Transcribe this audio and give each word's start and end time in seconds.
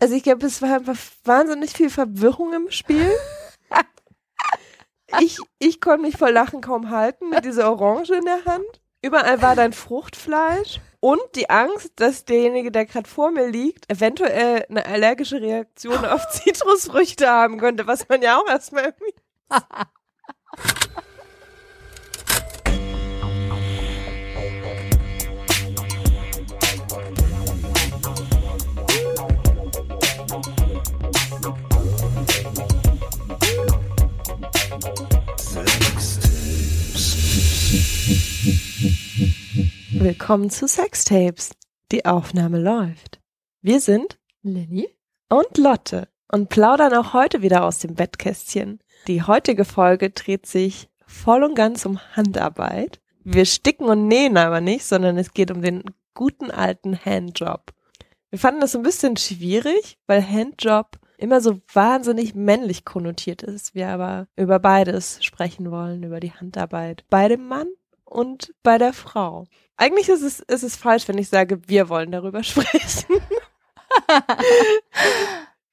Also 0.00 0.14
ich 0.14 0.22
glaube, 0.22 0.46
es 0.46 0.62
war 0.62 0.76
einfach 0.76 0.96
wahnsinnig 1.24 1.72
viel 1.72 1.90
Verwirrung 1.90 2.54
im 2.54 2.70
Spiel. 2.70 3.12
ich, 5.20 5.38
ich 5.58 5.80
konnte 5.80 6.02
mich 6.02 6.16
vor 6.16 6.30
Lachen 6.30 6.62
kaum 6.62 6.90
halten 6.90 7.28
mit 7.28 7.44
dieser 7.44 7.70
Orange 7.70 8.14
in 8.14 8.24
der 8.24 8.44
Hand. 8.46 8.80
Überall 9.02 9.40
war 9.42 9.54
dein 9.56 9.74
Fruchtfleisch 9.74 10.80
und 11.00 11.20
die 11.34 11.48
Angst, 11.48 11.92
dass 11.96 12.24
derjenige, 12.24 12.70
der 12.70 12.86
gerade 12.86 13.08
vor 13.08 13.30
mir 13.30 13.48
liegt, 13.48 13.90
eventuell 13.90 14.66
eine 14.68 14.84
allergische 14.86 15.40
Reaktion 15.40 16.04
auf 16.04 16.28
Zitrusfrüchte 16.32 17.28
haben 17.28 17.58
könnte, 17.58 17.86
was 17.86 18.08
man 18.08 18.22
ja 18.22 18.38
auch 18.38 18.48
erstmal 18.48 18.84
irgendwie. 18.84 19.14
Willkommen 39.92 40.48
zu 40.48 40.66
Sextapes. 40.66 41.50
Die 41.92 42.06
Aufnahme 42.06 42.58
läuft. 42.58 43.20
Wir 43.60 43.80
sind 43.80 44.18
Lilly 44.40 44.88
und 45.28 45.58
Lotte 45.58 46.08
und 46.32 46.48
plaudern 46.48 46.94
auch 46.94 47.12
heute 47.12 47.42
wieder 47.42 47.64
aus 47.64 47.80
dem 47.80 47.96
Bettkästchen. 47.96 48.80
Die 49.08 49.22
heutige 49.22 49.66
Folge 49.66 50.08
dreht 50.08 50.46
sich 50.46 50.88
voll 51.06 51.44
und 51.44 51.54
ganz 51.54 51.84
um 51.84 52.00
Handarbeit. 52.16 53.02
Wir 53.24 53.44
sticken 53.44 53.84
und 53.84 54.08
nähen 54.08 54.38
aber 54.38 54.62
nicht, 54.62 54.86
sondern 54.86 55.18
es 55.18 55.34
geht 55.34 55.50
um 55.50 55.60
den 55.60 55.84
guten 56.14 56.50
alten 56.50 56.96
Handjob. 56.96 57.74
Wir 58.30 58.38
fanden 58.38 58.62
das 58.62 58.74
ein 58.74 58.82
bisschen 58.82 59.18
schwierig, 59.18 59.98
weil 60.06 60.26
Handjob 60.26 60.98
immer 61.18 61.42
so 61.42 61.60
wahnsinnig 61.74 62.34
männlich 62.34 62.86
konnotiert 62.86 63.42
ist. 63.42 63.74
Wir 63.74 63.88
aber 63.88 64.28
über 64.34 64.58
beides 64.60 65.22
sprechen 65.22 65.70
wollen, 65.70 66.02
über 66.04 66.20
die 66.20 66.32
Handarbeit 66.32 67.04
bei 67.10 67.28
dem 67.28 67.46
Mann 67.46 67.66
und 68.10 68.52
bei 68.62 68.76
der 68.76 68.92
Frau. 68.92 69.46
Eigentlich 69.76 70.08
ist 70.08 70.22
es, 70.22 70.40
ist 70.40 70.62
es 70.62 70.76
falsch, 70.76 71.08
wenn 71.08 71.18
ich 71.18 71.28
sage, 71.28 71.60
wir 71.66 71.88
wollen 71.88 72.10
darüber 72.10 72.42
sprechen. 72.44 73.20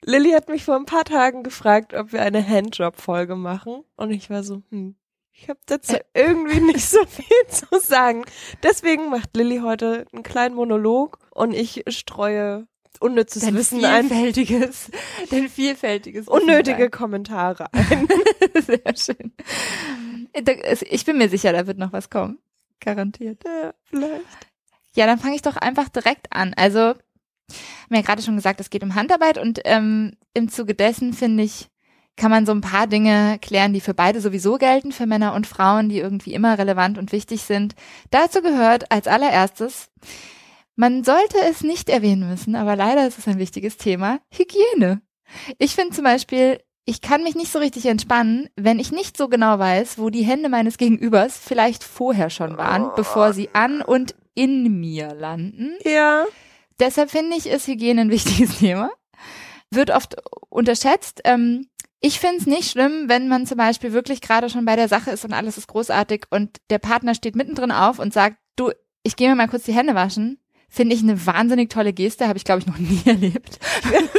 Lilly 0.04 0.30
hat 0.30 0.48
mich 0.48 0.64
vor 0.64 0.76
ein 0.76 0.86
paar 0.86 1.04
Tagen 1.04 1.42
gefragt, 1.42 1.92
ob 1.92 2.12
wir 2.12 2.22
eine 2.22 2.46
Handjob-Folge 2.46 3.36
machen. 3.36 3.84
Und 3.96 4.10
ich 4.10 4.30
war 4.30 4.42
so, 4.42 4.62
hm, 4.70 4.96
ich 5.32 5.48
habe 5.48 5.60
dazu 5.66 5.96
irgendwie 6.14 6.60
nicht 6.60 6.88
so 6.88 7.04
viel 7.04 7.46
zu 7.48 7.66
sagen. 7.80 8.24
Deswegen 8.62 9.10
macht 9.10 9.36
Lilly 9.36 9.58
heute 9.58 10.06
einen 10.12 10.22
kleinen 10.22 10.54
Monolog 10.54 11.18
und 11.30 11.52
ich 11.52 11.84
streue 11.88 12.66
unnützes 13.00 13.42
dein 13.42 13.54
Wissen 13.54 13.84
ein. 13.84 14.08
vielfältiges, 14.08 14.90
dein 15.30 15.48
vielfältiges 15.48 16.26
Wissen 16.26 16.42
Unnötige 16.42 16.84
ein. 16.84 16.90
Kommentare 16.90 17.72
ein. 17.72 18.08
Sehr 18.66 18.96
schön. 18.96 19.32
Es- 20.32 20.82
Ich 20.82 21.04
bin 21.04 21.18
mir 21.18 21.28
sicher, 21.28 21.52
da 21.52 21.66
wird 21.66 21.78
noch 21.78 21.92
was 21.92 22.10
kommen. 22.10 22.38
Garantiert. 22.80 23.42
ja, 23.44 23.72
vielleicht. 23.84 24.24
Ja, 24.94 25.06
dann 25.06 25.18
fange 25.18 25.34
ich 25.36 25.42
doch 25.42 25.56
einfach 25.56 25.88
direkt 25.88 26.32
an. 26.32 26.54
Also, 26.56 26.80
haben 26.80 26.94
ja 27.94 28.00
gerade 28.02 28.22
schon 28.22 28.36
gesagt, 28.36 28.60
es 28.60 28.70
geht 28.70 28.82
um 28.82 28.94
Handarbeit 28.94 29.38
und 29.38 29.60
ähm, 29.64 30.16
im 30.34 30.48
Zuge 30.48 30.74
dessen 30.74 31.12
finde 31.12 31.44
ich, 31.44 31.68
kann 32.16 32.30
man 32.30 32.46
so 32.46 32.52
ein 32.52 32.60
paar 32.60 32.86
Dinge 32.88 33.38
klären, 33.40 33.72
die 33.72 33.80
für 33.80 33.94
beide 33.94 34.20
sowieso 34.20 34.58
gelten, 34.58 34.90
für 34.92 35.06
Männer 35.06 35.34
und 35.34 35.46
Frauen, 35.46 35.88
die 35.88 35.98
irgendwie 35.98 36.34
immer 36.34 36.58
relevant 36.58 36.98
und 36.98 37.12
wichtig 37.12 37.42
sind. 37.42 37.74
Dazu 38.10 38.42
gehört 38.42 38.90
als 38.90 39.06
allererstes, 39.06 39.90
man 40.74 41.04
sollte 41.04 41.38
es 41.48 41.62
nicht 41.62 41.88
erwähnen 41.88 42.28
müssen, 42.28 42.56
aber 42.56 42.74
leider 42.76 43.06
ist 43.06 43.18
es 43.18 43.28
ein 43.28 43.38
wichtiges 43.38 43.76
Thema, 43.76 44.20
Hygiene. 44.32 45.00
Ich 45.58 45.74
finde 45.74 45.94
zum 45.94 46.04
Beispiel, 46.04 46.60
ich 46.88 47.02
kann 47.02 47.22
mich 47.22 47.34
nicht 47.34 47.52
so 47.52 47.58
richtig 47.58 47.84
entspannen, 47.84 48.48
wenn 48.56 48.78
ich 48.78 48.92
nicht 48.92 49.18
so 49.18 49.28
genau 49.28 49.58
weiß, 49.58 49.98
wo 49.98 50.08
die 50.08 50.22
Hände 50.22 50.48
meines 50.48 50.78
Gegenübers 50.78 51.36
vielleicht 51.36 51.84
vorher 51.84 52.30
schon 52.30 52.56
waren, 52.56 52.92
bevor 52.96 53.34
sie 53.34 53.50
an 53.52 53.82
und 53.82 54.14
in 54.32 54.80
mir 54.80 55.12
landen. 55.12 55.76
Ja. 55.84 56.24
Deshalb 56.80 57.10
finde 57.10 57.36
ich, 57.36 57.46
ist 57.46 57.66
Hygiene 57.66 58.00
ein 58.00 58.10
wichtiges 58.10 58.56
Thema. 58.56 58.90
Wird 59.70 59.90
oft 59.90 60.16
unterschätzt. 60.48 61.20
Ähm, 61.24 61.68
ich 62.00 62.20
finde 62.20 62.38
es 62.38 62.46
nicht 62.46 62.70
schlimm, 62.70 63.04
wenn 63.08 63.28
man 63.28 63.46
zum 63.46 63.58
Beispiel 63.58 63.92
wirklich 63.92 64.22
gerade 64.22 64.48
schon 64.48 64.64
bei 64.64 64.74
der 64.74 64.88
Sache 64.88 65.10
ist 65.10 65.26
und 65.26 65.34
alles 65.34 65.58
ist 65.58 65.68
großartig 65.68 66.24
und 66.30 66.56
der 66.70 66.78
Partner 66.78 67.14
steht 67.14 67.36
mittendrin 67.36 67.70
auf 67.70 67.98
und 67.98 68.14
sagt, 68.14 68.38
du, 68.56 68.70
ich 69.02 69.16
gehe 69.16 69.28
mir 69.28 69.34
mal 69.34 69.48
kurz 69.48 69.64
die 69.64 69.74
Hände 69.74 69.94
waschen. 69.94 70.40
Finde 70.68 70.94
ich 70.94 71.02
eine 71.02 71.26
wahnsinnig 71.26 71.70
tolle 71.70 71.92
Geste, 71.92 72.28
habe 72.28 72.36
ich 72.36 72.44
glaube 72.44 72.60
ich 72.60 72.66
noch 72.66 72.78
nie 72.78 73.00
erlebt. 73.06 73.58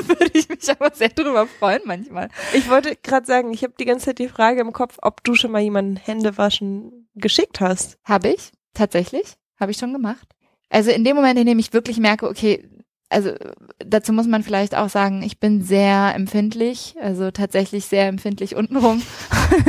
Würde 0.08 0.32
ich 0.34 0.50
mich 0.50 0.70
aber 0.70 0.92
sehr 0.94 1.10
drüber 1.10 1.48
freuen 1.48 1.82
manchmal. 1.86 2.30
Ich 2.54 2.70
wollte 2.70 2.96
gerade 2.96 3.26
sagen, 3.26 3.54
ich 3.54 3.64
habe 3.64 3.74
die 3.80 3.86
ganze 3.86 4.08
Zeit 4.08 4.20
die 4.20 4.28
Frage 4.28 4.62
im 4.62 4.74
Kopf, 4.74 4.98
ob 5.02 5.24
du 5.24 5.36
schon 5.36 5.52
mal 5.52 5.62
jemanden 5.62 5.96
Hände 5.96 6.38
waschen 6.38 7.08
geschickt 7.16 7.62
hast. 7.62 7.98
Habe 8.04 8.30
ich, 8.30 8.52
tatsächlich, 8.74 9.36
habe 9.60 9.72
ich 9.72 9.78
schon 9.78 9.94
gemacht. 9.94 10.28
Also 10.70 10.92
in 10.92 11.04
dem 11.04 11.16
Moment, 11.16 11.40
in 11.40 11.46
dem 11.46 11.60
ich 11.60 11.74
wirklich 11.74 11.98
merke, 11.98 12.28
okay, 12.28 12.68
also 13.10 13.32
dazu 13.80 14.14
muss 14.14 14.28
man 14.28 14.44
vielleicht 14.44 14.76
auch 14.76 14.90
sagen, 14.90 15.24
ich 15.24 15.40
bin 15.40 15.64
sehr 15.64 16.14
empfindlich, 16.16 16.96
also 17.02 17.32
tatsächlich 17.32 17.86
sehr 17.86 18.08
empfindlich 18.08 18.56
untenrum. 18.56 19.02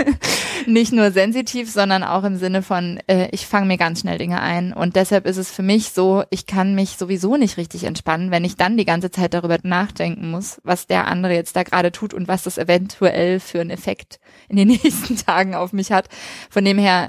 Nicht 0.66 0.92
nur 0.92 1.10
sensitiv, 1.10 1.70
sondern 1.70 2.02
auch 2.02 2.24
im 2.24 2.36
Sinne 2.36 2.62
von, 2.62 3.00
äh, 3.06 3.28
ich 3.32 3.46
fange 3.46 3.66
mir 3.66 3.78
ganz 3.78 4.00
schnell 4.00 4.18
Dinge 4.18 4.42
ein. 4.42 4.74
Und 4.74 4.94
deshalb 4.94 5.26
ist 5.26 5.38
es 5.38 5.50
für 5.50 5.62
mich 5.62 5.92
so, 5.92 6.22
ich 6.28 6.46
kann 6.46 6.74
mich 6.74 6.90
sowieso 6.98 7.38
nicht 7.38 7.56
richtig 7.56 7.84
entspannen, 7.84 8.30
wenn 8.30 8.44
ich 8.44 8.56
dann 8.56 8.76
die 8.76 8.84
ganze 8.84 9.10
Zeit 9.10 9.32
darüber 9.32 9.56
nachdenken 9.62 10.30
muss, 10.30 10.60
was 10.62 10.86
der 10.86 11.08
andere 11.08 11.32
jetzt 11.34 11.56
da 11.56 11.62
gerade 11.62 11.92
tut 11.92 12.12
und 12.12 12.28
was 12.28 12.42
das 12.42 12.58
eventuell 12.58 13.40
für 13.40 13.62
einen 13.62 13.70
Effekt 13.70 14.20
in 14.50 14.56
den 14.56 14.68
nächsten 14.82 15.16
Tagen 15.16 15.54
auf 15.54 15.72
mich 15.72 15.92
hat. 15.92 16.08
Von 16.50 16.66
dem 16.66 16.76
her, 16.76 17.08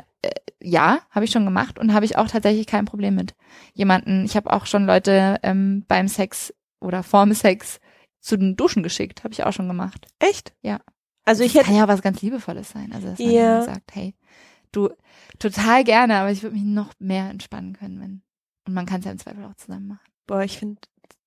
ja, 0.62 1.00
habe 1.10 1.26
ich 1.26 1.32
schon 1.32 1.46
gemacht 1.46 1.80
und 1.80 1.94
habe 1.94 2.06
ich 2.06 2.18
auch 2.18 2.28
tatsächlich 2.28 2.68
kein 2.68 2.86
Problem 2.86 3.16
mit. 3.16 3.34
Jemanden, 3.74 4.26
ich 4.26 4.36
habe 4.36 4.52
auch 4.54 4.66
schon 4.66 4.86
Leute 4.86 5.40
ähm, 5.44 5.84
beim 5.88 6.08
Sex 6.08 6.54
oder 6.80 7.04
vorm 7.04 7.34
Sex 7.34 7.80
zu 8.20 8.38
den 8.38 8.56
Duschen 8.56 8.84
geschickt, 8.84 9.24
habe 9.24 9.34
ich 9.34 9.44
auch 9.44 9.54
schon 9.54 9.68
gemacht. 9.68 10.08
Echt? 10.20 10.54
Ja. 10.62 10.80
Also 11.24 11.44
ich 11.44 11.56
hätte 11.56 11.66
kann 11.66 11.76
ja 11.76 11.88
was 11.88 12.02
ganz 12.02 12.22
Liebevolles 12.22 12.70
sein. 12.70 12.92
Also 12.94 13.08
dass 13.10 13.20
man 13.20 13.30
Ja. 13.32 13.58
dann 13.58 13.66
sagt, 13.66 13.96
hey, 13.96 14.14
du, 14.72 14.90
total 15.40 15.84
gerne, 15.84 16.18
aber 16.18 16.32
ich 16.32 16.44
würde 16.44 16.56
mich 16.56 16.66
noch 16.66 16.92
mehr 17.00 17.30
entspannen 17.30 17.74
können, 17.74 18.00
wenn. 18.00 18.22
Und 18.68 18.74
man 18.76 18.86
kann 18.86 19.00
es 19.00 19.06
ja 19.06 19.12
im 19.12 19.18
Zweifel 19.20 19.44
auch 19.46 19.56
zusammen 19.56 19.88
machen. 19.88 20.12
Boah, 20.28 20.42
ich 20.44 20.60
finde 20.60 20.82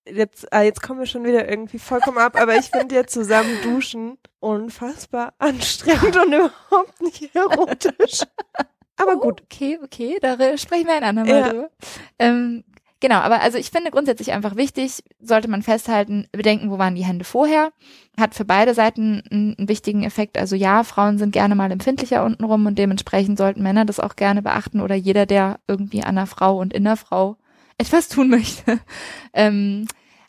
jetzt, 0.07 0.53
ah, 0.53 0.63
jetzt 0.63 0.83
kommen 0.83 1.01
wir 1.01 1.07
schon 1.07 1.25
wieder 1.25 1.49
irgendwie 1.49 1.79
vollkommen 1.79 2.19
ab, 2.19 2.37
aber 2.41 2.57
ich 2.57 2.67
finde 2.67 2.95
ja 2.95 3.07
zusammen 3.07 3.57
duschen 3.63 4.19
unfassbar 4.39 5.35
anstrengend 5.39 6.17
und 6.25 6.33
überhaupt 6.33 7.01
nicht 7.01 7.35
erotisch. 7.35 8.21
Aber 8.97 9.17
gut. 9.17 9.41
Oh, 9.41 9.45
Okay, 9.45 9.79
okay, 9.83 10.19
da 10.21 10.35
re- 10.35 10.59
sprechen 10.59 10.87
wir 10.87 10.95
ein 10.95 11.05
andermal 11.05 11.41
Ja. 11.41 11.49
drüber. 11.49 11.71
Ähm, 12.19 12.65
genau, 13.01 13.17
aber 13.17 13.41
also 13.41 13.59
ich 13.59 13.71
finde 13.71 13.91
grundsätzlich 13.91 14.33
einfach 14.33 14.57
wichtig, 14.57 15.03
sollte 15.21 15.49
man 15.49 15.63
festhalten, 15.63 16.27
bedenken, 16.33 16.71
wo 16.71 16.79
waren 16.79 16.95
die 16.95 17.05
Hände 17.05 17.25
vorher. 17.25 17.73
Hat 18.19 18.35
für 18.35 18.45
beide 18.45 18.73
Seiten 18.75 19.23
einen, 19.31 19.57
einen 19.59 19.69
wichtigen 19.69 20.05
Effekt. 20.05 20.39
Also 20.39 20.55
ja, 20.57 20.85
Frauen 20.85 21.19
sind 21.19 21.33
gerne 21.33 21.55
mal 21.55 21.73
empfindlicher 21.73 22.25
untenrum 22.25 22.67
und 22.67 22.79
dementsprechend 22.79 23.37
sollten 23.39 23.63
Männer 23.63 23.85
das 23.85 23.99
auch 24.01 24.15
gerne 24.17 24.43
beachten 24.43 24.81
oder 24.81 24.95
jeder, 24.95 25.27
der 25.27 25.59
irgendwie 25.67 26.03
an 26.03 26.17
einer 26.17 26.27
Frau 26.27 26.59
und 26.59 26.73
in 26.73 26.85
der 26.85 26.97
Frau 26.97 27.37
etwas 27.79 28.09
tun 28.09 28.29
möchte. 28.31 28.79
ähm, 29.33 29.87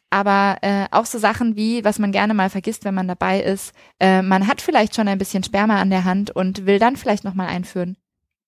aber 0.10 0.58
äh, 0.62 0.86
auch 0.92 1.06
so 1.06 1.18
Sachen 1.20 1.56
wie, 1.56 1.84
was 1.84 2.00
man 2.00 2.12
gerne 2.12 2.34
mal 2.34 2.50
vergisst, 2.50 2.86
wenn 2.86 2.94
man 2.96 3.08
dabei 3.08 3.42
ist, 3.42 3.74
äh, 4.00 4.22
man 4.22 4.48
hat 4.48 4.62
vielleicht 4.62 4.96
schon 4.96 5.08
ein 5.08 5.18
bisschen 5.18 5.44
Sperma 5.44 5.82
an 5.82 5.90
der 5.90 6.06
Hand 6.06 6.32
und 6.32 6.66
will 6.66 6.80
dann 6.80 6.96
vielleicht 6.96 7.24
nochmal 7.24 7.48
einführen. 7.48 7.98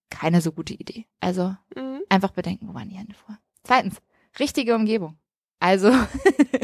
Keine 0.09 0.41
so 0.41 0.51
gute 0.51 0.73
Idee. 0.73 1.05
Also 1.19 1.55
Mhm. 1.75 2.01
einfach 2.09 2.31
bedenken, 2.31 2.67
wo 2.69 2.73
waren 2.73 2.89
die 2.89 2.95
Hände 2.97 3.13
vor. 3.15 3.37
Zweitens, 3.63 3.97
richtige 4.39 4.75
Umgebung. 4.75 5.17
Also, 5.59 5.91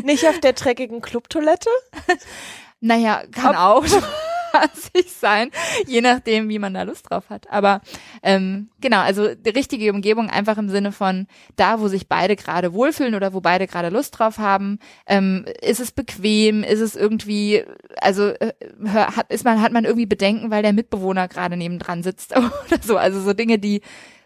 Nicht 0.03 0.27
auf 0.27 0.39
der 0.39 0.53
dreckigen 0.53 1.01
Clubtoilette? 1.01 1.69
naja, 2.79 3.23
kann 3.31 3.55
auch 3.55 3.83
spaßig 4.53 5.11
sein, 5.11 5.51
je 5.87 6.01
nachdem, 6.01 6.49
wie 6.49 6.59
man 6.59 6.73
da 6.73 6.83
Lust 6.83 7.09
drauf 7.09 7.29
hat. 7.29 7.49
Aber 7.49 7.81
ähm, 8.21 8.69
genau, 8.79 8.99
also 8.99 9.33
die 9.33 9.49
richtige 9.49 9.91
Umgebung 9.91 10.29
einfach 10.29 10.57
im 10.57 10.69
Sinne 10.69 10.91
von 10.91 11.27
da, 11.55 11.79
wo 11.79 11.87
sich 11.87 12.07
beide 12.07 12.35
gerade 12.35 12.73
wohlfühlen 12.73 13.15
oder 13.15 13.33
wo 13.33 13.41
beide 13.41 13.67
gerade 13.67 13.89
Lust 13.89 14.17
drauf 14.17 14.37
haben. 14.37 14.79
Ähm, 15.07 15.45
ist 15.61 15.79
es 15.79 15.91
bequem? 15.91 16.63
Ist 16.63 16.81
es 16.81 16.95
irgendwie, 16.95 17.63
also 17.99 18.27
äh, 18.27 18.53
hat, 18.87 19.31
ist 19.31 19.45
man, 19.45 19.61
hat 19.61 19.71
man 19.71 19.85
irgendwie 19.85 20.05
Bedenken, 20.05 20.51
weil 20.51 20.63
der 20.63 20.73
Mitbewohner 20.73 21.27
gerade 21.27 21.57
nebendran 21.57 22.03
sitzt 22.03 22.35
oder 22.37 22.81
so. 22.81 22.97
Also 22.97 23.21
so 23.21 23.33
Dinge, 23.33 23.59
die 23.59 23.81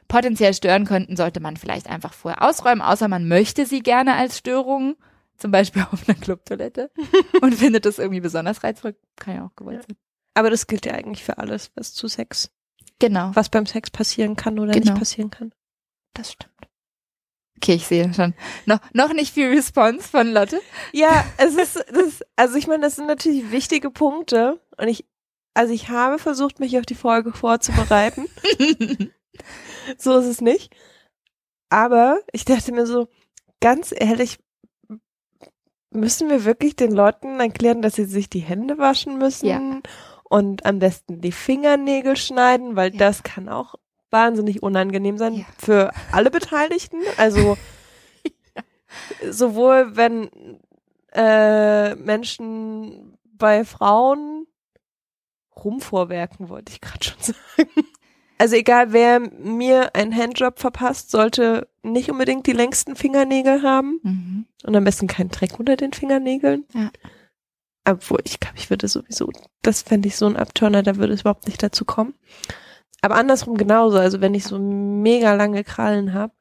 potenziell 0.08 0.54
stören 0.54 0.86
könnten, 0.86 1.18
sollte 1.18 1.40
man 1.40 1.58
vielleicht 1.58 1.88
einfach 1.88 2.14
vorher 2.14 2.42
ausräumen, 2.42 2.82
außer 2.82 3.08
man 3.08 3.28
möchte 3.28 3.66
sie 3.66 3.82
gerne 3.82 4.16
als 4.16 4.38
Störung, 4.38 4.96
zum 5.38 5.52
Beispiel 5.52 5.86
auf 5.92 6.08
einer 6.08 6.18
Clubtoilette 6.18 6.92
und 7.42 7.56
findet 7.56 7.86
das 7.86 8.00
irgendwie 8.00 8.22
besonders 8.22 8.64
reizvoll. 8.64 8.96
Kann 9.18 9.36
ja 9.36 9.46
auch 9.46 9.56
gewollt 9.56 9.84
sein. 9.88 9.98
Aber 10.38 10.51
das 10.51 10.68
gilt 10.68 10.86
ja 10.86 10.94
eigentlich 10.94 11.24
für 11.24 11.39
alles, 11.39 11.72
was 11.75 11.94
zu 11.94 12.07
Sex, 12.07 12.51
Genau, 13.00 13.31
was 13.34 13.50
beim 13.50 13.66
Sex 13.66 13.89
passieren 13.89 14.36
kann 14.36 14.60
oder 14.60 14.72
Genau. 14.74 14.92
nicht 14.92 15.00
passieren 15.00 15.31
kann. 15.31 15.51
das 16.13 16.31
stimmt. 16.34 16.54
Okay, 17.57 17.74
ich 17.74 17.88
sehe 17.88 18.13
schon. 18.13 18.36
Noch, 18.68 18.80
noch 18.94 19.13
nicht 19.13 19.34
viel 19.34 19.48
Response 19.50 20.07
von 20.07 20.31
Lotte. 20.31 20.62
Ja, 20.94 21.25
es 21.38 21.56
ist, 21.56 21.84
das, 21.92 22.24
also 22.36 22.56
ich 22.56 22.68
meine, 22.68 22.84
das 22.84 22.98
sind 22.98 23.07
natürlich 23.07 23.50
wichtige 23.51 23.89
Punkte 23.89 24.62
und 24.78 24.88
ich, 24.88 25.06
also 25.56 25.74
ich 25.74 25.89
habe 25.89 26.19
versucht, 26.19 26.60
mich 26.60 26.78
auf 26.78 26.86
die 26.86 26.94
Folge 26.94 27.33
vorzubereiten. 27.33 28.28
so 29.98 30.18
ist 30.19 30.28
es 30.28 30.40
nicht. 30.42 30.72
Aber 31.69 32.19
ich 32.31 32.45
dachte 32.45 32.72
mir 32.74 32.86
so, 32.86 33.07
ganz 33.60 33.92
ehrlich, 33.95 34.38
müssen 35.90 36.30
wir 36.30 36.45
wirklich 36.45 36.75
den 36.75 36.92
Leuten 36.92 37.40
erklären, 37.40 37.81
dass 37.81 37.95
sie 37.95 38.06
sich 38.06 38.30
die 38.30 38.40
Hände 38.40 38.78
waschen 38.78 39.18
müssen 39.18 39.48
Ja. 39.48 39.81
Und 40.30 40.66
am 40.66 40.80
besten 40.80 41.22
die 41.22 41.32
Fingernägel 41.32 42.16
schneiden, 42.18 42.76
weil 42.76 42.92
Ja. 42.94 43.00
das 43.00 43.24
kann 43.24 43.48
auch 43.50 43.76
wahnsinnig 44.12 44.64
unangenehm 44.64 45.18
sein 45.18 45.34
Ja. 45.36 45.46
für 45.58 45.92
alle 46.12 46.32
Beteiligten. 46.32 47.00
Also 47.18 47.58
sowohl 49.30 49.96
wenn 49.96 50.30
äh, 51.14 51.96
Menschen 51.96 53.18
bei 53.26 53.64
Frauen 53.66 54.48
rumvorwerken, 55.56 56.50
wollte 56.50 56.72
ich 56.72 56.82
gerade 56.82 57.04
schon 57.04 57.18
sagen. 57.22 57.88
Also 58.40 58.56
egal, 58.56 58.94
wer 58.94 59.20
mir 59.20 59.96
einen 59.96 60.16
Handjob 60.16 60.60
verpasst, 60.60 61.10
sollte 61.10 61.68
nicht 61.82 62.12
unbedingt 62.12 62.46
die 62.46 62.52
längsten 62.54 62.96
Fingernägel 62.96 63.64
haben 63.64 64.00
Mhm. 64.04 64.46
und 64.64 64.76
am 64.76 64.84
besten 64.84 65.08
keinen 65.08 65.30
Dreck 65.30 65.60
unter 65.60 65.76
den 65.76 65.92
Fingernägeln. 65.94 66.66
Ja. 66.74 66.92
Obwohl, 67.89 68.19
ich 68.25 68.39
glaube, 68.39 68.57
ich 68.57 68.69
würde 68.69 68.88
sowieso, 68.88 69.31
das 69.62 69.81
fände 69.81 70.10
ich 70.10 70.18
so 70.18 70.25
ein 70.25 70.36
Abturner, 70.36 70.84
da 70.84 70.98
würde 70.98 71.13
es 71.13 71.22
überhaupt 71.22 71.48
nicht 71.48 71.63
dazu 71.63 71.86
kommen. 71.86 72.13
Aber 73.01 73.16
andersrum 73.16 73.57
genauso, 73.57 73.98
also 73.98 74.19
wenn 74.19 74.34
ich 74.34 74.44
so 74.44 74.60
mega 74.60 75.34
lange 75.36 75.63
Krallen 75.63 76.13
habe, 76.13 76.34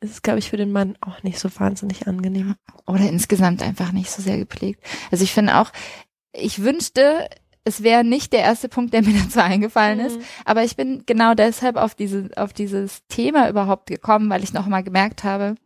ist 0.00 0.12
es, 0.12 0.22
glaube 0.22 0.38
ich, 0.38 0.50
für 0.50 0.56
den 0.56 0.70
Mann 0.70 0.96
auch 1.00 1.22
nicht 1.22 1.40
so 1.40 1.48
wahnsinnig 1.58 2.06
angenehm. 2.06 2.54
Oder 2.86 3.08
insgesamt 3.08 3.62
einfach 3.62 3.90
nicht 3.90 4.10
so 4.10 4.22
sehr 4.22 4.38
gepflegt. 4.38 4.84
Also 5.10 5.24
ich 5.24 5.32
finde 5.32 5.56
auch, 5.56 5.72
ich 6.32 6.62
wünschte, 6.62 7.28
es 7.64 7.82
wäre 7.82 8.04
nicht 8.04 8.32
der 8.32 8.40
erste 8.40 8.68
Punkt, 8.68 8.92
der 8.92 9.02
mir 9.04 9.18
dazu 9.18 9.42
eingefallen 9.42 9.98
ist. 9.98 10.20
Aber 10.44 10.62
ich 10.62 10.76
bin 10.76 11.02
genau 11.06 11.34
deshalb 11.34 11.76
auf 11.76 11.94
diese, 11.94 12.30
auf 12.36 12.52
dieses 12.52 13.04
Thema 13.08 13.48
überhaupt 13.48 13.86
gekommen, 13.86 14.30
weil 14.30 14.44
ich 14.44 14.52
noch 14.52 14.66
mal 14.66 14.82
gemerkt 14.82 15.24
habe, 15.24 15.56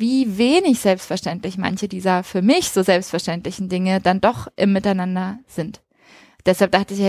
wie 0.00 0.38
wenig 0.38 0.80
selbstverständlich 0.80 1.58
manche 1.58 1.86
dieser 1.86 2.24
für 2.24 2.40
mich 2.40 2.70
so 2.70 2.82
selbstverständlichen 2.82 3.68
Dinge 3.68 4.00
dann 4.00 4.20
doch 4.20 4.48
im 4.56 4.72
Miteinander 4.72 5.38
sind. 5.46 5.82
Deshalb 6.46 6.72
dachte 6.72 6.94
ich, 6.94 7.02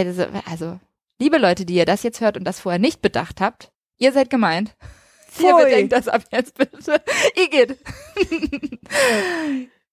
also, 0.49 0.79
liebe 1.17 1.37
Leute, 1.37 1.65
die 1.65 1.75
ihr 1.75 1.85
das 1.85 2.03
jetzt 2.03 2.19
hört 2.19 2.35
und 2.35 2.43
das 2.43 2.59
vorher 2.59 2.79
nicht 2.79 3.01
bedacht 3.01 3.39
habt, 3.39 3.71
ihr 3.97 4.11
seid 4.11 4.29
gemeint. 4.29 4.75
Ihr 5.39 5.51
Pfui. 5.51 5.63
bedenkt 5.63 5.93
das 5.93 6.09
ab 6.09 6.23
jetzt 6.33 6.57
bitte. 6.57 7.01
Igitt. 7.37 7.77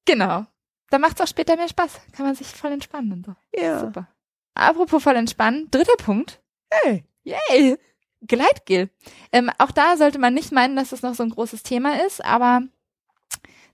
genau. 0.04 0.46
Da 0.90 0.98
macht's 0.98 1.20
auch 1.20 1.28
später 1.28 1.54
mehr 1.54 1.68
Spaß. 1.68 2.00
Kann 2.10 2.26
man 2.26 2.34
sich 2.34 2.48
voll 2.48 2.72
entspannen 2.72 3.12
und 3.12 3.26
so. 3.26 3.36
Ja. 3.54 3.78
Super. 3.78 4.08
Apropos 4.54 5.00
voll 5.00 5.14
entspannen, 5.14 5.68
dritter 5.70 5.94
Punkt. 5.96 6.40
Hey. 6.70 7.04
Yay! 7.22 7.78
Gleitgel. 8.26 8.90
Ähm, 9.30 9.48
auch 9.58 9.70
da 9.70 9.96
sollte 9.96 10.18
man 10.18 10.34
nicht 10.34 10.50
meinen, 10.50 10.74
dass 10.74 10.90
das 10.90 11.02
noch 11.02 11.14
so 11.14 11.22
ein 11.22 11.30
großes 11.30 11.62
Thema 11.62 12.04
ist, 12.04 12.24
aber 12.24 12.62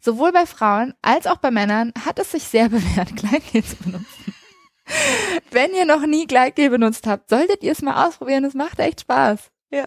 sowohl 0.05 0.33
bei 0.33 0.47
Frauen 0.47 0.95
als 1.03 1.27
auch 1.27 1.39
bei 1.39 1.51
Männern 1.51 1.93
hat 2.05 2.19
es 2.19 2.33
sich 2.33 2.45
sehr 2.45 2.69
bewährt, 2.71 3.17
Gleitgel 3.17 3.65
zu 3.65 3.77
benutzen. 3.77 4.35
Wenn 5.51 5.73
ihr 5.73 5.87
noch 5.87 6.05
nie 6.07 6.27
Gleitgel 6.27 6.69
benutzt 6.69 7.07
habt, 7.07 7.31
solltet 7.31 7.63
ihr 7.63 7.73
es 7.73 7.81
mal 7.81 8.07
ausprobieren. 8.07 8.45
Es 8.45 8.55
macht 8.55 8.79
echt 8.79 9.01
Spaß. 9.01 9.51
Ja. 9.71 9.87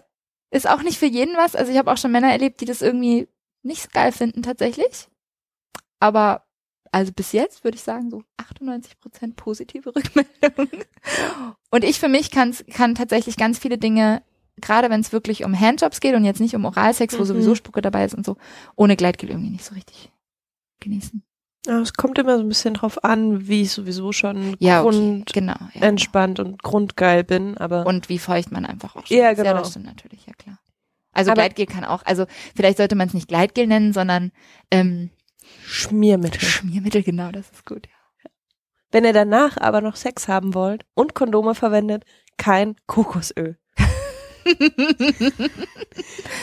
Ist 0.50 0.68
auch 0.68 0.82
nicht 0.82 0.98
für 0.98 1.06
jeden 1.06 1.36
was. 1.36 1.54
Also 1.54 1.70
ich 1.70 1.78
habe 1.78 1.92
auch 1.92 1.96
schon 1.96 2.10
Männer 2.10 2.32
erlebt, 2.32 2.60
die 2.60 2.64
das 2.64 2.82
irgendwie 2.82 3.28
nicht 3.62 3.82
so 3.82 3.88
geil 3.92 4.10
finden 4.10 4.42
tatsächlich. 4.42 5.08
Aber 6.00 6.48
also 6.90 7.12
bis 7.12 7.32
jetzt 7.32 7.64
würde 7.64 7.76
ich 7.76 7.82
sagen 7.82 8.10
so 8.10 8.22
98 8.38 8.98
Prozent 8.98 9.36
positive 9.36 9.94
Rückmeldungen. 9.94 10.84
Und 11.70 11.84
ich 11.84 12.00
für 12.00 12.08
mich 12.08 12.30
kann's, 12.30 12.64
kann 12.72 12.94
tatsächlich 12.94 13.36
ganz 13.36 13.58
viele 13.58 13.78
Dinge, 13.78 14.22
gerade 14.60 14.90
wenn 14.90 15.00
es 15.00 15.12
wirklich 15.12 15.44
um 15.44 15.58
Handjobs 15.58 16.00
geht 16.00 16.14
und 16.14 16.24
jetzt 16.24 16.40
nicht 16.40 16.54
um 16.54 16.64
Oralsex, 16.64 17.14
wo 17.18 17.22
Mhm. 17.22 17.26
sowieso 17.26 17.54
Spucke 17.54 17.82
dabei 17.82 18.04
ist 18.04 18.14
und 18.14 18.24
so, 18.26 18.36
ohne 18.76 18.96
Gleitgel 18.96 19.30
irgendwie 19.30 19.50
nicht 19.50 19.64
so 19.64 19.74
richtig 19.74 20.10
genießen. 20.80 21.22
Ja, 21.66 21.80
es 21.80 21.92
kommt 21.94 22.18
immer 22.18 22.36
so 22.38 22.42
ein 22.44 22.48
bisschen 22.48 22.74
drauf 22.74 23.02
an, 23.04 23.48
wie 23.48 23.62
ich 23.62 23.72
sowieso 23.72 24.12
schon 24.12 24.56
Ja, 24.60 24.82
okay. 24.84 25.24
Genau. 25.32 25.56
Ja. 25.74 25.82
entspannt 25.82 26.38
und 26.40 26.62
grundgeil 26.62 27.24
bin, 27.24 27.58
aber 27.58 27.84
Und 27.86 28.08
wie 28.08 28.18
feucht 28.18 28.52
man 28.52 28.64
einfach 28.64 28.96
auch 28.96 29.06
schon 29.06 29.16
Ja, 29.16 29.30
ist. 29.30 29.38
Ja, 29.38 29.44
genau. 29.44 29.58
das 29.58 29.70
stimmt 29.70 29.86
natürlich, 29.86 30.24
ja 30.26 30.32
klar. 30.34 30.58
Also 31.12 31.32
Aber- 31.32 31.40
Gleitgel 31.42 31.66
kann 31.66 31.84
auch, 31.84 32.04
also 32.06 32.26
vielleicht 32.54 32.78
sollte 32.78 32.94
man 32.94 33.08
es 33.08 33.14
nicht 33.14 33.28
Gleitgel 33.28 33.66
nennen, 33.66 33.92
sondern 33.92 34.30
ähm, 34.70 35.10
Schmiermittel. 35.64 36.40
Schmiermittel, 36.40 37.02
genau, 37.02 37.32
das 37.32 37.50
ist 37.50 37.66
gut. 37.66 37.86
Ja. 37.86 38.30
Wenn 38.90 39.04
ihr 39.04 39.12
danach 39.12 39.56
aber 39.58 39.80
noch 39.80 39.96
Sex 39.96 40.28
haben 40.28 40.54
wollt 40.54 40.84
und 40.94 41.14
Kondome 41.14 41.54
verwendet, 41.54 42.04
kein 42.36 42.76
Kokosöl. 42.86 43.58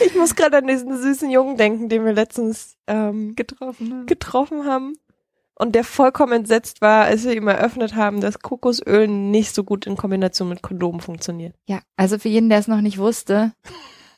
Ich 0.05 0.15
muss 0.15 0.35
gerade 0.35 0.57
an 0.57 0.67
diesen 0.67 0.97
süßen 0.97 1.29
Jungen 1.29 1.57
denken, 1.57 1.89
den 1.89 2.05
wir 2.05 2.13
letztens 2.13 2.77
ähm, 2.87 3.35
Getroffen. 3.35 4.05
getroffen 4.05 4.65
haben 4.65 4.93
und 5.55 5.75
der 5.75 5.83
vollkommen 5.83 6.33
entsetzt 6.33 6.81
war, 6.81 7.05
als 7.05 7.23
wir 7.23 7.33
ihm 7.33 7.47
eröffnet 7.47 7.95
haben, 7.95 8.21
dass 8.21 8.39
Kokosöl 8.39 9.07
nicht 9.07 9.55
so 9.55 9.63
gut 9.63 9.85
in 9.87 9.95
Kombination 9.95 10.49
mit 10.49 10.61
Kondomen 10.61 11.01
funktioniert. 11.01 11.55
Ja, 11.67 11.79
also 11.95 12.19
für 12.19 12.29
jeden, 12.29 12.49
der 12.49 12.59
es 12.59 12.67
noch 12.67 12.81
nicht 12.81 12.97
wusste, 12.97 13.53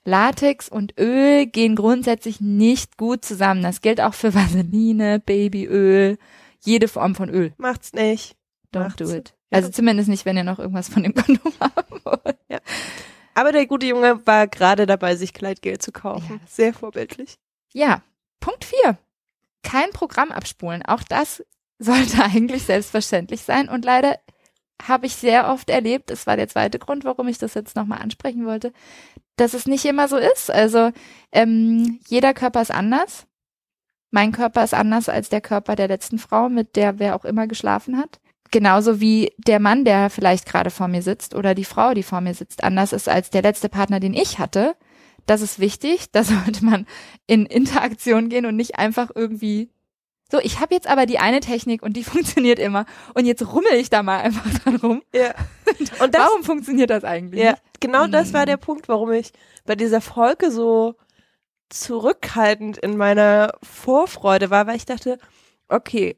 Latex 0.03 0.69
und 0.69 0.97
Öl 0.99 1.45
gehen 1.45 1.75
grundsätzlich 1.75 2.41
nicht 2.41 2.97
gut 2.97 3.23
zusammen. 3.25 3.61
Das 3.61 3.81
gilt 3.81 4.01
auch 4.01 4.13
für 4.13 4.33
Vaseline, 4.33 5.19
Babyöl, 5.19 6.17
jede 6.63 6.87
Form 6.87 7.13
von 7.13 7.29
Öl. 7.29 7.53
Macht's 7.57 7.93
nicht. 7.93 8.35
Don't 8.73 8.79
Macht's. 8.79 8.97
do 8.97 9.09
it. 9.13 9.35
Ja. 9.51 9.57
Also 9.57 9.69
zumindest 9.69 10.09
nicht, 10.09 10.25
wenn 10.25 10.37
ihr 10.37 10.43
noch 10.43 10.59
irgendwas 10.59 10.89
von 10.89 11.03
dem 11.03 11.13
Kondom 11.13 11.53
haben 11.59 12.01
wollt. 12.03 12.37
Aber 13.37 13.51
der 13.51 13.67
gute 13.67 13.85
Junge 13.85 14.25
war 14.25 14.47
gerade 14.47 14.85
dabei, 14.87 15.15
sich 15.15 15.31
Kleidgel 15.33 15.77
zu 15.77 15.91
Ja, 15.93 15.99
kaufen. 15.99 16.39
das- 16.43 16.55
Sehr 16.55 16.73
vorbildlich. 16.73 17.37
Ja, 17.71 18.01
Punkt 18.39 18.65
vier. 18.65 18.97
Kein 19.63 19.91
Programm 19.91 20.31
abspulen. 20.31 20.81
Auch 20.83 21.03
das 21.03 21.43
sollte 21.79 22.23
eigentlich 22.23 22.63
selbstverständlich 22.63 23.41
sein. 23.41 23.69
Und 23.69 23.85
leider 23.85 24.17
habe 24.81 25.05
ich 25.05 25.15
sehr 25.15 25.49
oft 25.51 25.69
erlebt, 25.69 26.09
das 26.09 26.25
war 26.27 26.35
der 26.37 26.47
zweite 26.47 26.79
Grund, 26.79 27.03
warum 27.03 27.27
ich 27.27 27.37
das 27.37 27.53
jetzt 27.53 27.75
nochmal 27.75 27.99
ansprechen 28.01 28.45
wollte, 28.45 28.73
dass 29.35 29.53
es 29.53 29.67
nicht 29.67 29.85
immer 29.85 30.07
so 30.07 30.17
ist. 30.17 30.49
Also 30.49 30.91
ähm, 31.31 31.99
jeder 32.07 32.33
Körper 32.33 32.61
ist 32.61 32.71
anders. 32.71 33.27
Mein 34.09 34.31
Körper 34.31 34.63
ist 34.63 34.73
anders 34.73 35.09
als 35.09 35.29
der 35.29 35.41
Körper 35.41 35.75
der 35.75 35.87
letzten 35.89 36.17
Frau, 36.17 36.49
mit 36.49 36.75
der 36.75 36.97
wer 36.97 37.15
auch 37.15 37.25
immer 37.25 37.45
geschlafen 37.45 37.97
hat. 37.97 38.19
Genauso 38.51 38.99
wie 39.01 39.33
der 39.37 39.59
Mann, 39.59 39.83
der 39.85 40.09
vielleicht 40.09 40.45
gerade 40.45 40.69
vor 40.69 40.87
mir 40.87 41.01
sitzt 41.01 41.35
oder 41.35 41.53
die 41.55 41.65
Frau, 41.65 41.93
die 41.93 42.03
vor 42.03 42.21
mir 42.21 42.33
sitzt, 42.33 42.63
anders 42.63 42.93
ist 42.93 43.09
als 43.09 43.29
der 43.29 43.41
letzte 43.41 43.69
Partner, 43.69 43.99
den 43.99 44.13
ich 44.13 44.39
hatte. 44.39 44.75
Das 45.25 45.41
ist 45.41 45.59
wichtig. 45.59 46.05
Da 46.11 46.23
sollte 46.23 46.63
man 46.63 46.85
in 47.27 47.45
Interaktion 47.45 48.29
gehen 48.29 48.45
und 48.45 48.55
nicht 48.55 48.77
einfach 48.79 49.09
irgendwie 49.13 49.69
so, 50.29 50.39
ich 50.41 50.59
habe 50.59 50.75
jetzt 50.75 50.87
aber 50.87 51.05
die 51.05 51.19
eine 51.19 51.39
Technik 51.39 51.81
und 51.83 51.93
die 51.95 52.03
funktioniert 52.13 52.59
immer 52.59 52.85
und 53.13 53.25
jetzt 53.25 53.47
rummel 53.53 53.73
ich 53.75 53.89
da 53.89 54.03
mal 54.03 54.19
einfach 54.19 54.49
dran 54.59 54.75
rum. 54.77 55.01
Ja. 55.13 55.33
Und 56.01 56.13
das, 56.15 56.21
Warum 56.21 56.43
funktioniert 56.43 56.89
das 56.89 57.03
eigentlich? 57.03 57.41
ja, 57.43 57.55
genau 57.79 58.07
das 58.07 58.33
war 58.33 58.41
Mhm. 58.41 58.45
der 58.47 58.57
Punkt, 58.57 58.87
warum 58.89 59.11
ich 59.11 59.31
bei 59.65 59.75
dieser 59.75 60.01
Folge 60.01 60.51
so 60.51 60.95
zurückhaltend 61.69 62.77
in 62.77 62.97
meiner 62.97 63.53
Vorfreude 63.63 64.49
war, 64.49 64.67
weil 64.67 64.77
ich 64.77 64.85
dachte, 64.85 65.17
okay, 65.67 66.17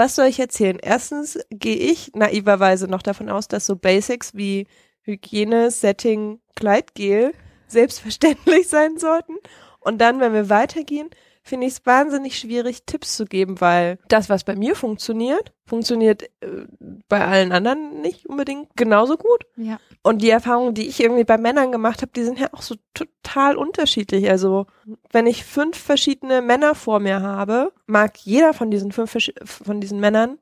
was 0.00 0.14
soll 0.16 0.28
ich 0.28 0.40
erzählen? 0.40 0.78
Erstens 0.80 1.38
gehe 1.50 1.76
ich 1.76 2.12
naiverweise 2.14 2.88
noch 2.88 3.02
davon 3.02 3.28
aus, 3.28 3.48
dass 3.48 3.66
so 3.66 3.76
Basics 3.76 4.34
wie 4.34 4.66
Hygiene, 5.02 5.70
Setting, 5.70 6.40
Kleidgel 6.56 7.32
selbstverständlich 7.66 8.66
sein 8.70 8.96
sollten. 8.96 9.34
Und 9.78 10.00
dann, 10.00 10.18
wenn 10.18 10.32
wir 10.32 10.48
weitergehen, 10.48 11.10
finde 11.42 11.66
ich 11.66 11.74
es 11.74 11.86
wahnsinnig 11.86 12.38
schwierig, 12.38 12.84
Tipps 12.84 13.16
zu 13.16 13.24
geben, 13.24 13.60
weil 13.60 13.98
das, 14.08 14.28
was 14.28 14.44
bei 14.44 14.54
mir 14.54 14.76
funktioniert, 14.76 15.52
funktioniert 15.66 16.24
äh, 16.40 16.66
bei 17.08 17.24
allen 17.24 17.52
anderen 17.52 18.00
nicht 18.02 18.26
unbedingt 18.26 18.68
genauso 18.76 19.16
gut. 19.16 19.46
Ja. 19.56 19.78
Und 20.02 20.22
die 20.22 20.30
Erfahrungen, 20.30 20.74
die 20.74 20.86
ich 20.86 21.00
irgendwie 21.00 21.24
bei 21.24 21.38
Männern 21.38 21.72
gemacht 21.72 22.02
habe, 22.02 22.12
die 22.14 22.24
sind 22.24 22.38
ja 22.38 22.48
auch 22.52 22.62
so 22.62 22.76
total 22.94 23.56
unterschiedlich. 23.56 24.30
Also 24.30 24.66
wenn 25.10 25.26
ich 25.26 25.44
fünf 25.44 25.78
verschiedene 25.78 26.42
Männer 26.42 26.74
vor 26.74 27.00
mir 27.00 27.22
habe, 27.22 27.72
mag 27.86 28.18
jeder 28.18 28.54
von 28.54 28.70
diesen 28.70 28.92
fünf 28.92 29.16
von 29.44 29.80
diesen 29.80 30.00
Männern 30.00 30.38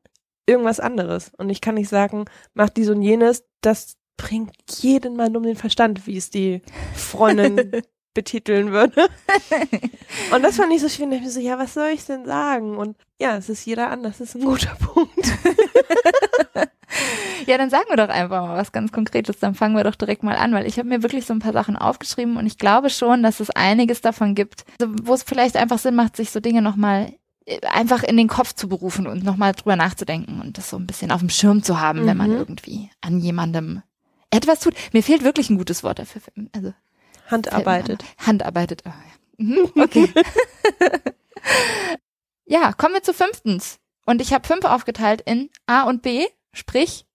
irgendwas 0.47 0.81
anderes. 0.81 1.31
Und 1.37 1.51
ich 1.51 1.61
kann 1.61 1.75
nicht 1.75 1.89
sagen, 1.89 2.25
mach 2.55 2.71
dies 2.71 2.89
und 2.89 3.03
jenes. 3.03 3.45
Das 3.61 3.97
bringt 4.17 4.53
jeden 4.81 5.17
Mann 5.17 5.37
um 5.37 5.43
den 5.43 5.57
Verstand, 5.57 6.07
wie 6.07 6.17
es 6.17 6.31
die 6.31 6.63
Freundin 6.95 7.83
betiteln 8.15 8.73
würde. 8.73 9.09
Und 10.33 10.43
das 10.43 10.57
fand 10.57 10.73
ich 10.73 10.81
so 10.81 10.89
schwierig. 10.89 11.19
Ich 11.19 11.21
mir 11.23 11.31
so, 11.31 11.41
ja, 11.41 11.59
was 11.59 11.75
soll 11.75 11.89
ich 11.89 12.05
denn 12.05 12.25
sagen? 12.25 12.77
Und 12.77 12.97
ja, 13.21 13.37
es 13.37 13.49
ist 13.49 13.65
jeder 13.65 13.91
anders. 13.91 14.19
Das 14.19 14.31
ist 14.31 14.35
ein 14.37 14.45
guter 14.45 14.75
Punkt. 14.77 15.13
Ja, 17.47 17.57
dann 17.57 17.71
sagen 17.71 17.87
wir 17.89 17.97
doch 17.97 18.11
einfach 18.13 18.47
mal 18.47 18.59
was 18.59 18.73
ganz 18.73 18.93
Konkretes. 18.93 19.39
Dann 19.39 19.55
fangen 19.55 19.75
wir 19.75 19.85
doch 19.85 19.95
direkt 19.95 20.23
mal 20.23 20.37
an, 20.37 20.53
weil 20.53 20.67
ich 20.67 20.79
habe 20.79 20.89
mir 20.89 21.03
wirklich 21.03 21.25
so 21.25 21.33
ein 21.33 21.39
paar 21.39 21.55
Sachen 21.55 21.77
aufgeschrieben 21.77 22.37
und 22.37 22.47
ich 22.47 22.59
glaube 22.59 22.91
schon, 22.91 23.23
dass 23.23 23.41
es 23.41 23.49
einiges 23.51 24.03
davon 24.03 24.35
gibt, 24.35 24.65
wo 25.03 25.15
es 25.15 25.23
vielleicht 25.23 25.57
einfach 25.57 25.79
Sinn 25.79 25.95
macht, 25.95 26.17
sich 26.17 26.31
so 26.31 26.41
Dinge 26.41 26.61
nochmal 26.61 27.15
äh, 27.47 27.59
einfach 27.69 28.03
in 28.03 28.19
den 28.19 28.29
Kopf 28.29 28.53
zu 28.53 28.69
berufen 28.69 29.07
und 29.07 29.25
nochmal 29.25 29.53
drüber 29.53 29.77
nachzudenken 29.77 30.43
und 30.43 30.59
das 30.59 30.69
so 30.69 30.77
ein 30.77 30.87
bisschen 30.87 31.11
auf 31.11 31.21
dem 31.21 31.31
Schirm 31.31 31.63
zu 31.63 31.81
haben, 31.81 32.03
mhm. 32.03 32.07
wenn 32.07 32.17
man 32.19 32.31
mhm. 32.31 32.37
irgendwie 32.37 32.91
an 33.01 33.19
jemandem 33.19 33.83
etwas 34.31 34.61
tut. 34.61 34.75
Mir 34.93 35.03
fehlt 35.03 35.25
wirklich 35.25 35.49
ein 35.49 35.57
gutes 35.57 35.83
Wort 35.83 35.99
dafür. 35.99 36.21
Also 36.55 36.75
Handarbeitet. 37.31 38.05
Handarbeitet. 38.19 38.83
Oh, 38.87 38.91
ja. 38.91 39.45
Mhm, 39.45 39.73
okay. 39.77 40.13
ja, 42.45 42.73
kommen 42.73 42.95
wir 42.95 43.03
zu 43.03 43.15
fünftens. 43.15 43.79
Und 44.05 44.21
ich 44.21 44.33
habe 44.33 44.47
fünf 44.47 44.65
aufgeteilt 44.65 45.21
in 45.21 45.51
A 45.67 45.83
und 45.83 46.03
B, 46.03 46.27
sprich 46.53 47.07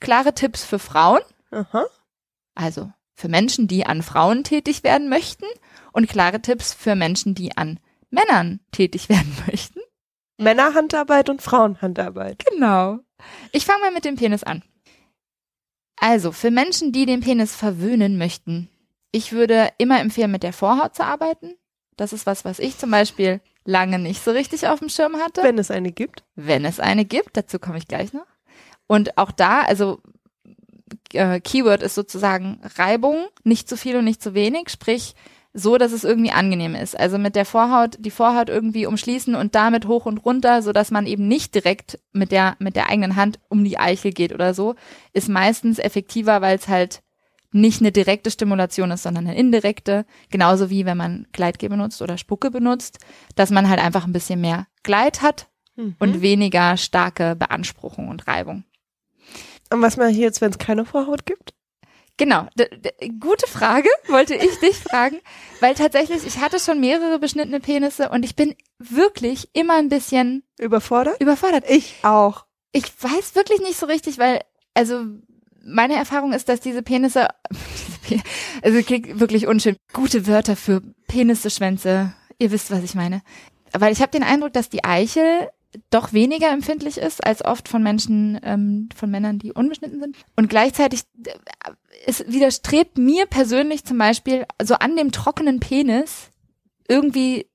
klare 0.00 0.34
Tipps 0.34 0.64
für 0.64 0.78
Frauen. 0.78 1.20
Aha. 1.50 1.86
Also 2.54 2.92
für 3.14 3.28
Menschen, 3.28 3.68
die 3.68 3.86
an 3.86 4.02
Frauen 4.02 4.44
tätig 4.44 4.82
werden 4.82 5.08
möchten 5.08 5.46
und 5.92 6.08
klare 6.08 6.40
Tipps 6.40 6.72
für 6.72 6.94
Menschen, 6.94 7.34
die 7.34 7.56
an 7.56 7.78
Männern 8.10 8.60
tätig 8.72 9.08
werden 9.08 9.32
möchten. 9.46 9.80
Männerhandarbeit 10.36 11.28
und 11.28 11.42
Frauenhandarbeit. 11.42 12.44
Genau. 12.50 12.98
Ich 13.52 13.66
fange 13.66 13.82
mal 13.82 13.92
mit 13.92 14.04
dem 14.04 14.16
Penis 14.16 14.42
an. 14.42 14.62
Also, 15.96 16.32
für 16.32 16.50
Menschen, 16.50 16.92
die 16.92 17.04
den 17.04 17.20
Penis 17.20 17.54
verwöhnen 17.54 18.16
möchten, 18.16 18.70
ich 19.12 19.32
würde 19.32 19.70
immer 19.78 20.00
empfehlen, 20.00 20.30
mit 20.30 20.42
der 20.42 20.52
Vorhaut 20.52 20.94
zu 20.94 21.04
arbeiten. 21.04 21.54
Das 21.96 22.12
ist 22.12 22.26
was, 22.26 22.44
was 22.44 22.58
ich 22.58 22.78
zum 22.78 22.90
Beispiel 22.90 23.40
lange 23.64 23.98
nicht 23.98 24.24
so 24.24 24.30
richtig 24.30 24.66
auf 24.68 24.78
dem 24.78 24.88
Schirm 24.88 25.16
hatte. 25.16 25.42
Wenn 25.42 25.58
es 25.58 25.70
eine 25.70 25.92
gibt. 25.92 26.24
Wenn 26.34 26.64
es 26.64 26.80
eine 26.80 27.04
gibt, 27.04 27.36
dazu 27.36 27.58
komme 27.58 27.78
ich 27.78 27.88
gleich 27.88 28.12
noch. 28.12 28.26
Und 28.86 29.18
auch 29.18 29.30
da, 29.30 29.60
also 29.62 30.00
äh, 31.12 31.40
Keyword 31.40 31.82
ist 31.82 31.94
sozusagen 31.94 32.60
Reibung, 32.76 33.26
nicht 33.44 33.68
zu 33.68 33.76
viel 33.76 33.96
und 33.96 34.04
nicht 34.04 34.22
zu 34.22 34.34
wenig, 34.34 34.70
sprich 34.70 35.14
so, 35.52 35.78
dass 35.78 35.92
es 35.92 36.04
irgendwie 36.04 36.30
angenehm 36.30 36.74
ist. 36.74 36.98
Also 36.98 37.18
mit 37.18 37.34
der 37.34 37.44
Vorhaut, 37.44 37.96
die 37.98 38.10
Vorhaut 38.10 38.48
irgendwie 38.48 38.86
umschließen 38.86 39.34
und 39.34 39.54
damit 39.54 39.86
hoch 39.86 40.06
und 40.06 40.18
runter, 40.18 40.62
so 40.62 40.72
dass 40.72 40.90
man 40.90 41.06
eben 41.06 41.26
nicht 41.26 41.54
direkt 41.54 41.98
mit 42.12 42.30
der, 42.30 42.56
mit 42.60 42.76
der 42.76 42.88
eigenen 42.88 43.16
Hand 43.16 43.40
um 43.48 43.64
die 43.64 43.78
Eichel 43.78 44.12
geht 44.12 44.32
oder 44.32 44.54
so, 44.54 44.76
ist 45.12 45.28
meistens 45.28 45.78
effektiver, 45.78 46.40
weil 46.40 46.56
es 46.56 46.68
halt 46.68 47.02
nicht 47.52 47.80
eine 47.80 47.92
direkte 47.92 48.30
Stimulation 48.30 48.90
ist, 48.90 49.02
sondern 49.02 49.26
eine 49.26 49.36
indirekte. 49.36 50.06
Genauso 50.30 50.70
wie 50.70 50.86
wenn 50.86 50.96
man 50.96 51.26
Gleitgel 51.32 51.68
benutzt 51.68 52.00
oder 52.02 52.18
Spucke 52.18 52.50
benutzt, 52.50 52.98
dass 53.34 53.50
man 53.50 53.68
halt 53.68 53.80
einfach 53.80 54.06
ein 54.06 54.12
bisschen 54.12 54.40
mehr 54.40 54.66
Gleit 54.82 55.22
hat 55.22 55.48
mhm. 55.76 55.96
und 55.98 56.22
weniger 56.22 56.76
starke 56.76 57.36
Beanspruchung 57.36 58.08
und 58.08 58.26
Reibung. 58.26 58.64
Und 59.72 59.82
was 59.82 59.96
man 59.96 60.12
hier 60.12 60.24
jetzt, 60.24 60.40
wenn 60.40 60.50
es 60.50 60.58
keine 60.58 60.84
Vorhaut 60.84 61.26
gibt? 61.26 61.54
Genau, 62.16 62.48
gute 63.18 63.46
Frage, 63.46 63.88
wollte 64.08 64.34
ich 64.34 64.58
dich 64.58 64.76
fragen, 64.90 65.18
weil 65.60 65.74
tatsächlich, 65.74 66.26
ich 66.26 66.38
hatte 66.38 66.60
schon 66.60 66.78
mehrere 66.78 67.18
beschnittene 67.18 67.60
Penisse 67.60 68.10
und 68.10 68.24
ich 68.24 68.36
bin 68.36 68.54
wirklich 68.78 69.48
immer 69.54 69.78
ein 69.78 69.88
bisschen 69.88 70.42
überfordert. 70.58 71.18
Überfordert. 71.18 71.64
Ich 71.70 71.94
auch. 72.02 72.44
Ich 72.72 72.84
weiß 73.00 73.34
wirklich 73.36 73.60
nicht 73.60 73.78
so 73.78 73.86
richtig, 73.86 74.18
weil, 74.18 74.42
also 74.74 75.02
meine 75.64 75.94
Erfahrung 75.94 76.32
ist, 76.32 76.48
dass 76.48 76.60
diese 76.60 76.82
Penisse, 76.82 77.28
also 78.62 78.82
klingt 78.82 79.20
wirklich 79.20 79.46
unschön, 79.46 79.76
gute 79.92 80.26
Wörter 80.26 80.56
für 80.56 80.82
Penisse, 81.06 81.50
Schwänze, 81.50 82.14
ihr 82.38 82.50
wisst, 82.50 82.70
was 82.70 82.82
ich 82.82 82.94
meine. 82.94 83.22
Weil 83.72 83.92
ich 83.92 84.00
habe 84.00 84.10
den 84.10 84.22
Eindruck, 84.22 84.52
dass 84.52 84.68
die 84.68 84.84
Eichel 84.84 85.48
doch 85.90 86.12
weniger 86.12 86.50
empfindlich 86.50 86.98
ist 86.98 87.24
als 87.24 87.44
oft 87.44 87.68
von 87.68 87.82
Menschen, 87.82 88.40
ähm, 88.42 88.88
von 88.94 89.10
Männern, 89.10 89.38
die 89.38 89.52
unbeschnitten 89.52 90.00
sind. 90.00 90.16
Und 90.36 90.50
gleichzeitig, 90.50 91.02
äh, 91.24 91.30
es 92.06 92.24
widerstrebt 92.26 92.98
mir 92.98 93.26
persönlich 93.26 93.84
zum 93.84 93.98
Beispiel 93.98 94.46
so 94.62 94.74
an 94.74 94.96
dem 94.96 95.12
trockenen 95.12 95.60
Penis 95.60 96.30
irgendwie 96.88 97.46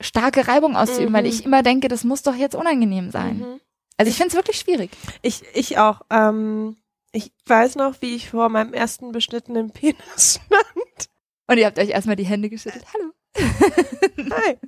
starke 0.00 0.48
Reibung 0.48 0.76
auszuüben, 0.76 1.10
mhm. 1.10 1.16
weil 1.16 1.26
ich 1.26 1.46
immer 1.46 1.62
denke, 1.62 1.88
das 1.88 2.04
muss 2.04 2.22
doch 2.22 2.34
jetzt 2.34 2.54
unangenehm 2.54 3.10
sein. 3.10 3.38
Mhm. 3.38 3.60
Also 3.96 4.10
ich 4.10 4.16
finde 4.16 4.28
es 4.28 4.34
wirklich 4.34 4.58
schwierig. 4.58 4.90
Ich, 5.22 5.42
ich 5.54 5.78
auch. 5.78 6.02
Ähm, 6.10 6.76
ich 7.12 7.32
weiß 7.46 7.76
noch, 7.76 8.00
wie 8.00 8.16
ich 8.16 8.30
vor 8.30 8.48
meinem 8.48 8.72
ersten 8.72 9.12
beschnittenen 9.12 9.70
Penis 9.70 10.40
stand. 10.46 11.10
Und 11.46 11.58
ihr 11.58 11.66
habt 11.66 11.78
euch 11.78 11.90
erstmal 11.90 12.16
die 12.16 12.24
Hände 12.24 12.48
geschüttelt. 12.48 12.84
Hallo. 12.92 13.12
Hi. 14.34 14.58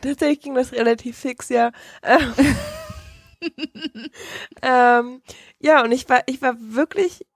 Tatsächlich 0.00 0.40
ging 0.40 0.54
das 0.54 0.72
relativ 0.72 1.18
fix, 1.18 1.50
ja. 1.50 1.72
Ähm, 2.02 2.34
ähm, 4.62 5.22
ja, 5.58 5.84
und 5.84 5.92
ich 5.92 6.08
war, 6.08 6.22
ich 6.26 6.40
war 6.40 6.56
wirklich 6.58 7.26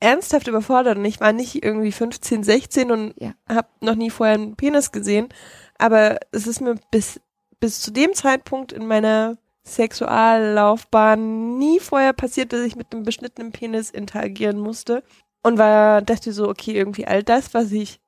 ernsthaft 0.00 0.48
überfordert 0.48 0.98
und 0.98 1.04
ich 1.04 1.20
war 1.20 1.32
nicht 1.32 1.62
irgendwie 1.62 1.92
15, 1.92 2.42
16 2.42 2.90
und 2.90 3.14
ja. 3.18 3.34
habe 3.48 3.68
noch 3.80 3.94
nie 3.94 4.10
vorher 4.10 4.34
einen 4.34 4.56
Penis 4.56 4.90
gesehen. 4.90 5.28
Aber 5.76 6.18
es 6.32 6.48
ist 6.48 6.60
mir 6.60 6.76
bis, 6.90 7.20
bis 7.60 7.80
zu 7.80 7.92
dem 7.92 8.14
Zeitpunkt 8.14 8.72
in 8.72 8.86
meiner 8.86 9.38
Sexuallaufbahn 9.68 11.58
nie 11.58 11.80
vorher 11.80 12.12
passiert, 12.12 12.52
dass 12.52 12.62
ich 12.62 12.76
mit 12.76 12.92
einem 12.92 13.04
beschnittenen 13.04 13.52
Penis 13.52 13.90
interagieren 13.90 14.58
musste. 14.58 15.02
Und 15.42 15.56
war, 15.56 16.02
dachte 16.02 16.32
so, 16.32 16.48
okay, 16.48 16.72
irgendwie 16.72 17.06
all 17.06 17.22
das, 17.22 17.54
was 17.54 17.70
ich 17.70 18.00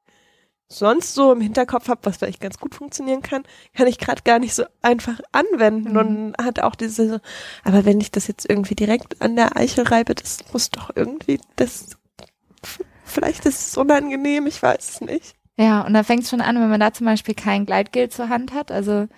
sonst 0.70 1.14
so 1.14 1.32
im 1.32 1.40
Hinterkopf 1.40 1.88
habe, 1.88 2.00
was 2.04 2.18
vielleicht 2.18 2.40
ganz 2.40 2.58
gut 2.58 2.74
funktionieren 2.74 3.22
kann, 3.22 3.42
kann 3.74 3.86
ich 3.86 3.98
gerade 3.98 4.22
gar 4.22 4.38
nicht 4.38 4.54
so 4.54 4.64
einfach 4.82 5.20
anwenden. 5.32 5.92
Mhm. 5.92 5.96
Und 5.96 6.34
hat 6.38 6.60
auch 6.60 6.74
diese, 6.74 7.20
aber 7.64 7.84
wenn 7.84 8.00
ich 8.00 8.10
das 8.10 8.26
jetzt 8.26 8.48
irgendwie 8.48 8.76
direkt 8.76 9.20
an 9.20 9.36
der 9.36 9.56
Eichel 9.56 9.86
reibe, 9.86 10.14
das 10.14 10.38
muss 10.52 10.70
doch 10.70 10.90
irgendwie, 10.94 11.40
das, 11.56 11.96
vielleicht 13.04 13.46
ist 13.46 13.68
es 13.68 13.76
unangenehm, 13.76 14.46
ich 14.46 14.62
weiß 14.62 14.88
es 14.88 15.00
nicht. 15.00 15.34
Ja, 15.56 15.82
und 15.82 15.92
da 15.92 16.04
fängt 16.04 16.22
es 16.22 16.30
schon 16.30 16.40
an, 16.40 16.56
wenn 16.56 16.70
man 16.70 16.80
da 16.80 16.92
zum 16.92 17.04
Beispiel 17.04 17.34
kein 17.34 17.66
Gleitgel 17.66 18.08
zur 18.08 18.28
Hand 18.28 18.54
hat, 18.54 18.70
also 18.70 19.08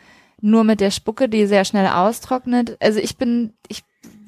nur 0.43 0.65
mit 0.65 0.81
der 0.81 0.91
Spucke, 0.91 1.29
die 1.29 1.47
sehr 1.47 1.65
schnell 1.65 1.87
austrocknet. 1.87 2.77
Also 2.81 2.99
ich 2.99 3.17
bin, 3.17 3.55
ich 3.69 3.85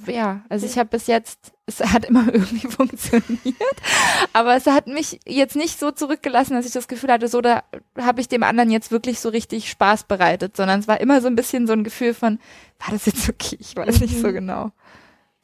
ja, 0.06 0.42
also 0.49 0.66
ich 0.66 0.78
habe 0.78 0.90
bis 0.90 1.06
jetzt, 1.06 1.52
es 1.66 1.80
hat 1.80 2.04
immer 2.04 2.26
irgendwie 2.33 2.68
funktioniert, 2.68 3.76
aber 4.33 4.54
es 4.54 4.66
hat 4.66 4.87
mich 4.87 5.21
jetzt 5.26 5.56
nicht 5.56 5.78
so 5.78 5.90
zurückgelassen, 5.90 6.54
dass 6.54 6.66
ich 6.66 6.73
das 6.73 6.88
Gefühl 6.88 7.11
hatte, 7.11 7.28
so 7.28 7.40
da 7.40 7.64
habe 7.99 8.21
ich 8.21 8.28
dem 8.28 8.42
anderen 8.42 8.71
jetzt 8.71 8.90
wirklich 8.90 9.18
so 9.18 9.28
richtig 9.28 9.68
Spaß 9.71 10.04
bereitet, 10.04 10.56
sondern 10.56 10.80
es 10.80 10.88
war 10.88 11.00
immer 11.00 11.21
so 11.21 11.26
ein 11.26 11.37
bisschen 11.37 11.66
so 11.66 11.73
ein 11.73 11.85
Gefühl 11.85 12.14
von, 12.14 12.38
war 12.78 12.92
das 12.92 13.06
jetzt 13.06 13.28
okay? 13.28 13.56
Ich 13.59 13.76
weiß 13.76 14.00
nicht 14.00 14.18
so 14.18 14.28
mhm. 14.28 14.35
genau. 14.35 14.73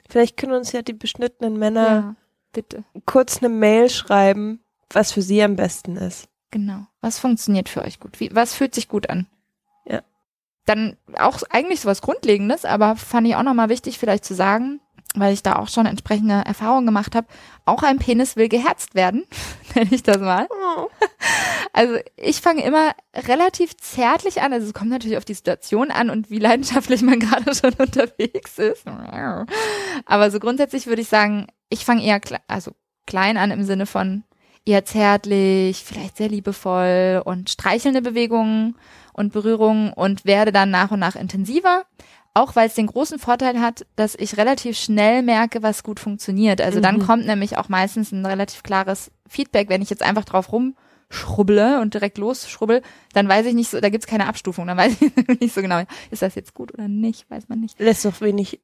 Vielleicht 0.09 0.37
können 0.37 0.53
uns 0.53 0.73
ja 0.73 0.83
die 0.83 0.93
beschnittenen 0.93 1.59
Männer 1.59 1.87
ja, 1.87 2.17
bitte 2.53 2.85
kurz 3.07 3.39
eine 3.39 3.49
Mail 3.49 3.89
schreiben, 3.89 4.61
was 4.93 5.13
für 5.13 5.23
sie 5.23 5.43
am 5.43 5.57
besten 5.57 5.97
ist. 5.97 6.29
Genau. 6.51 6.87
Was 7.01 7.19
funktioniert 7.19 7.69
für 7.69 7.83
euch 7.83 8.01
gut? 8.01 8.19
Wie, 8.19 8.35
was 8.35 8.55
fühlt 8.55 8.75
sich 8.75 8.89
gut 8.89 9.09
an? 9.09 9.27
Dann 10.71 10.97
auch 11.19 11.41
eigentlich 11.51 11.81
sowas 11.81 12.01
Grundlegendes, 12.01 12.65
aber 12.65 12.97
fand 12.97 13.27
ich 13.27 13.37
auch 13.37 13.43
nochmal 13.43 13.69
wichtig 13.69 13.99
vielleicht 13.99 14.25
zu 14.25 14.35
sagen, 14.35 14.81
weil 15.17 15.35
ich 15.35 15.43
da 15.43 15.57
auch 15.57 15.69
schon 15.69 15.87
entsprechende 15.87 16.43
Erfahrungen 16.47 16.87
gemacht 16.87 17.17
habe, 17.17 17.27
auch 17.65 17.83
ein 17.83 17.99
Penis 17.99 18.37
will 18.37 18.49
geherzt 18.49 18.95
werden, 18.95 19.25
nenne 19.75 19.91
ich 19.91 20.03
das 20.03 20.19
mal. 20.19 20.47
Oh. 20.51 20.89
Also 21.73 21.97
ich 22.17 22.41
fange 22.41 22.63
immer 22.63 22.93
relativ 23.15 23.77
zärtlich 23.77 24.43
an, 24.43 24.53
also 24.53 24.67
es 24.67 24.75
kommt 24.75 24.91
natürlich 24.91 25.17
auf 25.17 25.25
die 25.25 25.35
Situation 25.35 25.91
an 25.91 26.11
und 26.11 26.31
wie 26.31 26.39
leidenschaftlich 26.39 27.03
man 27.03 27.19
gerade 27.19 27.55
schon 27.55 27.75
unterwegs 27.75 28.59
ist. 28.59 28.87
Aber 30.07 30.31
so 30.31 30.39
grundsätzlich 30.39 30.87
würde 30.87 31.03
ich 31.03 31.09
sagen, 31.09 31.49
ich 31.69 31.85
fange 31.85 32.05
eher 32.05 32.21
kle 32.21 32.39
also 32.47 32.73
klein 33.07 33.37
an 33.37 33.51
im 33.51 33.65
Sinne 33.65 33.87
von 33.87 34.25
eher 34.65 34.85
zärtlich, 34.85 35.85
vielleicht 35.85 36.17
sehr 36.17 36.29
liebevoll 36.29 37.23
und 37.25 37.51
streichelnde 37.51 38.03
Bewegungen 38.03 38.77
und 39.13 39.33
Berührungen 39.33 39.93
und 39.93 40.25
werde 40.25 40.53
dann 40.53 40.71
nach 40.71 40.91
und 40.91 41.01
nach 41.01 41.17
intensiver. 41.17 41.85
Auch 42.33 42.55
weil 42.55 42.69
es 42.69 42.75
den 42.75 42.87
großen 42.87 43.19
Vorteil 43.19 43.61
hat, 43.61 43.87
dass 43.97 44.15
ich 44.15 44.37
relativ 44.37 44.79
schnell 44.79 45.23
merke, 45.23 45.65
was 45.65 45.83
gut 45.83 45.99
funktioniert. 45.99 46.61
Also 46.61 46.79
mhm. 46.79 46.83
dann 46.83 46.99
kommt 47.01 47.27
nämlich 47.27 47.57
auch 47.57 47.69
meistens 47.69 48.13
ein 48.13 48.25
relativ 48.25 48.63
klares 48.63 49.11
Feedback, 49.29 49.69
wenn 49.69 49.83
ich 49.83 49.91
jetzt 49.91 50.05
einfach 50.05 50.25
drauf 50.25 50.53
rumschrubble 50.53 51.81
und 51.81 51.95
direkt 51.95 52.19
losschrubbel, 52.19 52.83
dann 53.15 53.29
weiß 53.29 53.47
ich 53.47 53.55
nicht 53.55 53.71
so, 53.71 53.81
da 53.81 53.89
gibt's 53.89 54.07
keine 54.07 54.29
Abstufung, 54.29 54.69
dann 54.69 54.79
weiß 54.79 55.03
ich 55.03 55.13
nicht 55.41 55.55
so 55.55 55.61
genau, 55.61 55.83
ist 56.13 56.23
das 56.23 56.37
jetzt 56.37 56.55
gut 56.55 56.73
oder 56.73 56.87
nicht, 56.87 57.29
weiß 57.31 57.49
man 57.49 57.59
nicht. 57.59 57.81
Lässt 57.81 58.05
doch 58.05 58.21
wenig 58.21 58.61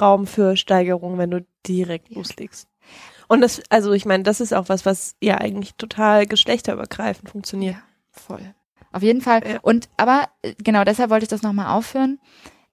Raum 0.00 0.26
für 0.26 0.56
Steigerung, 0.56 1.16
wenn 1.16 1.30
du 1.30 1.46
direkt 1.66 2.10
ja. 2.10 2.16
loslegst. 2.16 2.68
Und 3.28 3.40
das, 3.40 3.62
also 3.70 3.92
ich 3.92 4.06
meine, 4.06 4.22
das 4.22 4.40
ist 4.40 4.52
auch 4.52 4.68
was, 4.68 4.84
was 4.84 5.16
ja 5.20 5.38
eigentlich 5.38 5.74
total 5.76 6.26
geschlechterübergreifend 6.26 7.30
funktioniert. 7.30 7.74
Ja, 7.74 7.82
voll. 8.10 8.54
Auf 8.94 9.02
jeden 9.02 9.20
Fall. 9.20 9.40
Ja. 9.44 9.58
Und 9.62 9.88
aber 9.96 10.28
äh, 10.42 10.54
genau 10.62 10.84
deshalb 10.84 11.10
wollte 11.10 11.24
ich 11.24 11.28
das 11.28 11.42
nochmal 11.42 11.76
aufführen. 11.76 12.20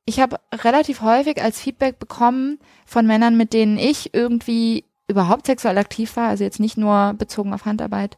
Ich 0.05 0.19
habe 0.19 0.39
relativ 0.53 1.01
häufig 1.01 1.41
als 1.41 1.59
Feedback 1.59 1.97
bekommen 1.97 2.59
von 2.85 3.07
Männern, 3.07 3.37
mit 3.37 3.53
denen 3.53 3.79
ich 3.79 4.13
irgendwie 4.13 4.85
überhaupt 5.07 5.47
sexuell 5.47 5.77
aktiv 5.79 6.15
war, 6.15 6.29
also 6.29 6.43
jetzt 6.43 6.59
nicht 6.59 6.77
nur 6.77 7.15
bezogen 7.15 7.53
auf 7.53 7.65
Handarbeit, 7.65 8.17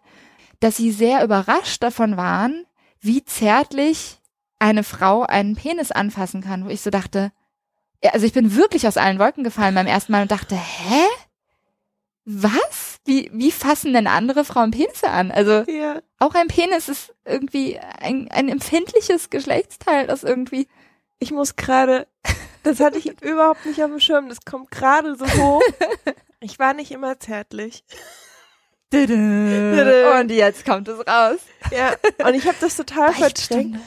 dass 0.59 0.77
sie 0.77 0.91
sehr 0.91 1.23
überrascht 1.23 1.81
davon 1.81 2.17
waren, 2.17 2.65
wie 2.99 3.23
zärtlich 3.23 4.19
eine 4.59 4.83
Frau 4.83 5.23
einen 5.23 5.55
Penis 5.55 5.91
anfassen 5.91 6.41
kann, 6.41 6.65
wo 6.65 6.69
ich 6.69 6.81
so 6.81 6.89
dachte, 6.89 7.31
also 8.11 8.25
ich 8.25 8.33
bin 8.33 8.55
wirklich 8.55 8.85
aus 8.87 8.97
allen 8.97 9.19
Wolken 9.19 9.43
gefallen 9.43 9.75
beim 9.75 9.87
ersten 9.87 10.11
Mal 10.11 10.23
und 10.23 10.31
dachte, 10.31 10.55
hä? 10.55 11.05
was? 12.25 12.92
Wie, 13.05 13.29
wie 13.33 13.51
fassen 13.51 13.93
denn 13.93 14.07
andere 14.07 14.45
Frauen 14.45 14.71
Penisse 14.71 15.09
an? 15.09 15.29
Also 15.31 15.63
Ja. 15.69 16.01
auch 16.19 16.35
ein 16.35 16.47
Penis 16.47 16.87
ist 16.87 17.13
irgendwie 17.25 17.77
ein, 17.79 18.29
ein 18.31 18.47
empfindliches 18.49 19.29
Geschlechtsteil, 19.29 20.07
das 20.07 20.23
irgendwie. 20.23 20.67
Ich 21.19 21.31
muss 21.31 21.55
gerade, 21.55 22.07
das 22.63 22.79
hatte 22.79 22.97
ich 22.97 23.05
überhaupt 23.21 23.65
nicht 23.65 23.83
auf 23.83 23.89
dem 23.89 23.99
Schirm, 23.99 24.29
das 24.29 24.45
kommt 24.45 24.71
gerade 24.71 25.15
so 25.15 25.25
hoch. 25.25 25.61
Ich 26.45 26.59
war 26.59 26.73
nicht 26.73 26.91
immer 26.91 27.17
zärtlich. 27.21 27.85
Und 28.91 30.29
jetzt 30.29 30.65
kommt 30.65 30.89
es 30.89 30.99
raus. 31.07 31.39
Ja, 31.71 31.95
und 32.27 32.33
ich 32.33 32.45
habe 32.45 32.57
das 32.59 32.75
total 32.75 33.13
verdrängt. 33.13 33.79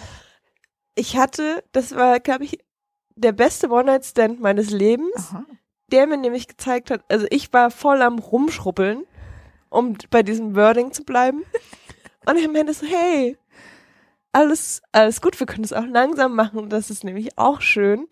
Ich 0.95 1.17
hatte, 1.19 1.63
das 1.73 1.95
war, 1.95 2.19
glaube 2.19 2.45
ich, 2.45 2.59
der 3.15 3.33
beste 3.33 3.69
One-Night-Stand 3.69 4.41
meines 4.41 4.71
Lebens, 4.71 5.15
Aha. 5.17 5.45
Der 5.93 6.07
mir 6.07 6.17
nämlich 6.17 6.49
gezeigt 6.49 6.91
hat, 6.91 7.05
also 7.09 7.27
ich 7.31 7.53
war 7.53 7.71
voll 7.71 8.03
am 8.03 8.19
Rumschrubbeln, 8.19 9.05
um 9.69 9.97
bei 10.11 10.23
diesem 10.23 10.55
Wording 10.57 10.93
zu 10.93 11.05
bleiben. 11.05 11.45
Und 12.27 12.37
ich 12.37 12.49
meinte 12.49 12.75
so, 12.75 12.87
hey, 12.87 13.37
alles, 14.33 14.83
alles 14.93 15.21
gut, 15.21 15.39
wir 15.39 15.47
können 15.47 15.65
es 15.65 15.73
auch 15.73 15.87
langsam 15.87 16.35
machen, 16.35 16.69
das 16.69 16.91
ist 16.91 17.05
nämlich 17.05 17.39
auch 17.39 17.61
schön. 17.61 18.09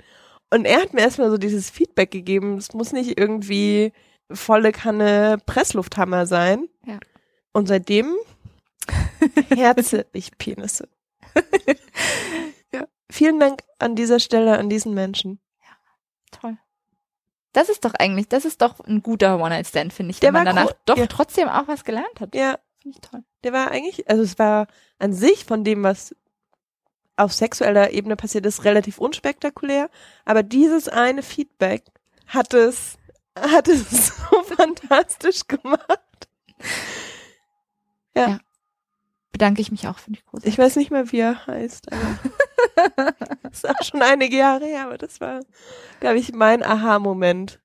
Und 0.50 0.66
er 0.66 0.81
hat 0.81 0.95
mir 0.95 1.00
erstmal 1.00 1.31
so 1.31 1.37
dieses 1.37 1.69
Feedback 1.69 2.11
gegeben, 2.11 2.59
es 2.59 2.73
muss 2.75 2.93
nicht 2.93 3.19
irgendwie 3.19 3.93
volle 4.31 4.73
Kanne 4.73 5.38
Presslufthammer 5.47 6.26
sein. 6.26 6.69
Ja. 6.87 6.99
Und 7.52 7.66
seitdem 7.66 8.14
herze 9.49 10.07
ich 10.12 10.37
Penisse. 10.38 10.88
ja. 12.73 12.87
Vielen 13.11 13.40
Dank 13.40 13.62
an 13.78 13.97
dieser 13.97 14.21
Stelle 14.21 14.59
an 14.59 14.69
diesen 14.71 14.95
Menschen. 14.95 15.40
Toll. 16.31 16.59
Das 17.55 17.71
ist 17.71 17.85
doch 17.85 17.95
eigentlich, 17.95 18.29
das 18.29 18.45
ist 18.45 18.61
doch 18.61 18.81
ein 18.81 19.03
guter 19.03 19.39
One-Night-Stand, 19.39 19.93
finde 19.93 20.11
ich, 20.11 20.21
Der 20.21 20.29
wenn 20.35 20.45
man 20.45 20.57
danach 20.57 20.73
doch 20.85 20.99
ja. 20.99 21.07
trotzdem 21.07 21.49
auch 21.49 21.67
was 21.69 21.85
gelernt 21.85 22.21
hat. 22.21 22.35
Ja, 22.35 22.59
Finde 22.83 22.99
ich 22.99 23.11
toll. 23.11 23.23
der 23.45 23.53
war 23.55 23.71
eigentlich, 23.71 24.11
also 24.11 24.23
es 24.23 24.39
war 24.39 24.67
an 24.99 25.13
sich 25.15 25.45
von 25.47 25.65
dem, 25.65 25.83
was 25.83 26.15
auf 27.17 27.33
sexueller 27.33 27.93
Ebene 27.93 28.17
passiert 28.17 28.45
ist, 28.45 28.65
relativ 28.65 28.99
unspektakulär, 28.99 29.89
aber 30.25 30.43
dieses 30.43 30.89
eine 30.89 31.23
Feedback 31.23 31.85
hat 32.27 32.53
es, 32.55 32.99
hat 33.39 33.69
es 33.69 34.09
so 34.31 34.43
fantastisch 34.43 35.47
gemacht. 35.47 36.01
Bedanke 39.35 39.61
ich 39.61 39.71
mich 39.73 39.89
auch, 39.89 39.99
finde 39.99 40.21
ich 40.21 40.27
großartig. 40.27 40.53
Ich 40.53 40.59
weiß 40.59 40.77
nicht 40.77 40.91
mehr, 40.91 41.11
wie 41.11 41.19
er 41.19 41.47
heißt, 41.47 41.93
aber 41.93 42.01
das 43.43 43.52
ist 43.52 43.69
auch 43.69 43.83
schon 43.83 44.02
einige 44.02 44.37
Jahre 44.37 44.64
her, 44.66 44.87
aber 44.87 44.99
das 44.99 45.21
war, 45.21 45.40
glaube 46.00 46.19
ich, 46.19 46.33
mein 46.33 46.62
Aha-Moment. 46.62 47.61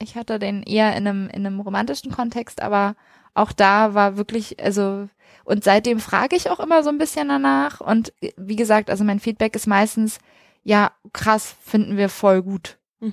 Ich 0.00 0.16
hatte 0.16 0.38
den 0.38 0.62
eher 0.62 0.96
in 0.96 1.06
einem, 1.06 1.28
in 1.28 1.44
einem 1.44 1.60
romantischen 1.60 2.12
Kontext, 2.12 2.62
aber 2.62 2.94
auch 3.34 3.52
da 3.52 3.94
war 3.94 4.16
wirklich, 4.16 4.62
also, 4.62 5.08
und 5.44 5.64
seitdem 5.64 5.98
frage 5.98 6.36
ich 6.36 6.50
auch 6.50 6.60
immer 6.60 6.82
so 6.82 6.90
ein 6.90 6.98
bisschen 6.98 7.28
danach. 7.28 7.80
Und 7.80 8.12
wie 8.36 8.56
gesagt, 8.56 8.90
also 8.90 9.04
mein 9.04 9.20
Feedback 9.20 9.56
ist 9.56 9.66
meistens, 9.66 10.18
ja, 10.62 10.92
krass, 11.12 11.56
finden 11.62 11.96
wir 11.96 12.08
voll 12.08 12.42
gut. 12.42 12.78
Mhm. 13.00 13.12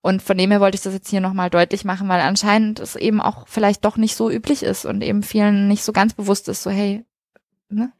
Und 0.00 0.22
von 0.22 0.36
dem 0.36 0.50
her 0.50 0.60
wollte 0.60 0.76
ich 0.76 0.82
das 0.82 0.94
jetzt 0.94 1.10
hier 1.10 1.20
nochmal 1.20 1.50
deutlich 1.50 1.84
machen, 1.84 2.08
weil 2.08 2.20
anscheinend 2.20 2.80
es 2.80 2.96
eben 2.96 3.20
auch 3.20 3.46
vielleicht 3.46 3.84
doch 3.84 3.96
nicht 3.96 4.16
so 4.16 4.30
üblich 4.30 4.62
ist 4.62 4.84
und 4.84 5.00
eben 5.02 5.22
vielen 5.22 5.68
nicht 5.68 5.84
so 5.84 5.92
ganz 5.92 6.14
bewusst 6.14 6.48
ist, 6.48 6.62
so 6.62 6.70
hey, 6.70 7.04
ne? 7.68 7.92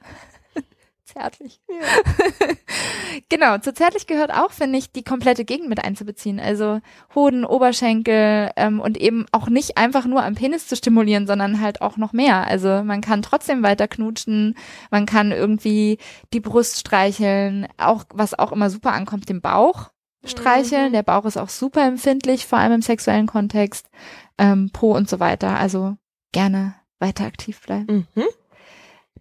Zärtlich. 1.05 1.61
genau, 3.29 3.59
zu 3.59 3.75
zärtlich 3.75 4.07
gehört 4.07 4.33
auch, 4.33 4.53
finde 4.53 4.79
ich, 4.79 4.93
die 4.93 5.03
komplette 5.03 5.45
Gegend 5.45 5.69
mit 5.69 5.85
einzubeziehen. 5.85 6.39
Also 6.39 6.81
Hoden, 7.15 7.45
Oberschenkel 7.45 8.51
ähm, 8.57 8.81
und 8.81 8.97
eben 8.99 9.27
auch 9.33 9.49
nicht 9.49 9.77
einfach 9.79 10.07
nur 10.07 10.23
am 10.23 10.37
Penis 10.37 10.69
zu 10.69 10.77
stimulieren, 10.77 11.27
sondern 11.27 11.61
halt 11.61 11.83
auch 11.83 11.97
noch 11.97 12.13
mehr. 12.13 12.47
Also 12.47 12.85
man 12.85 13.01
kann 13.01 13.21
trotzdem 13.23 13.65
weiter 13.65 13.89
knutschen, 13.89 14.57
man 14.91 15.05
kann 15.05 15.33
irgendwie 15.33 15.99
die 16.33 16.41
Brust 16.41 16.79
streicheln, 16.79 17.67
auch 17.79 18.05
was 18.15 18.39
auch 18.39 18.53
immer 18.53 18.71
super 18.71 18.93
ankommt, 18.93 19.29
den 19.29 19.41
Bauch 19.41 19.91
streicheln. 20.25 20.91
Mhm. 20.91 20.93
Der 20.93 21.03
Bauch 21.03 21.25
ist 21.25 21.37
auch 21.37 21.49
super 21.49 21.85
empfindlich, 21.85 22.47
vor 22.47 22.59
allem 22.59 22.75
im 22.75 22.83
sexuellen 22.83 23.27
Kontext, 23.27 23.91
ähm, 24.39 24.71
Po 24.73 24.95
und 24.95 25.11
so 25.11 25.19
weiter. 25.19 25.59
Also 25.59 25.97
gerne 26.31 26.77
weiter 27.01 27.25
aktiv 27.25 27.61
bleiben. 27.61 28.07
Mhm. 28.15 28.25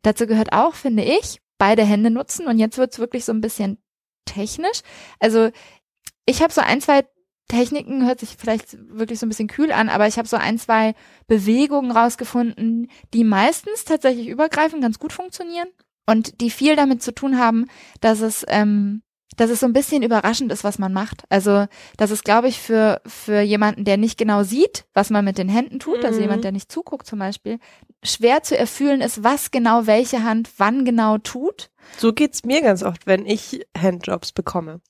Dazu 0.03 0.25
gehört 0.25 0.53
auch, 0.53 0.73
finde 0.73 1.03
ich, 1.03 1.40
beide 1.61 1.83
Hände 1.83 2.09
nutzen. 2.09 2.47
Und 2.47 2.57
jetzt 2.57 2.79
wird's 2.79 2.97
wirklich 2.97 3.23
so 3.23 3.31
ein 3.31 3.39
bisschen 3.39 3.77
technisch. 4.25 4.81
Also 5.19 5.51
ich 6.25 6.41
habe 6.41 6.51
so 6.51 6.59
ein, 6.59 6.81
zwei 6.81 7.05
Techniken, 7.47 8.07
hört 8.07 8.19
sich 8.19 8.35
vielleicht 8.35 8.75
wirklich 8.89 9.19
so 9.19 9.27
ein 9.27 9.29
bisschen 9.29 9.47
kühl 9.47 9.71
an, 9.71 9.87
aber 9.87 10.07
ich 10.07 10.17
habe 10.17 10.27
so 10.27 10.37
ein, 10.37 10.57
zwei 10.57 10.95
Bewegungen 11.27 11.91
rausgefunden, 11.91 12.89
die 13.13 13.23
meistens 13.23 13.85
tatsächlich 13.85 14.27
übergreifend 14.27 14.81
ganz 14.81 14.97
gut 14.97 15.13
funktionieren 15.13 15.67
und 16.07 16.41
die 16.41 16.49
viel 16.49 16.75
damit 16.75 17.03
zu 17.03 17.13
tun 17.13 17.37
haben, 17.37 17.67
dass 17.99 18.21
es 18.21 18.43
ähm, 18.47 19.03
dass 19.37 19.49
es 19.49 19.59
so 19.61 19.65
ein 19.65 19.73
bisschen 19.73 20.03
überraschend 20.03 20.51
ist, 20.51 20.63
was 20.63 20.77
man 20.79 20.93
macht. 20.93 21.23
Also, 21.29 21.65
dass 21.97 22.11
es, 22.11 22.23
glaube 22.23 22.47
ich, 22.47 22.59
für, 22.59 23.01
für 23.05 23.41
jemanden, 23.41 23.85
der 23.85 23.97
nicht 23.97 24.17
genau 24.17 24.43
sieht, 24.43 24.85
was 24.93 25.09
man 25.09 25.23
mit 25.25 25.37
den 25.37 25.49
Händen 25.49 25.79
tut, 25.79 26.03
also 26.03 26.17
Mhm. 26.17 26.21
jemand, 26.23 26.43
der 26.43 26.51
nicht 26.51 26.71
zuguckt 26.71 27.07
zum 27.07 27.19
Beispiel, 27.19 27.59
schwer 28.03 28.43
zu 28.43 28.57
erfüllen 28.57 29.01
ist, 29.01 29.23
was 29.23 29.51
genau 29.51 29.87
welche 29.87 30.23
Hand 30.23 30.49
wann 30.57 30.85
genau 30.85 31.17
tut. 31.17 31.71
So 31.97 32.13
geht's 32.13 32.43
mir 32.43 32.61
ganz 32.61 32.83
oft, 32.83 33.07
wenn 33.07 33.25
ich 33.25 33.65
Handjobs 33.77 34.31
bekomme. 34.31 34.81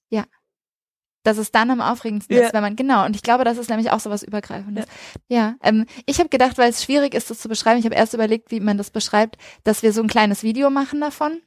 Dass 1.24 1.38
es 1.38 1.52
dann 1.52 1.70
am 1.70 1.82
aufregendsten 1.82 2.36
Ja. 2.36 2.48
ist, 2.48 2.54
wenn 2.54 2.64
man, 2.64 2.76
genau, 2.76 3.06
und 3.06 3.16
ich 3.16 3.22
glaube, 3.22 3.44
das 3.44 3.60
ist 3.60 3.70
nämlich 3.70 3.92
auch 3.92 4.00
so 4.00 4.10
was 4.10 4.24
Übergreifendes. 4.24 4.88
Ja, 5.28 5.54
ähm, 5.62 5.86
ich 6.08 6.18
habe 6.18 6.30
gedacht, 6.30 6.58
weil 6.58 6.72
es 6.72 6.84
schwierig 6.84 7.14
ist, 7.14 7.30
das 7.30 7.38
zu 7.38 7.48
beschreiben, 7.48 7.78
ich 7.78 7.86
habe 7.86 7.94
erst 7.94 8.16
überlegt, 8.16 8.50
wie 8.50 8.60
man 8.60 8.76
das 8.80 8.90
beschreibt, 8.90 9.38
dass 9.64 9.84
wir 9.84 9.94
so 9.94 10.02
ein 10.02 10.08
kleines 10.08 10.42
Video 10.42 10.72
machen 10.72 11.00
davon 11.00 11.40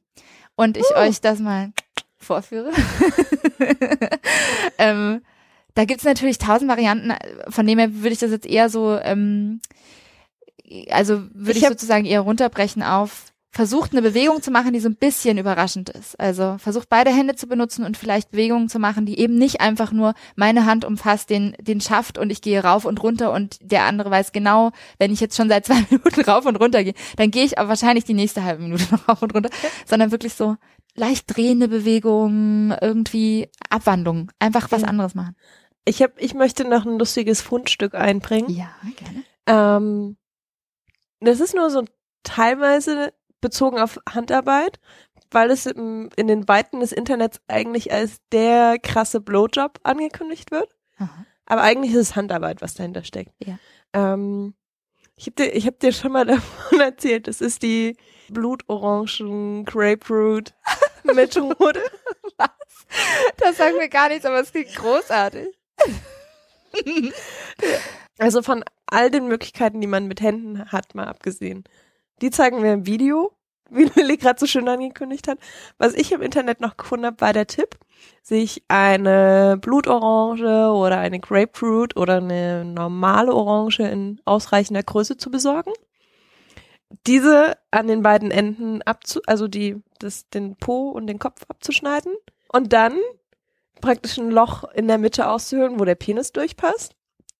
und 0.54 0.76
ich 0.76 0.84
Uh. 0.94 1.00
euch 1.00 1.20
das 1.20 1.40
mal 1.40 1.72
vorführe. 2.24 2.70
ähm, 4.78 5.22
da 5.74 5.84
gibt's 5.84 6.04
natürlich 6.04 6.38
tausend 6.38 6.70
Varianten, 6.70 7.12
von 7.48 7.66
dem 7.66 7.78
her 7.78 7.94
würde 7.94 8.12
ich 8.12 8.18
das 8.18 8.30
jetzt 8.30 8.46
eher 8.46 8.68
so, 8.68 8.98
ähm, 8.98 9.60
also 10.90 11.22
würde 11.32 11.58
Ich 11.58 11.62
ich, 11.62 11.68
sozusagen 11.68 12.04
eher 12.04 12.20
runterbrechen 12.20 12.82
auf, 12.82 13.32
versucht 13.54 13.92
eine 13.92 14.02
Bewegung 14.02 14.42
zu 14.42 14.50
machen, 14.50 14.72
die 14.72 14.80
so 14.80 14.88
ein 14.88 14.96
bisschen 14.96 15.38
überraschend 15.38 15.88
ist. 15.88 16.18
Also 16.18 16.56
versucht 16.58 16.88
beide 16.88 17.12
Hände 17.12 17.36
zu 17.36 17.46
benutzen 17.46 17.84
und 17.84 17.96
vielleicht 17.96 18.32
Bewegungen 18.32 18.68
zu 18.68 18.80
machen, 18.80 19.06
die 19.06 19.18
eben 19.18 19.36
nicht 19.36 19.60
einfach 19.60 19.92
nur 19.92 20.14
meine 20.34 20.66
Hand 20.66 20.84
umfasst 20.84 21.30
den, 21.30 21.54
den 21.60 21.80
Schaft 21.80 22.18
und 22.18 22.30
ich 22.30 22.42
gehe 22.42 22.62
rauf 22.62 22.84
und 22.84 23.00
runter 23.02 23.32
und 23.32 23.58
der 23.60 23.84
andere 23.84 24.10
weiß 24.10 24.32
genau, 24.32 24.72
wenn 24.98 25.12
ich 25.12 25.20
jetzt 25.20 25.36
schon 25.36 25.48
seit 25.48 25.66
zwei 25.66 25.84
Minuten 25.88 26.20
rauf 26.22 26.46
und 26.46 26.56
runter 26.56 26.82
gehe, 26.82 26.94
dann 27.16 27.30
gehe 27.30 27.44
ich 27.44 27.56
aber 27.56 27.68
wahrscheinlich 27.68 28.04
die 28.04 28.14
nächste 28.14 28.42
halbe 28.42 28.62
Minute 28.62 28.86
noch 28.90 29.08
rauf 29.08 29.22
und 29.22 29.34
runter, 29.34 29.50
sondern 29.86 30.10
wirklich 30.10 30.34
so 30.34 30.56
leicht 30.94 31.36
drehende 31.36 31.68
Bewegungen, 31.68 32.76
irgendwie 32.80 33.50
Abwandlungen, 33.68 34.30
einfach 34.38 34.70
was 34.70 34.84
anderes 34.84 35.14
machen. 35.14 35.36
Ich 35.84 36.02
hab, 36.02 36.20
ich 36.20 36.34
möchte 36.34 36.66
noch 36.66 36.86
ein 36.86 36.98
lustiges 36.98 37.42
Fundstück 37.42 37.94
einbringen. 37.94 38.48
Ja, 38.50 38.70
gerne. 38.96 39.24
Ähm, 39.46 40.16
das 41.20 41.40
ist 41.40 41.54
nur 41.54 41.70
so 41.70 41.84
teilweise 42.22 43.12
bezogen 43.40 43.78
auf 43.78 44.00
Handarbeit, 44.08 44.80
weil 45.30 45.50
es 45.50 45.66
im, 45.66 46.08
in 46.16 46.26
den 46.26 46.48
Weiten 46.48 46.80
des 46.80 46.92
Internets 46.92 47.40
eigentlich 47.48 47.92
als 47.92 48.20
der 48.32 48.78
krasse 48.78 49.20
Blowjob 49.20 49.80
angekündigt 49.82 50.50
wird. 50.50 50.74
Aha. 50.96 51.26
Aber 51.46 51.62
eigentlich 51.62 51.92
ist 51.92 52.00
es 52.00 52.16
Handarbeit, 52.16 52.62
was 52.62 52.74
dahinter 52.74 53.04
steckt. 53.04 53.32
Ja. 53.44 53.58
Ähm, 53.92 54.54
ich 55.16 55.26
habe 55.26 55.36
dir, 55.36 55.54
ich 55.54 55.66
hab 55.66 55.78
dir 55.80 55.92
schon 55.92 56.12
mal 56.12 56.26
davon 56.26 56.80
erzählt, 56.80 57.28
das 57.28 57.40
ist 57.40 57.62
die 57.62 57.96
Blutorangen 58.28 59.64
Grapefruit 59.64 60.54
Methode. 61.04 61.82
Das 63.36 63.56
sagt 63.56 63.76
mir 63.76 63.88
gar 63.88 64.08
nichts, 64.08 64.24
aber 64.24 64.40
es 64.40 64.52
klingt 64.52 64.74
großartig. 64.74 65.48
Also 68.18 68.42
von 68.42 68.64
all 68.86 69.10
den 69.10 69.26
Möglichkeiten, 69.26 69.80
die 69.80 69.88
man 69.88 70.06
mit 70.06 70.20
Händen 70.20 70.70
hat, 70.70 70.94
mal 70.94 71.08
abgesehen. 71.08 71.64
Die 72.20 72.30
zeigen 72.30 72.62
wir 72.62 72.72
im 72.72 72.86
Video, 72.86 73.32
wie 73.70 73.84
Lilly 73.94 74.16
gerade 74.16 74.38
so 74.38 74.46
schön 74.46 74.68
angekündigt 74.68 75.28
hat. 75.28 75.38
Was 75.78 75.94
ich 75.94 76.12
im 76.12 76.22
Internet 76.22 76.60
noch 76.60 76.76
gefunden 76.76 77.06
habe, 77.06 77.20
war 77.20 77.32
der 77.32 77.46
Tipp, 77.46 77.78
sich 78.22 78.62
eine 78.68 79.58
Blutorange 79.60 80.72
oder 80.72 80.98
eine 80.98 81.20
Grapefruit 81.20 81.96
oder 81.96 82.18
eine 82.18 82.64
normale 82.64 83.34
Orange 83.34 83.80
in 83.80 84.20
ausreichender 84.24 84.82
Größe 84.82 85.16
zu 85.16 85.30
besorgen. 85.30 85.72
Diese 87.06 87.56
an 87.70 87.88
den 87.88 88.02
beiden 88.02 88.30
Enden 88.30 88.82
abzu, 88.82 89.20
also 89.26 89.48
die, 89.48 89.82
das, 89.98 90.28
den 90.28 90.56
Po 90.56 90.90
und 90.90 91.06
den 91.06 91.18
Kopf 91.18 91.42
abzuschneiden 91.48 92.12
und 92.48 92.72
dann 92.72 92.96
praktisch 93.80 94.16
ein 94.18 94.30
Loch 94.30 94.64
in 94.74 94.86
der 94.86 94.98
Mitte 94.98 95.28
auszuhöhlen, 95.28 95.80
wo 95.80 95.84
der 95.84 95.96
Penis 95.96 96.32
durchpasst. 96.32 96.94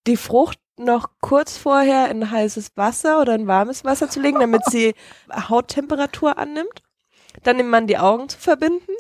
Die 0.07 0.17
Frucht 0.17 0.59
noch 0.77 1.11
kurz 1.21 1.57
vorher 1.57 2.11
in 2.11 2.31
heißes 2.31 2.73
Wasser 2.77 3.21
oder 3.21 3.35
in 3.35 3.47
warmes 3.47 3.85
Wasser 3.85 4.09
zu 4.09 4.21
legen, 4.21 4.41
damit 4.41 4.65
sie 4.67 4.95
Hauttemperatur 5.33 6.39
annimmt. 6.39 6.83
Dann 7.43 7.57
nimmt 7.57 7.71
man 7.71 7.87
die 7.87 7.99
Augen 7.99 8.29
zu 8.29 8.39
verbinden, 8.39 8.93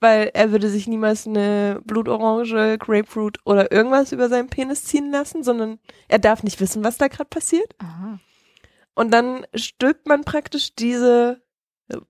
weil 0.00 0.30
er 0.34 0.52
würde 0.52 0.68
sich 0.68 0.86
niemals 0.86 1.26
eine 1.26 1.80
Blutorange, 1.84 2.78
Grapefruit 2.78 3.38
oder 3.44 3.72
irgendwas 3.72 4.12
über 4.12 4.28
seinen 4.28 4.48
Penis 4.48 4.84
ziehen 4.84 5.10
lassen, 5.10 5.42
sondern 5.42 5.78
er 6.08 6.18
darf 6.18 6.42
nicht 6.42 6.60
wissen, 6.60 6.84
was 6.84 6.98
da 6.98 7.08
gerade 7.08 7.28
passiert. 7.28 7.74
Aha. 7.78 8.18
Und 8.94 9.12
dann 9.12 9.46
stülpt 9.54 10.06
man 10.06 10.24
praktisch 10.24 10.74
diese 10.74 11.40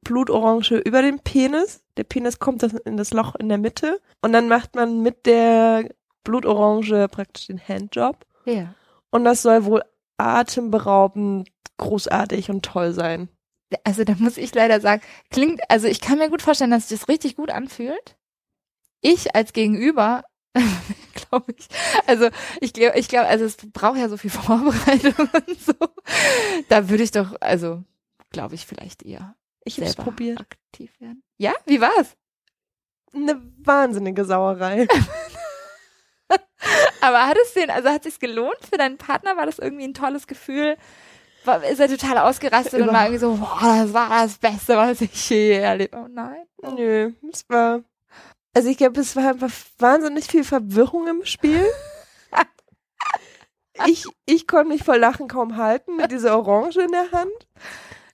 Blutorange 0.02 0.78
über 0.84 1.02
den 1.02 1.20
Penis. 1.20 1.82
Der 1.96 2.04
Penis 2.04 2.38
kommt 2.38 2.62
in 2.62 2.96
das 2.96 3.12
Loch 3.12 3.34
in 3.36 3.48
der 3.48 3.58
Mitte 3.58 4.00
und 4.20 4.32
dann 4.32 4.48
macht 4.48 4.74
man 4.74 5.00
mit 5.00 5.26
der 5.26 5.88
Blutorange 6.24 7.08
praktisch 7.08 7.46
den 7.46 7.60
Handjob. 7.60 8.26
Ja. 8.54 8.74
Und 9.10 9.24
das 9.24 9.42
soll 9.42 9.64
wohl 9.64 9.82
atemberaubend 10.18 11.50
großartig 11.78 12.50
und 12.50 12.64
toll 12.64 12.92
sein. 12.92 13.28
Also 13.84 14.04
da 14.04 14.14
muss 14.18 14.36
ich 14.36 14.54
leider 14.54 14.80
sagen, 14.80 15.02
klingt, 15.30 15.60
also 15.70 15.86
ich 15.86 16.00
kann 16.00 16.18
mir 16.18 16.28
gut 16.28 16.42
vorstellen, 16.42 16.70
dass 16.72 16.88
sich 16.88 16.98
das 16.98 17.08
richtig 17.08 17.36
gut 17.36 17.50
anfühlt. 17.50 18.16
Ich 19.00 19.34
als 19.34 19.52
Gegenüber, 19.52 20.24
glaube 21.14 21.52
ich, 21.56 21.68
also 22.06 22.28
ich 22.60 22.72
glaube, 22.72 22.98
ich 22.98 23.08
glaube, 23.08 23.28
also 23.28 23.44
es 23.44 23.56
braucht 23.56 23.98
ja 23.98 24.08
so 24.08 24.16
viel 24.16 24.30
Vorbereitung 24.30 25.14
und 25.32 25.60
so. 25.60 25.74
Da 26.68 26.88
würde 26.88 27.02
ich 27.04 27.12
doch, 27.12 27.36
also 27.40 27.82
glaube 28.30 28.54
ich 28.56 28.66
vielleicht 28.66 29.02
eher 29.04 29.34
Ich 29.64 29.76
habe 29.78 29.86
es 29.88 29.96
probiert. 29.96 30.40
aktiv 30.40 30.92
werden. 31.00 31.22
Ja, 31.38 31.52
wie 31.66 31.80
war's? 31.80 32.16
Eine 33.14 33.40
wahnsinnige 33.58 34.24
Sauerei. 34.24 34.86
Aber 37.00 37.26
hat 37.26 37.36
es 37.42 37.54
den, 37.54 37.70
also 37.70 37.88
hat 37.88 38.04
es 38.06 38.14
sich 38.14 38.20
gelohnt 38.20 38.58
für 38.68 38.78
deinen 38.78 38.98
Partner? 38.98 39.36
War 39.36 39.46
das 39.46 39.58
irgendwie 39.58 39.84
ein 39.84 39.94
tolles 39.94 40.26
Gefühl? 40.26 40.76
War, 41.44 41.64
ist 41.64 41.80
er 41.80 41.88
total 41.88 42.18
ausgerastet 42.18 42.80
und 42.82 42.92
war 42.92 43.04
irgendwie 43.04 43.18
so, 43.18 43.34
boah, 43.34 43.78
das 43.82 43.94
war 43.94 44.08
das 44.10 44.36
Beste, 44.36 44.76
was 44.76 45.00
ich 45.00 45.30
je 45.30 45.52
erlebt 45.52 45.94
habe. 45.94 46.06
Oh 46.06 46.12
nein. 46.12 46.46
Nö, 46.76 47.12
es 47.32 47.48
war. 47.48 47.80
Also 48.52 48.68
ich 48.68 48.76
glaube, 48.76 49.00
es 49.00 49.16
war 49.16 49.30
einfach 49.30 49.50
wahnsinnig 49.78 50.26
viel 50.26 50.44
Verwirrung 50.44 51.06
im 51.08 51.24
Spiel. 51.24 51.64
Ich, 53.86 54.04
ich 54.26 54.46
konnte 54.46 54.68
mich 54.68 54.84
vor 54.84 54.98
Lachen 54.98 55.26
kaum 55.26 55.56
halten 55.56 55.96
mit 55.96 56.10
dieser 56.10 56.36
Orange 56.36 56.80
in 56.80 56.92
der 56.92 57.12
Hand. 57.12 57.32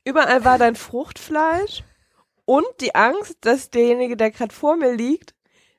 Überall 0.05 0.45
war 0.45 0.59
dann 0.59 0.77
Fruchtfleisch 0.77 1.83
und 2.45 2.67
die 2.81 2.95
Angst, 2.95 3.39
dass 3.41 3.71
derjenige, 3.71 4.17
der 4.17 4.31
gerade 4.31 4.55
vor 4.55 4.77
mir 4.77 4.95
liegt, 4.95 5.35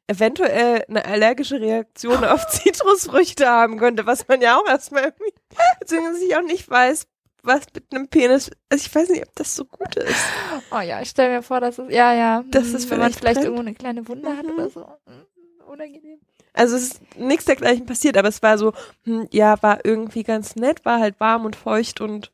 eventuell 0.08 0.84
eine 0.88 1.06
allergische 1.06 1.60
Reaktion 1.60 2.24
auf 2.24 2.48
Zitrusfrüchte 2.50 3.48
haben 3.48 3.78
könnte, 3.78 4.06
was 4.06 4.28
man 4.28 4.42
ja 4.42 4.58
auch 4.58 4.68
erstmal 4.68 5.04
irgendwie, 5.04 5.34
beziehungsweise 5.80 6.26
ich 6.26 6.36
auch 6.36 6.42
nicht 6.42 6.70
weiß, 6.70 7.08
was 7.44 7.62
mit 7.74 7.86
einem 7.94 8.08
Penis, 8.08 8.50
also 8.70 8.86
ich 8.86 8.94
weiß 8.94 9.10
nicht, 9.10 9.24
ob 9.26 9.36
das 9.36 9.56
so 9.56 9.66
gut 9.66 9.96
ist. 9.96 10.16
Oh 10.72 10.80
ja, 10.80 11.02
ich 11.02 11.10
stelle 11.10 11.36
mir 11.38 11.42
vor, 11.44 11.60
dass 11.62 11.78
es, 11.78 11.94
ja, 11.94 12.14
ja, 12.14 12.44
Dass 12.50 12.68
hm, 12.68 12.76
es 12.76 12.90
wenn 12.90 13.00
man 13.00 13.14
vielleicht 13.14 13.42
irgendwo 13.42 13.62
eine 13.62 13.74
kleine 13.74 14.08
Wunde 14.08 14.36
hat 14.36 14.46
Mhm. 14.46 14.52
oder 14.54 14.70
so. 14.70 14.82
Hm, 15.06 15.26
Unangenehm. 15.68 16.20
Also 16.54 16.76
es 16.76 16.84
ist 16.94 17.18
nichts 17.18 17.46
dergleichen 17.46 17.86
passiert, 17.86 18.18
aber 18.18 18.30
es 18.30 18.42
war 18.42 18.58
so, 18.58 18.74
hm, 19.04 19.28
ja, 19.32 19.62
war 19.62 19.86
irgendwie 19.86 20.24
ganz 20.24 20.56
nett, 20.56 20.84
war 20.86 21.00
halt 21.00 21.20
warm 21.20 21.46
und 21.46 21.56
feucht 21.56 22.02
und 22.02 22.32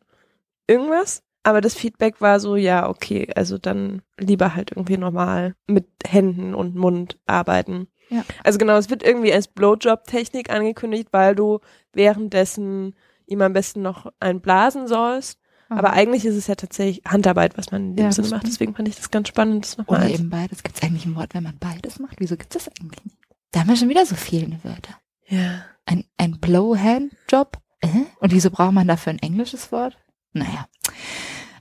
irgendwas. 0.67 1.23
Aber 1.43 1.60
das 1.62 1.73
Feedback 1.73 2.21
war 2.21 2.39
so, 2.39 2.56
ja, 2.56 2.88
okay, 2.88 3.27
also 3.36 3.58
dann 3.58 4.01
lieber 4.17 4.56
halt 4.56 4.71
irgendwie 4.71 4.97
normal 4.97 5.56
mit 5.67 5.86
Händen 6.08 6.56
und 6.56 6.75
Mund 6.75 7.19
arbeiten. 7.25 7.88
Ja. 8.10 8.23
Also 8.43 8.58
genau, 8.60 8.77
es 8.77 8.89
wird 8.89 9.03
irgendwie 9.03 9.34
als 9.34 9.47
Blowjob-Technik 9.49 10.49
angekündigt, 10.49 11.10
weil 11.12 11.36
du 11.36 11.60
währenddessen 11.91 12.95
ihm 13.25 13.41
am 13.41 13.53
besten 13.53 13.82
noch 13.82 14.12
einen 14.19 14.41
blasen 14.41 14.88
sollst. 14.88 15.39
Aber 15.69 15.93
eigentlich 15.93 16.23
ist 16.23 16.36
es 16.36 16.45
ja 16.47 16.53
tatsächlich 16.56 17.01
Handarbeit, 17.08 17.58
was 17.58 17.71
man 17.71 17.82
in 17.91 17.95
dem 17.95 18.06
Ja, 18.06 18.12
Sinne 18.12 18.27
macht. 18.29 18.45
Deswegen 18.45 18.75
fand 18.75 18.88
ich 18.88 18.95
das 18.95 19.10
ganz 19.10 19.29
spannend, 19.29 19.65
das 19.65 19.77
nochmal 19.77 20.01
Oder 20.01 20.10
als- 20.10 20.19
eben 20.19 20.29
beides. 20.29 20.62
Gibt 20.62 20.75
es 20.77 20.84
eigentlich 20.84 21.06
ein 21.06 21.15
Wort, 21.15 21.34
wenn 21.34 21.41
man 21.43 21.58
beides 21.58 21.97
macht? 21.99 22.19
Wieso 22.19 22.38
gibt 22.38 22.56
es 22.56 22.65
das 22.65 22.73
eigentlich 22.79 23.03
nicht? 23.06 23.17
Da 23.51 23.62
haben 23.62 23.69
wir 23.69 23.75
schon 23.75 23.89
wieder 23.89 24.06
so 24.06 24.13
viele 24.15 24.60
Wörter. 24.63 24.99
Ja. 25.27 25.65
Ein, 25.86 26.03
ein 26.17 26.39
Blow-Hand-Job? 26.39 27.58
Äh? 27.82 27.88
Und 28.19 28.32
wieso 28.32 28.51
braucht 28.51 28.73
man 28.73 28.88
dafür 28.88 29.13
ein 29.13 29.19
englisches 29.19 29.71
Wort? 29.71 29.97
Naja. 30.34 30.67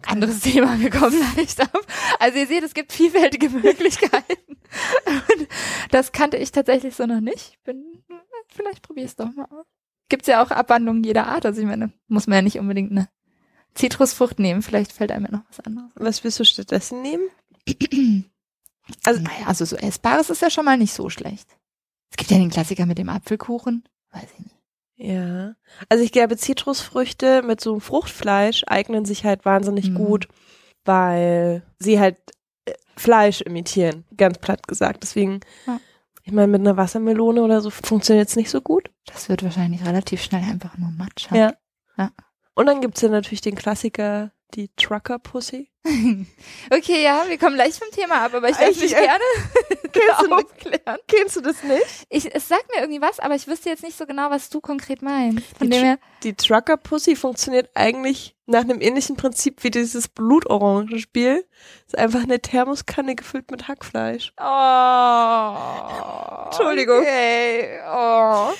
Anderes 0.07 0.41
Thema, 0.41 0.79
wir 0.81 0.91
kommen 0.91 1.19
leicht 1.37 1.61
ab. 1.61 1.87
Also 2.19 2.39
ihr 2.39 2.47
seht, 2.47 2.63
es 2.63 2.75
gibt 2.75 2.93
vielfältige 2.93 3.49
Möglichkeiten. 3.51 4.57
Das 5.91 6.13
kannte 6.13 6.37
ich 6.37 6.53
tatsächlich 6.53 6.97
so 6.97 7.07
noch 7.07 7.21
nicht. 7.21 7.63
Bin, 7.65 8.03
vielleicht 8.49 8.83
probier 8.83 9.05
es 9.05 9.17
doch 9.17 9.33
mal 9.35 9.45
aus. 9.45 9.67
Gibt's 10.09 10.29
ja 10.29 10.43
auch 10.43 10.51
Abwandlungen 10.51 11.05
jeder 11.05 11.27
Art. 11.27 11.47
Also 11.47 11.61
ich 11.61 11.67
meine, 11.67 11.93
muss 12.09 12.27
man 12.27 12.37
ja 12.37 12.43
nicht 12.43 12.59
unbedingt 12.59 12.91
eine 12.91 13.09
Zitrusfrucht 13.75 14.39
nehmen. 14.39 14.63
Vielleicht 14.63 14.93
fällt 14.93 15.13
einem 15.13 15.27
ja 15.27 15.33
noch 15.33 15.45
was 15.49 15.61
anderes. 15.61 15.91
Was 15.95 16.25
willst 16.25 16.41
du 16.41 16.45
stattdessen 16.45 17.03
nehmen? 17.03 17.29
Also, 19.05 19.23
naja, 19.23 19.47
also 19.47 19.65
so 19.65 19.77
Essbares 19.77 20.29
ist 20.29 20.43
ja 20.43 20.51
schon 20.51 20.65
mal 20.65 20.77
nicht 20.77 20.93
so 20.93 21.09
schlecht. 21.09 21.49
Es 22.11 22.17
gibt 22.17 22.33
ja 22.33 22.37
den 22.37 22.51
Klassiker 22.51 22.85
mit 22.85 22.99
dem 22.99 23.09
Apfelkuchen. 23.09 23.85
Weiß 24.11 24.27
ich 24.35 24.41
nicht. 24.41 24.57
Ja. 25.05 25.55
Also 25.89 26.05
ich 26.05 26.13
glaube, 26.13 26.37
Zitrusfrüchte 26.37 27.43
mit 27.43 27.61
so 27.61 27.81
Fruchtfleisch 27.81 28.63
eignen 28.69 29.05
sich 29.05 29.25
halt 29.25 29.45
wahnsinnig 29.45 29.91
Mhm. 29.91 29.95
gut, 29.97 30.29
weil 30.85 31.63
sie 31.81 31.99
halt 31.99 32.17
äh, 32.67 32.75
Fleisch 32.97 33.41
imitieren, 33.41 34.05
ganz 34.17 34.39
platt 34.39 34.69
gesagt. 34.69 35.03
Deswegen, 35.03 35.41
Ja. 35.67 35.81
ich 36.23 36.31
meine, 36.33 36.47
mit 36.47 36.61
einer 36.61 36.77
Wassermelone 36.77 37.43
oder 37.43 37.61
so 37.61 37.71
funktioniert 37.71 38.29
es 38.29 38.37
nicht 38.37 38.51
so 38.51 38.61
gut. 38.61 38.91
Das 39.07 39.29
wird 39.29 39.43
wahrscheinlich 39.43 39.85
relativ 39.85 40.23
schnell 40.23 40.43
einfach 40.45 40.79
nur 40.79 40.91
Matcha. 40.91 41.35
Ja. 41.35 41.55
Ja. 41.99 42.13
Und 42.55 42.67
dann 42.67 42.81
gibt's 42.81 43.01
ja 43.01 43.09
natürlich 43.09 43.41
den 43.41 43.57
Klassiker, 43.57 44.31
die 44.55 44.69
Trucker 44.77 45.19
Pussy. 45.19 45.69
Okay, 46.71 47.03
ja, 47.03 47.25
wir 47.29 47.39
kommen 47.39 47.57
leicht 47.57 47.79
vom 47.79 47.91
Thema 47.91 48.25
ab, 48.25 48.35
aber 48.35 48.49
ich 48.49 48.59
möchte 48.59 48.81
mich 48.81 48.97
äh, 48.97 49.01
gerne 49.01 49.25
Kennst 49.93 50.23
du, 50.23 50.33
aufklären. 50.35 50.99
kennst 51.09 51.37
du 51.37 51.41
das 51.41 51.63
nicht? 51.65 52.07
Ich, 52.09 52.35
es 52.35 52.49
sagt 52.49 52.67
mir 52.75 52.83
irgendwie 52.83 53.03
was, 53.03 53.19
aber 53.19 53.35
ich 53.35 53.47
wüsste 53.49 53.69
jetzt 53.69 53.83
nicht 53.83 53.99
so 53.99 54.07
genau, 54.07 54.31
was 54.31 54.49
du 54.49 54.61
konkret 54.61 55.03
meinst. 55.03 55.45
Von 55.59 55.69
Die 55.69 55.77
dem 55.77 55.85
her, 55.85 55.99
Die 56.23 56.35
Trucker 56.35 56.77
Pussy 56.77 57.17
funktioniert 57.17 57.71
eigentlich 57.75 58.35
nach 58.47 58.61
einem 58.63 58.81
ähnlichen 58.81 59.17
Prinzip 59.17 59.63
wie 59.65 59.71
dieses 59.71 60.09
Blutorangenspiel. 60.09 61.45
Ist 61.87 61.99
einfach 61.99 62.23
eine 62.23 62.41
Thermoskanne 62.41 63.15
gefüllt 63.15 63.51
mit 63.51 63.69
Hackfleisch. 63.69 64.33
oh, 64.39 66.45
Entschuldigung. 66.47 67.01
Okay, 67.01 67.81
oh. 67.89 68.51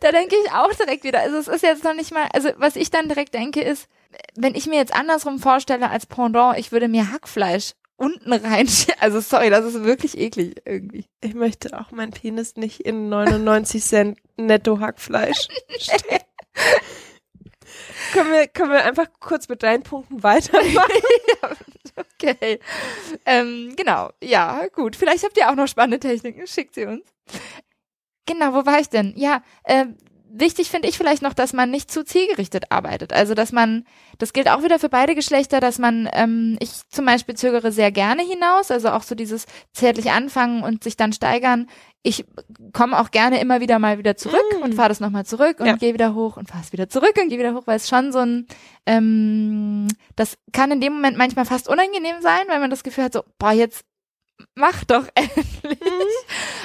Da 0.00 0.12
denke 0.12 0.36
ich 0.44 0.52
auch 0.52 0.72
direkt 0.72 1.04
wieder. 1.04 1.20
Also 1.20 1.36
es 1.38 1.48
ist 1.48 1.62
jetzt 1.62 1.84
noch 1.84 1.94
nicht 1.94 2.12
mal, 2.12 2.28
also 2.32 2.50
was 2.56 2.76
ich 2.76 2.90
dann 2.90 3.08
direkt 3.08 3.34
denke 3.34 3.62
ist, 3.62 3.88
wenn 4.36 4.54
ich 4.54 4.66
mir 4.66 4.76
jetzt 4.76 4.94
andersrum 4.94 5.38
vorstelle 5.38 5.90
als 5.90 6.06
Pendant, 6.06 6.58
ich 6.58 6.72
würde 6.72 6.88
mir 6.88 7.12
Hackfleisch 7.12 7.72
unten 7.96 8.32
rein, 8.32 8.68
also 9.00 9.20
sorry, 9.20 9.50
das 9.50 9.64
ist 9.64 9.84
wirklich 9.84 10.18
eklig 10.18 10.56
irgendwie. 10.64 11.06
Ich 11.20 11.34
möchte 11.34 11.78
auch 11.78 11.90
meinen 11.90 12.12
Penis 12.12 12.56
nicht 12.56 12.80
in 12.80 13.08
99 13.08 13.82
Cent 13.84 14.18
netto 14.36 14.80
Hackfleisch 14.80 15.48
stecken. 15.78 16.24
können, 18.12 18.32
wir, 18.32 18.48
können 18.48 18.72
wir 18.72 18.84
einfach 18.84 19.06
kurz 19.20 19.48
mit 19.48 19.62
deinen 19.62 19.82
Punkten 19.82 20.22
weitermachen? 20.22 20.92
Okay. 21.96 22.58
Ähm, 23.24 23.74
genau. 23.76 24.10
Ja, 24.20 24.66
gut. 24.72 24.96
Vielleicht 24.96 25.22
habt 25.22 25.36
ihr 25.36 25.48
auch 25.48 25.54
noch 25.54 25.68
spannende 25.68 26.00
Techniken. 26.00 26.46
Schickt 26.46 26.74
sie 26.74 26.86
uns. 26.86 27.04
Genau, 28.26 28.54
wo 28.54 28.66
war 28.66 28.80
ich 28.80 28.88
denn? 28.88 29.12
Ja, 29.16 29.42
äh, 29.64 29.86
wichtig 30.36 30.70
finde 30.70 30.88
ich 30.88 30.98
vielleicht 30.98 31.22
noch, 31.22 31.32
dass 31.34 31.52
man 31.52 31.70
nicht 31.70 31.90
zu 31.90 32.04
zielgerichtet 32.04 32.70
arbeitet. 32.70 33.12
Also, 33.12 33.34
dass 33.34 33.52
man, 33.52 33.84
das 34.18 34.32
gilt 34.32 34.48
auch 34.48 34.62
wieder 34.62 34.78
für 34.78 34.88
beide 34.88 35.14
Geschlechter, 35.14 35.60
dass 35.60 35.78
man, 35.78 36.08
ähm, 36.12 36.56
ich 36.60 36.70
zum 36.90 37.04
Beispiel 37.06 37.34
zögere 37.36 37.70
sehr 37.72 37.92
gerne 37.92 38.22
hinaus, 38.22 38.70
also 38.70 38.90
auch 38.90 39.02
so 39.02 39.14
dieses 39.14 39.46
zärtlich 39.72 40.10
anfangen 40.10 40.62
und 40.62 40.82
sich 40.84 40.96
dann 40.96 41.12
steigern. 41.12 41.68
Ich 42.02 42.24
komme 42.72 42.98
auch 42.98 43.10
gerne 43.10 43.40
immer 43.40 43.60
wieder 43.60 43.78
mal 43.78 43.96
wieder 43.98 44.16
zurück 44.16 44.42
Mm. 44.58 44.62
und 44.62 44.74
fahre 44.74 44.88
das 44.90 45.00
nochmal 45.00 45.24
zurück 45.24 45.60
und 45.60 45.66
Ja. 45.66 45.76
gehe 45.76 45.94
wieder 45.94 46.14
hoch 46.14 46.36
und 46.36 46.48
fahre 46.48 46.62
es 46.62 46.72
wieder 46.72 46.88
zurück 46.88 47.14
und 47.20 47.28
gehe 47.28 47.38
wieder 47.38 47.54
hoch, 47.54 47.62
weil 47.66 47.76
es 47.76 47.88
schon 47.88 48.12
so 48.12 48.18
ein, 48.18 48.46
ähm, 48.86 49.88
das 50.16 50.36
kann 50.52 50.70
in 50.70 50.80
dem 50.80 50.94
Moment 50.94 51.16
manchmal 51.16 51.44
fast 51.46 51.68
unangenehm 51.68 52.16
sein, 52.20 52.42
weil 52.48 52.60
man 52.60 52.70
das 52.70 52.82
Gefühl 52.82 53.04
hat, 53.04 53.12
so, 53.14 53.22
boah, 53.38 53.52
jetzt 53.52 53.84
mach 54.54 54.84
doch 54.84 55.06
endlich. 55.14 55.78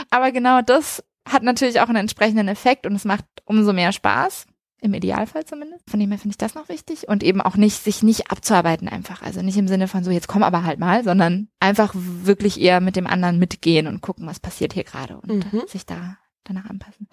Aber 0.10 0.32
genau 0.32 0.62
das 0.62 1.04
hat 1.30 1.44
natürlich 1.44 1.80
auch 1.82 1.88
einen 1.88 1.98
entsprechenden 1.98 2.48
Effekt 2.48 2.86
und 2.86 2.96
es 2.96 3.06
macht 3.06 3.26
umso 3.46 3.74
mehr 3.74 3.92
Spaß. 3.92 4.46
Im 4.82 4.94
Idealfall 4.94 5.44
zumindest. 5.44 5.84
Von 5.90 6.00
dem 6.00 6.10
her 6.10 6.18
finde 6.18 6.32
ich 6.32 6.38
das 6.38 6.56
noch 6.56 6.70
wichtig. 6.70 7.10
Und 7.10 7.22
eben 7.22 7.42
auch 7.42 7.58
nicht, 7.58 7.84
sich 7.84 8.02
nicht 8.02 8.32
abzuarbeiten 8.32 8.88
einfach. 8.88 9.22
Also 9.22 9.42
nicht 9.42 9.58
im 9.58 9.68
Sinne 9.68 9.90
von 9.90 10.06
so, 10.06 10.12
jetzt 10.12 10.30
komm 10.30 10.42
aber 10.42 10.64
halt 10.64 10.80
mal, 10.80 11.04
sondern 11.04 11.50
einfach 11.60 11.92
wirklich 11.94 12.62
eher 12.62 12.80
mit 12.80 12.96
dem 12.96 13.06
anderen 13.06 13.40
mitgehen 13.40 13.88
und 13.88 14.00
gucken, 14.00 14.26
was 14.26 14.40
passiert 14.40 14.72
hier 14.72 14.86
gerade 14.86 15.18
und 15.20 15.52
Mhm. 15.52 15.64
sich 15.68 15.86
da 15.86 16.18
danach 16.46 16.70
anpassen. 16.70 17.10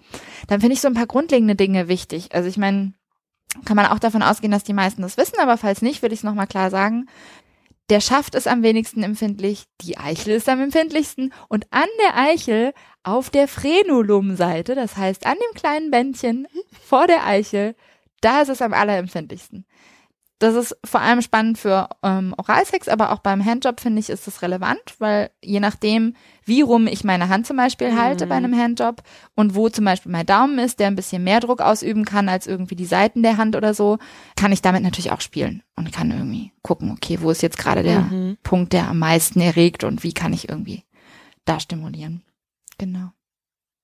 Dann 0.47 0.61
finde 0.61 0.75
ich 0.75 0.81
so 0.81 0.87
ein 0.87 0.93
paar 0.93 1.07
grundlegende 1.07 1.55
Dinge 1.55 1.89
wichtig. 1.89 2.33
Also 2.33 2.47
ich 2.47 2.55
meine, 2.57 2.93
kann 3.65 3.75
man 3.75 3.87
auch 3.87 3.99
davon 3.99 4.23
ausgehen, 4.23 4.51
dass 4.51 4.63
die 4.63 4.71
meisten 4.71 5.01
das 5.01 5.17
wissen, 5.17 5.35
aber 5.41 5.57
falls 5.57 5.81
nicht, 5.81 6.01
will 6.01 6.13
ich 6.13 6.19
es 6.19 6.23
nochmal 6.23 6.47
klar 6.47 6.69
sagen. 6.69 7.07
Der 7.89 7.99
Schaft 7.99 8.35
ist 8.35 8.47
am 8.47 8.63
wenigsten 8.63 9.03
empfindlich, 9.03 9.65
die 9.81 9.97
Eichel 9.97 10.33
ist 10.35 10.47
am 10.47 10.61
empfindlichsten 10.61 11.33
und 11.49 11.67
an 11.71 11.87
der 12.05 12.17
Eichel 12.17 12.73
auf 13.07 13.29
der 13.29 13.47
Frenulumseite, 13.47 14.75
das 14.75 14.97
heißt 14.97 15.25
an 15.25 15.35
dem 15.35 15.59
kleinen 15.59 15.91
Bändchen 15.91 16.47
vor 16.85 17.07
der 17.07 17.25
Eichel, 17.25 17.75
da 18.21 18.41
ist 18.41 18.49
es 18.49 18.61
am 18.61 18.73
allerempfindlichsten. 18.73 19.65
das 20.39 20.53
ist 20.53 20.77
vor 20.85 21.01
allem 21.01 21.23
spannend 21.23 21.57
für 21.57 21.89
ähm, 22.03 22.35
Oralsex, 22.37 22.87
aber 22.89 23.11
auch 23.11 23.19
beim 23.19 23.43
Handjob 23.43 23.79
finde 23.79 23.99
ich, 24.01 24.09
ist 24.11 24.27
das 24.27 24.43
relevant, 24.43 24.79
weil 24.99 25.31
je 25.43 25.59
nachdem, 25.59 26.13
wie 26.45 26.61
rum 26.61 26.85
ich 26.85 27.03
meine 27.03 27.27
Hand 27.29 27.47
zum 27.47 27.57
Beispiel 27.57 27.95
halte 27.97 28.25
Mhm. 28.25 28.29
bei 28.29 28.35
einem 28.35 28.55
Handjob 28.55 29.01
und 29.35 29.55
wo 29.55 29.69
zum 29.69 29.85
Beispiel 29.85 30.11
mein 30.11 30.27
Daumen 30.27 30.59
ist, 30.59 30.79
der 30.79 30.87
ein 30.87 30.95
bisschen 30.95 31.23
mehr 31.23 31.39
Druck 31.39 31.59
ausüben 31.61 32.05
kann 32.05 32.29
als 32.29 32.45
irgendwie 32.45 32.75
die 32.75 32.85
Seiten 32.85 33.23
der 33.23 33.37
Hand 33.37 33.55
oder 33.55 33.73
so, 33.73 33.97
kann 34.35 34.51
ich 34.51 34.61
damit 34.61 34.83
natürlich 34.83 35.11
auch 35.11 35.21
spielen 35.21 35.63
und 35.75 35.91
kann 35.91 36.11
irgendwie 36.11 36.51
gucken, 36.61 36.91
okay, 36.91 37.17
wo 37.21 37.31
ist 37.31 37.41
jetzt 37.41 37.57
gerade 37.57 37.81
der 37.81 38.01
Mhm. 38.01 38.37
Punkt, 38.43 38.73
der 38.73 38.89
am 38.89 38.99
meisten 38.99 39.41
erregt 39.41 39.83
und 39.83 40.03
wie 40.03 40.13
kann 40.13 40.33
ich 40.33 40.49
irgendwie 40.49 40.83
da 41.45 41.59
stimulieren. 41.59 42.21
Genau. 42.77 43.11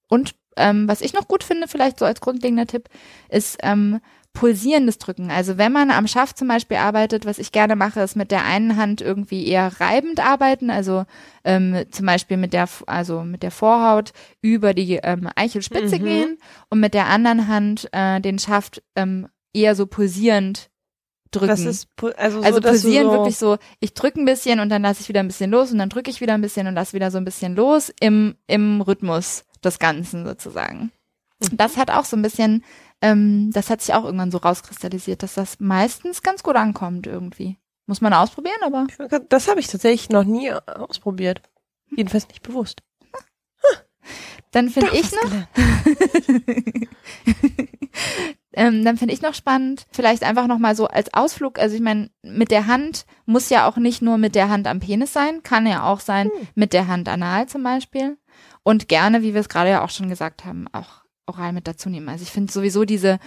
Und 0.09 0.35
ähm, 0.55 0.87
was 0.87 1.01
ich 1.01 1.13
noch 1.13 1.27
gut 1.27 1.43
finde, 1.43 1.67
vielleicht 1.67 1.99
so 1.99 2.05
als 2.05 2.21
grundlegender 2.21 2.67
Tipp, 2.67 2.89
ist 3.29 3.57
ähm, 3.63 3.99
pulsierendes 4.33 4.97
Drücken. 4.97 5.31
Also 5.31 5.57
wenn 5.57 5.71
man 5.71 5.91
am 5.91 6.07
Schaft 6.07 6.37
zum 6.37 6.47
Beispiel 6.47 6.77
arbeitet, 6.77 7.25
was 7.25 7.37
ich 7.39 7.51
gerne 7.51 7.75
mache, 7.75 8.01
ist 8.01 8.15
mit 8.15 8.31
der 8.31 8.43
einen 8.45 8.77
Hand 8.77 9.01
irgendwie 9.01 9.47
eher 9.47 9.79
reibend 9.79 10.19
arbeiten, 10.19 10.69
also 10.69 11.05
ähm, 11.43 11.85
zum 11.91 12.05
Beispiel 12.05 12.37
mit 12.37 12.53
der, 12.53 12.67
also 12.87 13.23
mit 13.23 13.43
der 13.43 13.51
Vorhaut 13.51 14.11
über 14.41 14.73
die 14.73 14.95
ähm, 14.95 15.29
Eichelspitze 15.35 15.99
Mhm. 15.99 16.03
gehen 16.03 16.37
und 16.69 16.79
mit 16.79 16.93
der 16.93 17.07
anderen 17.07 17.47
Hand 17.47 17.89
äh, 17.91 18.19
den 18.21 18.39
Schaft 18.39 18.83
ähm, 18.95 19.27
eher 19.53 19.75
so 19.75 19.85
pulsierend 19.85 20.69
drücken. 21.35 21.47
Das 21.47 21.61
ist 21.61 21.87
also, 22.17 22.39
so, 22.39 22.45
Also 22.45 22.61
pulsieren 22.61 23.07
so, 23.07 23.11
wirklich 23.11 23.37
so, 23.37 23.57
ich 23.79 23.93
drücke 23.93 24.21
ein 24.21 24.25
bisschen 24.25 24.59
und 24.59 24.69
dann 24.69 24.81
lasse 24.81 25.01
ich 25.01 25.09
wieder 25.09 25.19
ein 25.19 25.27
bisschen 25.27 25.51
los 25.51 25.71
und 25.71 25.79
dann 25.79 25.89
drücke 25.89 26.09
ich 26.09 26.21
wieder 26.21 26.33
ein 26.33 26.41
bisschen 26.41 26.67
und 26.67 26.75
lasse 26.75 26.93
wieder 26.93 27.11
so 27.11 27.17
ein 27.17 27.25
bisschen 27.25 27.55
los 27.55 27.91
im, 27.99 28.35
im 28.47 28.81
Rhythmus 28.81 29.45
des 29.63 29.79
Ganzen 29.79 30.25
sozusagen. 30.25 30.91
Mhm. 31.39 31.57
Das 31.57 31.77
hat 31.77 31.91
auch 31.91 32.05
so 32.05 32.15
ein 32.15 32.21
bisschen, 32.21 32.63
ähm, 33.01 33.51
das 33.51 33.69
hat 33.69 33.81
sich 33.81 33.93
auch 33.93 34.05
irgendwann 34.05 34.31
so 34.31 34.37
rauskristallisiert, 34.37 35.23
dass 35.23 35.33
das 35.33 35.59
meistens 35.59 36.21
ganz 36.21 36.43
gut 36.43 36.55
ankommt 36.55 37.07
irgendwie. 37.07 37.57
Muss 37.85 38.01
man 38.01 38.13
ausprobieren, 38.13 38.61
aber 38.63 38.87
Das 39.29 39.49
habe 39.49 39.59
ich 39.59 39.67
tatsächlich 39.67 40.09
noch 40.09 40.23
nie 40.23 40.51
ausprobiert. 40.51 41.41
Jedenfalls 41.95 42.27
nicht 42.29 42.41
bewusst. 42.41 42.81
dann 44.51 44.69
finde 44.69 44.91
ich 44.93 45.11
noch. 45.11 45.23
ähm, 48.53 48.83
dann 48.85 48.97
finde 48.97 49.13
ich 49.13 49.21
noch 49.21 49.33
spannend, 49.33 49.85
vielleicht 49.91 50.23
einfach 50.23 50.47
noch 50.47 50.59
mal 50.59 50.75
so 50.75 50.87
als 50.87 51.13
Ausflug, 51.13 51.59
also 51.59 51.75
ich 51.75 51.81
meine, 51.81 52.09
mit 52.23 52.51
der 52.51 52.67
Hand 52.67 53.05
muss 53.25 53.49
ja 53.49 53.67
auch 53.67 53.77
nicht 53.77 54.01
nur 54.01 54.17
mit 54.17 54.35
der 54.35 54.49
Hand 54.49 54.67
am 54.67 54.79
Penis 54.79 55.13
sein, 55.13 55.43
kann 55.43 55.65
ja 55.67 55.83
auch 55.83 55.99
sein 55.99 56.27
Hm. 56.27 56.47
mit 56.55 56.73
der 56.73 56.87
Hand 56.87 57.09
anal 57.09 57.47
zum 57.47 57.63
Beispiel 57.63 58.17
und 58.63 58.87
gerne, 58.89 59.21
wie 59.21 59.33
wir 59.33 59.41
es 59.41 59.49
gerade 59.49 59.69
ja 59.69 59.83
auch 59.83 59.89
schon 59.89 60.09
gesagt 60.09 60.45
haben, 60.45 60.65
auch 60.71 61.03
oral 61.25 61.53
mit 61.53 61.67
dazu 61.67 61.89
nehmen. 61.89 62.09
Also 62.09 62.23
ich 62.23 62.31
finde 62.31 62.51
sowieso 62.51 62.83
diese, 62.85 63.17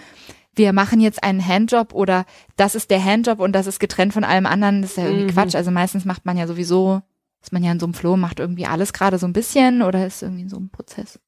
wir 0.55 0.71
machen 0.73 0.99
jetzt 0.99 1.23
einen 1.23 1.45
Handjob 1.45 1.93
oder 1.93 2.25
das 2.55 2.75
ist 2.75 2.89
der 2.91 3.03
Handjob 3.03 3.39
und 3.39 3.53
das 3.53 3.67
ist 3.67 3.79
getrennt 3.79 4.13
von 4.13 4.23
allem 4.23 4.45
anderen, 4.45 4.81
das 4.81 4.91
ist 4.91 4.97
ja 4.97 5.05
irgendwie 5.05 5.25
Mhm. 5.25 5.31
Quatsch. 5.33 5.55
Also 5.55 5.71
meistens 5.71 6.05
macht 6.05 6.25
man 6.25 6.37
ja 6.37 6.47
sowieso, 6.47 7.01
ist 7.41 7.53
man 7.53 7.63
ja 7.63 7.71
in 7.71 7.79
so 7.79 7.85
einem 7.85 7.93
Flow, 7.93 8.17
macht 8.17 8.39
irgendwie 8.39 8.65
alles 8.65 8.93
gerade 8.93 9.17
so 9.19 9.27
ein 9.27 9.33
bisschen 9.33 9.81
oder 9.81 10.05
ist 10.05 10.21
irgendwie 10.23 10.43
in 10.43 10.49
so 10.49 10.57
einem 10.57 10.69
Prozess. 10.69 11.19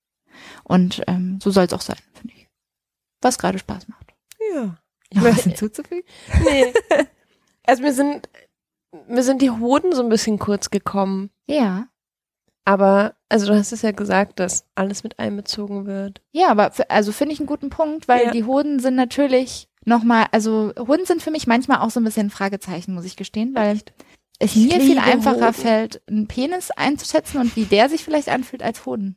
Und 0.63 1.01
ähm, 1.07 1.39
so 1.41 1.51
soll 1.51 1.65
es 1.65 1.73
auch 1.73 1.81
sein. 1.81 1.97
Was 3.21 3.37
gerade 3.37 3.59
Spaß 3.59 3.87
macht. 3.87 4.13
Ja. 4.53 4.77
Ich 5.09 5.17
Noch 5.17 5.25
was 5.25 5.43
hinzuzufügen? 5.43 6.03
nee. 6.43 6.73
Also 7.65 7.83
mir 7.83 7.93
sind, 7.93 8.29
mir 9.07 9.21
sind 9.21 9.43
die 9.43 9.51
Hoden 9.51 9.93
so 9.93 10.01
ein 10.01 10.09
bisschen 10.09 10.39
kurz 10.39 10.71
gekommen. 10.71 11.29
Ja. 11.45 11.87
Aber, 12.65 13.13
also 13.29 13.45
du 13.45 13.55
hast 13.55 13.71
es 13.71 13.83
ja 13.83 13.91
gesagt, 13.91 14.39
dass 14.39 14.65
alles 14.73 15.03
mit 15.03 15.19
einbezogen 15.19 15.85
wird. 15.85 16.21
Ja, 16.31 16.49
aber 16.49 16.71
also 16.89 17.11
finde 17.11 17.33
ich 17.33 17.39
einen 17.39 17.45
guten 17.47 17.69
Punkt, 17.69 18.07
weil 18.07 18.25
Ja. 18.25 18.31
die 18.31 18.43
Hoden 18.45 18.79
sind 18.79 18.95
natürlich 18.95 19.67
nochmal, 19.85 20.25
also 20.31 20.73
Hoden 20.79 21.05
sind 21.05 21.21
für 21.21 21.29
mich 21.29 21.45
manchmal 21.45 21.79
auch 21.79 21.91
so 21.91 21.99
ein 21.99 22.03
bisschen 22.03 22.27
ein 22.27 22.31
Fragezeichen, 22.31 22.95
muss 22.95 23.05
ich 23.05 23.15
gestehen, 23.17 23.53
weil 23.53 23.79
es 24.39 24.55
Ich 24.55 24.71
mir 24.71 24.79
viel 24.81 24.97
einfacher 24.97 25.47
Hoden. 25.47 25.53
fällt, 25.53 26.01
einen 26.09 26.27
Penis 26.27 26.71
einzuschätzen 26.71 27.39
und 27.39 27.55
wie 27.55 27.65
der 27.65 27.87
sich 27.89 28.03
vielleicht 28.03 28.29
anfühlt 28.29 28.63
als 28.63 28.85
Hoden. 28.87 29.15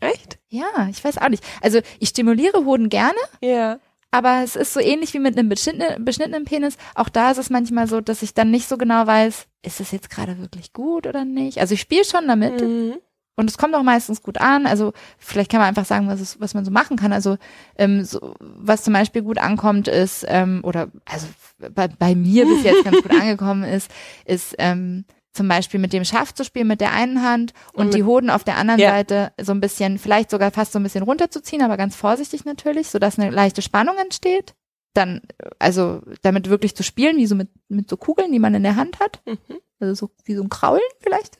Echt? 0.00 0.38
Ja, 0.48 0.88
ich 0.90 1.02
weiß 1.02 1.18
auch 1.18 1.28
nicht. 1.28 1.44
Also 1.62 1.80
ich 1.98 2.10
stimuliere 2.10 2.64
Hoden 2.64 2.88
gerne, 2.88 3.18
Ja. 3.42 3.78
aber 4.10 4.42
es 4.44 4.56
ist 4.56 4.72
so 4.72 4.80
ähnlich 4.80 5.12
wie 5.14 5.18
mit 5.18 5.36
einem 5.38 5.48
beschnittenen, 5.48 6.04
beschnittenen 6.04 6.44
Penis. 6.44 6.76
Auch 6.94 7.08
da 7.08 7.30
ist 7.30 7.38
es 7.38 7.50
manchmal 7.50 7.86
so, 7.88 8.00
dass 8.00 8.22
ich 8.22 8.34
dann 8.34 8.50
nicht 8.50 8.68
so 8.68 8.76
genau 8.78 9.06
weiß, 9.06 9.46
ist 9.62 9.80
es 9.80 9.90
jetzt 9.90 10.10
gerade 10.10 10.38
wirklich 10.38 10.72
gut 10.72 11.06
oder 11.06 11.24
nicht. 11.24 11.58
Also 11.58 11.74
ich 11.74 11.80
spiele 11.80 12.04
schon 12.04 12.26
damit, 12.28 12.60
Mhm. 12.62 12.94
und 13.36 13.50
es 13.50 13.58
kommt 13.58 13.74
auch 13.74 13.82
meistens 13.82 14.22
gut 14.22 14.38
an. 14.38 14.66
Also 14.66 14.92
vielleicht 15.18 15.50
kann 15.50 15.60
man 15.60 15.68
einfach 15.68 15.84
sagen, 15.84 16.08
was, 16.08 16.20
es, 16.20 16.40
was 16.40 16.54
man 16.54 16.64
so 16.64 16.70
machen 16.70 16.96
kann. 16.96 17.12
Also 17.12 17.36
ähm, 17.76 18.04
so, 18.04 18.34
was 18.40 18.82
zum 18.84 18.92
Beispiel 18.94 19.22
gut 19.22 19.38
ankommt, 19.38 19.88
ist, 19.88 20.24
ähm, 20.28 20.60
oder 20.64 20.88
also 21.04 21.26
bei, 21.74 21.88
bei 21.88 22.14
mir 22.14 22.46
bis 22.46 22.62
jetzt 22.64 22.84
ganz 22.84 22.96
gut 23.02 23.10
angekommen 23.20 23.64
ist, 23.64 23.90
ist 24.24 24.54
ähm, 24.58 25.04
zum 25.38 25.48
Beispiel 25.48 25.80
mit 25.80 25.94
dem 25.94 26.04
Schaft 26.04 26.36
zu 26.36 26.44
spielen 26.44 26.66
mit 26.66 26.82
der 26.82 26.92
einen 26.92 27.22
Hand 27.22 27.54
und, 27.72 27.86
Und 27.86 27.94
die 27.94 28.04
Hoden 28.04 28.28
auf 28.28 28.44
der 28.44 28.58
anderen 28.58 28.80
Ja. 28.80 28.90
Seite 28.90 29.32
so 29.40 29.52
ein 29.52 29.60
bisschen, 29.60 29.98
vielleicht 29.98 30.30
sogar 30.30 30.50
fast 30.50 30.72
so 30.72 30.78
ein 30.78 30.82
bisschen 30.82 31.04
runterzuziehen, 31.04 31.62
aber 31.62 31.78
ganz 31.78 31.96
vorsichtig 31.96 32.44
natürlich, 32.44 32.88
sodass 32.90 33.18
eine 33.18 33.30
leichte 33.30 33.62
Spannung 33.62 33.96
entsteht. 33.96 34.54
Dann, 34.94 35.22
also 35.58 36.02
damit 36.22 36.50
wirklich 36.50 36.74
zu 36.74 36.82
spielen, 36.82 37.16
wie 37.16 37.26
so 37.26 37.36
mit, 37.36 37.48
mit 37.68 37.88
so 37.88 37.96
Kugeln, 37.96 38.32
die 38.32 38.40
man 38.40 38.54
in 38.54 38.64
der 38.64 38.76
Hand 38.76 38.98
hat. 39.00 39.22
Mhm. 39.26 39.38
Also 39.80 39.94
so 39.94 40.10
wie 40.24 40.34
so 40.34 40.42
ein 40.42 40.48
Kraulen 40.48 40.82
vielleicht. 41.00 41.38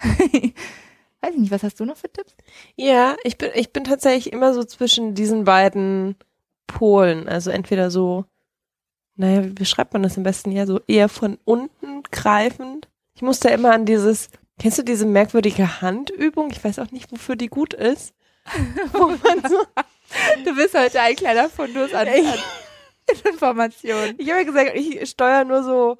Weiß 1.20 1.34
ich 1.34 1.40
nicht, 1.40 1.52
was 1.52 1.62
hast 1.62 1.78
du 1.78 1.84
noch 1.84 1.96
für 1.96 2.10
Tipps? 2.12 2.34
Ja, 2.74 3.14
ich 3.22 3.38
bin, 3.38 3.50
ich 3.54 3.72
bin 3.72 3.84
tatsächlich 3.84 4.32
immer 4.32 4.52
so 4.52 4.64
zwischen 4.64 5.14
diesen 5.14 5.44
beiden 5.44 6.16
Polen. 6.66 7.28
Also 7.28 7.50
entweder 7.50 7.92
so, 7.92 8.24
naja, 9.14 9.44
wie 9.44 9.50
beschreibt 9.50 9.92
man 9.92 10.02
das 10.02 10.16
am 10.16 10.24
besten? 10.24 10.50
Ja, 10.50 10.66
so 10.66 10.80
eher 10.88 11.08
von 11.08 11.38
unten 11.44 12.02
greifend. 12.10 12.88
Ich 13.22 13.24
musste 13.24 13.50
immer 13.50 13.70
an 13.70 13.86
dieses, 13.86 14.30
kennst 14.58 14.78
du 14.78 14.82
diese 14.82 15.06
merkwürdige 15.06 15.80
Handübung? 15.80 16.50
Ich 16.50 16.64
weiß 16.64 16.80
auch 16.80 16.90
nicht, 16.90 17.12
wofür 17.12 17.36
die 17.36 17.46
gut 17.46 17.72
ist. 17.72 18.14
Wo 18.94 19.10
man 19.10 19.48
so, 19.48 19.62
Du 20.44 20.56
bist 20.56 20.76
heute 20.76 21.00
ein 21.00 21.14
kleiner 21.14 21.48
Fundus 21.48 21.94
an, 21.94 22.08
Ich- 22.08 22.26
an 22.26 22.38
Informationen. 23.30 24.16
ich 24.18 24.28
habe 24.28 24.40
ja 24.40 24.44
gesagt, 24.44 24.72
ich 24.74 25.08
steuere 25.08 25.44
nur 25.44 25.62
so 25.62 25.98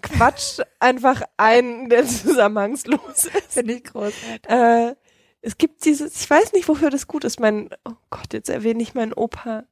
Quatsch 0.00 0.60
einfach 0.80 1.20
ein, 1.36 1.90
der 1.90 2.06
zusammenhangslos 2.06 3.26
ist. 3.26 3.52
Finde 3.52 3.74
ich 3.74 3.84
großartig. 3.84 4.48
Äh, 4.48 4.94
es 5.42 5.58
gibt 5.58 5.84
dieses, 5.84 6.18
ich 6.18 6.30
weiß 6.30 6.54
nicht, 6.54 6.66
wofür 6.66 6.88
das 6.88 7.06
gut 7.06 7.24
ist. 7.24 7.40
Mein, 7.40 7.68
oh 7.84 7.92
Gott, 8.08 8.32
jetzt 8.32 8.48
erwähne 8.48 8.82
ich 8.82 8.94
meinen 8.94 9.12
Opa 9.12 9.64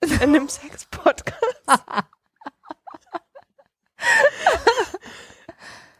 in 0.00 0.12
einem 0.20 0.48
Sex-Podcast. 0.48 1.36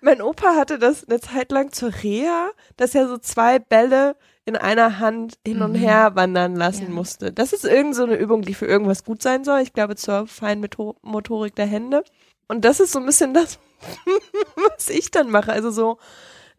mein 0.03 0.21
Opa 0.21 0.57
hatte 0.57 0.79
das 0.79 1.05
eine 1.09 1.21
Zeit 1.21 1.51
lang 1.53 1.73
zur 1.73 1.93
Reha, 2.03 2.51
dass 2.77 2.95
er 2.95 3.09
so 3.09 3.17
zwei 3.19 3.59
Bälle 3.59 4.17
in 4.45 4.57
einer 4.57 4.99
Hand 4.99 5.39
hin 5.47 5.63
und 5.63 5.73
Mhm. 5.73 5.77
her 5.77 6.11
wandern 6.17 6.57
lassen 6.57 6.89
Ja. 6.89 6.91
musste. 6.91 7.33
Das 7.33 7.53
ist 7.53 7.65
irgend 7.65 7.95
so 7.95 8.03
eine 8.05 8.17
Übung, 8.17 8.43
die 8.43 8.55
für 8.55 8.67
irgendwas 8.67 9.05
gut 9.05 9.23
sein 9.23 9.45
soll. 9.45 9.61
Ich 9.61 9.73
glaube 9.73 9.95
zur 9.97 10.27
Feinmotorik 10.27 11.55
der 11.55 11.67
Hände. 11.67 12.03
Und 12.49 12.65
das 12.65 12.81
ist 12.81 12.93
so 12.93 12.99
ein 12.99 13.07
bisschen 13.07 13.33
das, 13.35 13.59
was 14.77 14.89
ich 14.91 15.11
dann 15.13 15.31
mache. 15.31 15.53
Also 15.53 15.71
so 15.71 15.99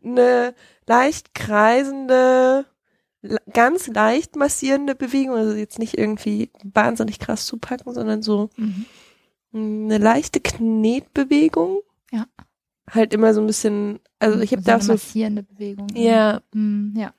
eine 0.03 0.55
leicht 0.87 1.33
kreisende, 1.35 2.65
ganz 3.53 3.87
leicht 3.87 4.35
massierende 4.37 4.95
Bewegung. 4.95 5.35
Also 5.35 5.53
jetzt 5.55 5.79
nicht 5.79 5.97
irgendwie 5.97 6.49
wahnsinnig 6.63 7.19
krass 7.19 7.45
zupacken, 7.45 7.93
sondern 7.93 8.21
so 8.21 8.49
Mhm. 8.57 8.85
eine 9.53 9.97
leichte 9.97 10.39
Knetbewegung. 10.39 11.81
Ja. 12.11 12.25
Halt 12.91 13.13
immer 13.13 13.33
so 13.33 13.41
ein 13.41 13.47
bisschen, 13.47 13.99
also 14.19 14.39
ich 14.41 14.51
habe 14.51 14.61
so 14.61 14.65
da 14.65 14.71
auch 14.73 14.79
eine 14.79 14.83
so, 14.85 14.93
massierende 14.93 15.43
Bewegung. 15.43 15.87
ja, 15.95 16.41
Mhm, 16.53 16.93
ja. 16.97 17.13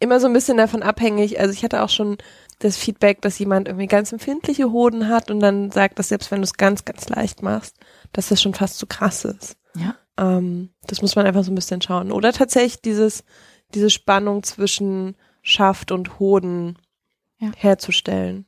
immer 0.00 0.20
so 0.20 0.26
ein 0.28 0.32
bisschen 0.32 0.56
davon 0.56 0.82
abhängig. 0.82 1.40
Also 1.40 1.52
ich 1.52 1.64
hatte 1.64 1.82
auch 1.82 1.88
schon 1.88 2.18
das 2.60 2.76
Feedback, 2.76 3.20
dass 3.22 3.38
jemand 3.38 3.68
irgendwie 3.68 3.86
ganz 3.86 4.12
empfindliche 4.12 4.70
Hoden 4.72 5.08
hat 5.08 5.30
und 5.30 5.40
dann 5.40 5.70
sagt, 5.70 5.98
dass 5.98 6.08
selbst 6.08 6.30
wenn 6.30 6.40
du 6.40 6.44
es 6.44 6.54
ganz, 6.54 6.84
ganz 6.84 7.08
leicht 7.08 7.42
machst, 7.42 7.76
dass 8.12 8.28
das 8.28 8.40
schon 8.42 8.54
fast 8.54 8.78
zu 8.78 8.86
krass 8.86 9.24
ist. 9.24 9.56
Ja. 9.76 9.94
Ähm, 10.16 10.70
das 10.86 11.02
muss 11.02 11.14
man 11.16 11.26
einfach 11.26 11.44
so 11.44 11.50
ein 11.52 11.56
bisschen 11.56 11.82
schauen. 11.82 12.10
Oder 12.12 12.32
tatsächlich 12.32 12.80
dieses, 12.80 13.24
diese 13.74 13.90
Spannung 13.90 14.42
zwischen 14.44 15.16
Schaft 15.42 15.92
und 15.92 16.18
Hoden 16.18 16.76
Ja. 17.38 17.50
herzustellen. 17.56 18.44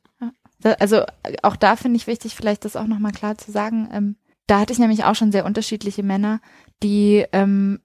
Da, 0.62 0.72
also 0.72 0.96
äh, 0.96 1.37
auch 1.42 1.56
da 1.56 1.74
finde 1.76 1.96
ich 1.96 2.06
wichtig, 2.06 2.35
vielleicht 2.35 2.64
das 2.66 2.76
auch 2.76 2.87
nochmal 2.87 3.12
klar 3.12 3.38
zu 3.38 3.50
sagen. 3.50 3.88
Ähm, 3.92 4.16
da 4.50 4.60
hatte 4.60 4.72
ich 4.72 4.78
nämlich 4.78 5.04
auch 5.04 5.14
schon 5.14 5.32
sehr 5.32 5.44
unterschiedliche 5.44 6.02
Männer, 6.02 6.40
die 6.82 7.24
ähm, 7.32 7.80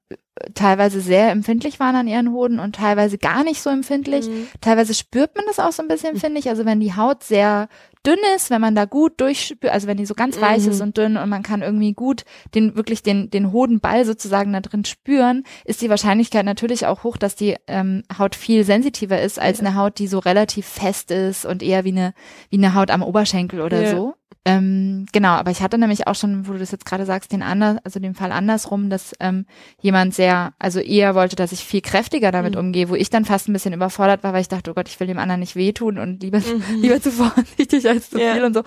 teilweise 0.54 0.99
sehr 0.99 1.32
empfindlich 1.32 1.80
waren 1.80 1.95
an 1.95 2.08
ihren 2.08 2.32
Hoden 2.32 2.60
und 2.60 2.75
teilweise 2.75 3.17
gar 3.17 3.43
nicht 3.43 3.62
so 3.62 3.69
empfindlich. 3.69 4.28
Mhm. 4.28 4.47
Teilweise 4.62 4.93
spürt 4.93 5.36
man 5.36 5.45
das 5.47 5.60
auch 5.60 5.71
so 5.71 5.82
ein 5.82 5.88
bisschen, 5.88 6.17
finde 6.17 6.39
ich. 6.39 6.49
Also 6.49 6.65
wenn 6.65 6.80
die 6.82 6.93
Haut 6.95 7.23
sehr 7.23 7.69
dünn 8.06 8.19
ist, 8.36 8.49
wenn 8.49 8.60
man 8.62 8.75
da 8.75 8.86
gut 8.86 9.19
durchspürt, 9.21 9.71
also 9.71 9.88
wenn 9.88 9.97
die 9.97 10.06
so 10.06 10.13
ganz 10.13 10.39
weich 10.41 10.63
Mhm. 10.65 10.71
ist 10.71 10.82
und 10.82 10.97
dünn 10.97 11.15
und 11.17 11.30
man 11.30 11.41
kann 11.41 11.62
irgendwie 11.62 11.93
gut 11.93 12.23
den 12.54 12.75
wirklich 12.75 13.01
den 13.01 13.30
den 13.30 13.51
Hodenball 13.54 14.04
sozusagen 14.06 14.51
da 14.54 14.60
drin 14.60 14.84
spüren, 14.86 15.43
ist 15.63 15.82
die 15.82 15.89
Wahrscheinlichkeit 15.89 16.45
natürlich 16.45 16.86
auch 16.86 17.04
hoch, 17.04 17.15
dass 17.17 17.36
die 17.36 17.56
ähm, 17.67 18.04
Haut 18.17 18.36
viel 18.36 18.63
sensitiver 18.65 19.21
ist 19.21 19.39
als 19.39 19.60
Ja. 19.60 19.67
eine 19.67 19.75
Haut, 19.75 19.99
die 19.99 20.08
so 20.08 20.19
relativ 20.19 20.65
fest 20.65 21.12
ist 21.12 21.45
und 21.45 21.63
eher 21.63 21.86
wie 21.86 21.91
eine 21.91 22.13
wie 22.49 22.58
eine 22.58 22.73
Haut 22.75 22.91
am 22.91 23.04
Oberschenkel 23.04 23.62
oder 23.62 23.82
Ja. 23.84 23.89
so. 23.95 24.15
Ähm, 24.43 25.08
genau, 25.12 25.30
aber 25.30 25.50
ich 25.50 25.62
hatte 25.62 25.78
nämlich 25.78 26.06
auch 26.08 26.13
schon, 26.15 26.48
wo 26.48 26.52
du 26.54 26.60
das 26.60 26.71
jetzt 26.71 26.86
gerade 26.86 27.06
sagst, 27.06 27.32
den 27.32 27.41
anders, 27.41 27.78
also 27.84 28.00
den 28.00 28.13
Fall 28.13 28.32
andersrum, 28.32 28.89
dass 28.91 29.13
ähm, 29.19 29.45
jemand 29.82 30.13
sehr, 30.13 30.54
also 30.60 30.80
eher 30.80 31.15
wollte, 31.15 31.36
dass 31.36 31.52
ich 31.52 31.63
viel 31.63 31.82
kräftiger 31.82 32.32
damit 32.32 32.54
Mhm. 32.54 32.60
umgehe, 32.60 32.89
wo 32.89 32.95
ich 32.95 33.10
dann 33.10 33.26
fast 33.26 33.48
ein 33.50 33.54
bisschen 33.54 33.74
überfordert 33.74 34.24
war, 34.24 34.34
weil 34.34 34.41
ich 34.41 34.48
dachte, 34.48 34.69
oh 34.69 34.74
Gott, 34.76 34.88
ich 34.88 35.00
will 35.00 35.08
dem 35.08 35.17
anderen 35.17 35.39
nicht 35.39 35.56
wehtun 35.56 35.98
und 35.98 36.21
lieber, 36.21 36.39
Mhm. 36.39 36.63
lieber 36.82 37.02
zu 37.02 37.12
vorsichtig 37.12 37.88
als 37.89 38.12
zu 38.12 38.19
Ja. 38.21 38.34
viel 38.34 38.43
und 38.43 38.54
so. 38.54 38.62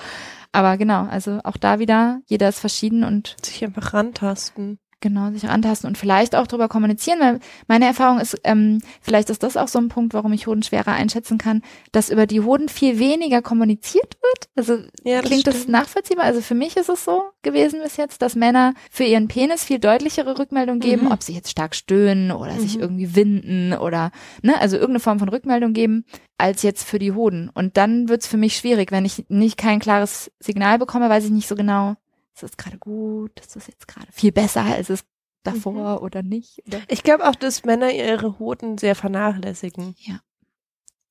Aber 0.50 0.76
genau, 0.78 1.04
also 1.06 1.38
auch 1.44 1.56
da 1.56 1.78
wieder, 1.78 2.20
jeder 2.26 2.48
ist 2.48 2.58
verschieden 2.58 3.04
und 3.04 3.36
Sich 3.44 3.62
einfach 3.64 3.94
rantasten. 3.94 4.78
Genau, 5.00 5.30
sich 5.30 5.48
antasten 5.48 5.86
und 5.86 5.96
vielleicht 5.96 6.34
auch 6.34 6.48
darüber 6.48 6.66
kommunizieren, 6.66 7.20
weil 7.20 7.38
meine 7.68 7.84
Erfahrung 7.84 8.18
ist, 8.18 8.36
ähm, 8.42 8.80
vielleicht 9.00 9.30
ist 9.30 9.44
das 9.44 9.56
auch 9.56 9.68
so 9.68 9.78
ein 9.78 9.86
Punkt, 9.88 10.12
warum 10.12 10.32
ich 10.32 10.48
Hoden 10.48 10.64
schwerer 10.64 10.90
einschätzen 10.92 11.38
kann, 11.38 11.62
dass 11.92 12.10
über 12.10 12.26
die 12.26 12.40
Hoden 12.40 12.68
viel 12.68 12.98
weniger 12.98 13.40
kommuniziert 13.40 14.16
wird. 14.20 14.48
Also 14.56 14.78
Ja, 15.04 15.22
klingt 15.22 15.46
das 15.46 15.54
stimmt. 15.58 15.68
nachvollziehbar? 15.68 16.24
Also 16.24 16.40
für 16.40 16.56
mich 16.56 16.76
ist 16.76 16.88
es 16.88 17.04
so 17.04 17.22
gewesen 17.42 17.78
bis 17.80 17.96
jetzt, 17.96 18.22
dass 18.22 18.34
Männer 18.34 18.74
für 18.90 19.04
ihren 19.04 19.28
Penis 19.28 19.62
viel 19.62 19.78
deutlichere 19.78 20.36
Rückmeldung 20.36 20.80
geben, 20.80 21.02
Mhm. 21.04 21.12
ob 21.12 21.22
sie 21.22 21.32
jetzt 21.34 21.50
stark 21.50 21.76
stöhnen 21.76 22.32
oder 22.32 22.58
sich 22.58 22.74
Mhm. 22.74 22.80
irgendwie 22.82 23.14
winden 23.14 23.74
oder 23.74 24.10
ne, 24.42 24.60
also 24.60 24.74
irgendeine 24.74 24.98
Form 25.00 25.20
von 25.20 25.28
Rückmeldung 25.28 25.74
geben, 25.74 26.06
als 26.38 26.62
jetzt 26.62 26.82
für 26.82 26.98
die 26.98 27.12
Hoden. 27.12 27.50
Und 27.54 27.76
dann 27.76 28.08
wird's 28.08 28.26
für 28.26 28.36
mich 28.36 28.56
schwierig, 28.56 28.90
wenn 28.90 29.04
ich 29.04 29.26
nicht 29.28 29.58
kein 29.58 29.78
klares 29.78 30.32
Signal 30.40 30.80
bekomme, 30.80 31.08
weiß 31.08 31.24
ich 31.24 31.30
nicht 31.30 31.46
so 31.46 31.54
genau, 31.54 31.94
ist 32.42 32.52
das 32.52 32.56
gerade 32.56 32.78
gut, 32.78 33.38
ist 33.40 33.56
das 33.56 33.66
jetzt 33.66 33.88
gerade 33.88 34.08
viel 34.12 34.32
besser 34.32 34.62
als 34.62 34.90
es 34.90 35.04
davor 35.42 36.02
oder 36.02 36.22
nicht? 36.22 36.62
Oder? 36.66 36.80
Ich 36.88 37.02
glaube 37.02 37.28
auch, 37.28 37.34
dass 37.34 37.64
Männer 37.64 37.90
ihre 37.92 38.38
Hoden 38.38 38.78
sehr 38.78 38.94
vernachlässigen. 38.94 39.94
Ja. 39.98 40.20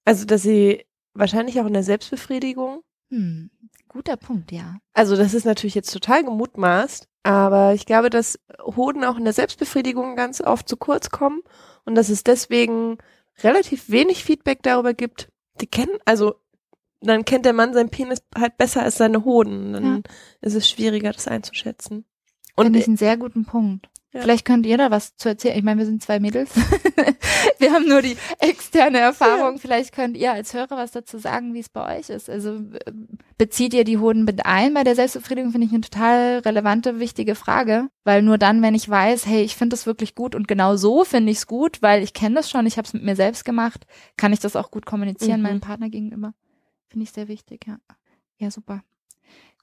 Also, 0.05 0.25
dass 0.25 0.43
sie 0.43 0.85
wahrscheinlich 1.13 1.59
auch 1.59 1.65
in 1.65 1.73
der 1.73 1.83
Selbstbefriedigung, 1.83 2.81
Hm, 3.09 3.49
guter 3.87 4.17
Punkt, 4.17 4.51
ja. 4.51 4.77
also 4.93 5.15
das 5.15 5.33
ist 5.33 5.45
natürlich 5.45 5.75
jetzt 5.75 5.93
total 5.93 6.25
gemutmaßt, 6.25 7.07
aber 7.23 7.73
ich 7.73 7.85
glaube, 7.85 8.09
dass 8.09 8.37
Hoden 8.61 9.05
auch 9.05 9.17
in 9.17 9.23
der 9.23 9.33
Selbstbefriedigung 9.33 10.17
ganz 10.17 10.41
oft 10.41 10.67
zu 10.67 10.75
kurz 10.75 11.09
kommen 11.09 11.41
und 11.85 11.95
dass 11.95 12.09
es 12.09 12.23
deswegen 12.23 12.97
relativ 13.43 13.89
wenig 13.89 14.23
Feedback 14.25 14.61
darüber 14.61 14.93
gibt. 14.93 15.29
Die 15.61 15.67
kennen, 15.67 15.97
also 16.05 16.35
dann 17.01 17.25
kennt 17.25 17.45
der 17.45 17.53
Mann 17.53 17.73
seinen 17.73 17.89
Penis 17.89 18.21
halt 18.37 18.57
besser 18.57 18.83
als 18.83 18.95
seine 18.97 19.23
Hoden. 19.23 19.73
Dann 19.73 20.03
ist 20.41 20.55
es 20.55 20.67
schwieriger, 20.69 21.11
das 21.11 21.27
einzuschätzen. 21.27 22.05
Und 22.55 22.65
Finde 22.65 22.79
ich 22.79 22.87
einen 22.87 22.97
sehr 22.97 23.17
guten 23.17 23.45
Punkt. 23.45 23.87
Ja. 24.13 24.21
Vielleicht 24.21 24.45
könnt 24.45 24.65
ihr 24.65 24.77
da 24.77 24.89
was 24.89 25.15
zu 25.15 25.29
erzählen. 25.29 25.57
Ich 25.57 25.63
meine, 25.63 25.79
wir 25.79 25.85
sind 25.85 26.01
zwei 26.01 26.19
Mädels. 26.19 26.49
wir 27.59 27.71
haben 27.73 27.87
nur 27.87 28.01
die 28.01 28.17
externe 28.39 28.99
Erfahrung. 28.99 29.59
Vielleicht 29.59 29.93
könnt 29.93 30.17
ihr 30.17 30.31
als 30.31 30.53
Hörer 30.53 30.77
was 30.77 30.91
dazu 30.91 31.19
sagen, 31.19 31.53
wie 31.53 31.59
es 31.59 31.69
bei 31.69 31.99
euch 31.99 32.09
ist. 32.09 32.29
Also 32.29 32.55
äh, 32.55 32.91
bezieht 33.37 33.73
ihr 33.73 33.83
die 33.83 33.97
Hoden 33.99 34.23
mit 34.23 34.45
ein 34.45 34.73
bei 34.73 34.83
der 34.83 34.95
Selbstbefriedigung? 34.95 35.51
Finde 35.51 35.67
ich 35.67 35.73
eine 35.73 35.81
total 35.81 36.39
relevante, 36.39 36.99
wichtige 36.99 37.35
Frage. 37.35 37.89
Weil 38.05 38.23
nur 38.23 38.37
dann, 38.39 38.61
wenn 38.63 38.73
ich 38.75 38.89
weiß, 38.89 39.27
hey, 39.27 39.43
ich 39.43 39.55
finde 39.55 39.75
das 39.75 39.85
wirklich 39.85 40.15
gut 40.15 40.33
und 40.33 40.47
genau 40.47 40.77
so 40.77 41.03
finde 41.03 41.31
ich 41.31 41.39
es 41.39 41.45
gut, 41.47 41.81
weil 41.81 42.01
ich 42.01 42.13
kenne 42.13 42.35
das 42.35 42.49
schon, 42.49 42.65
ich 42.65 42.77
habe 42.77 42.87
es 42.87 42.93
mit 42.93 43.03
mir 43.03 43.15
selbst 43.15 43.45
gemacht, 43.45 43.85
kann 44.15 44.33
ich 44.33 44.39
das 44.39 44.55
auch 44.55 44.71
gut 44.71 44.85
kommunizieren 44.87 45.41
Mhm. 45.41 45.43
meinem 45.43 45.59
Partner 45.61 45.89
gegenüber. 45.89 46.33
Finde 46.89 47.03
ich 47.03 47.11
sehr 47.11 47.27
wichtig, 47.27 47.65
ja. 47.67 47.77
Ja, 48.37 48.51
super. 48.51 48.83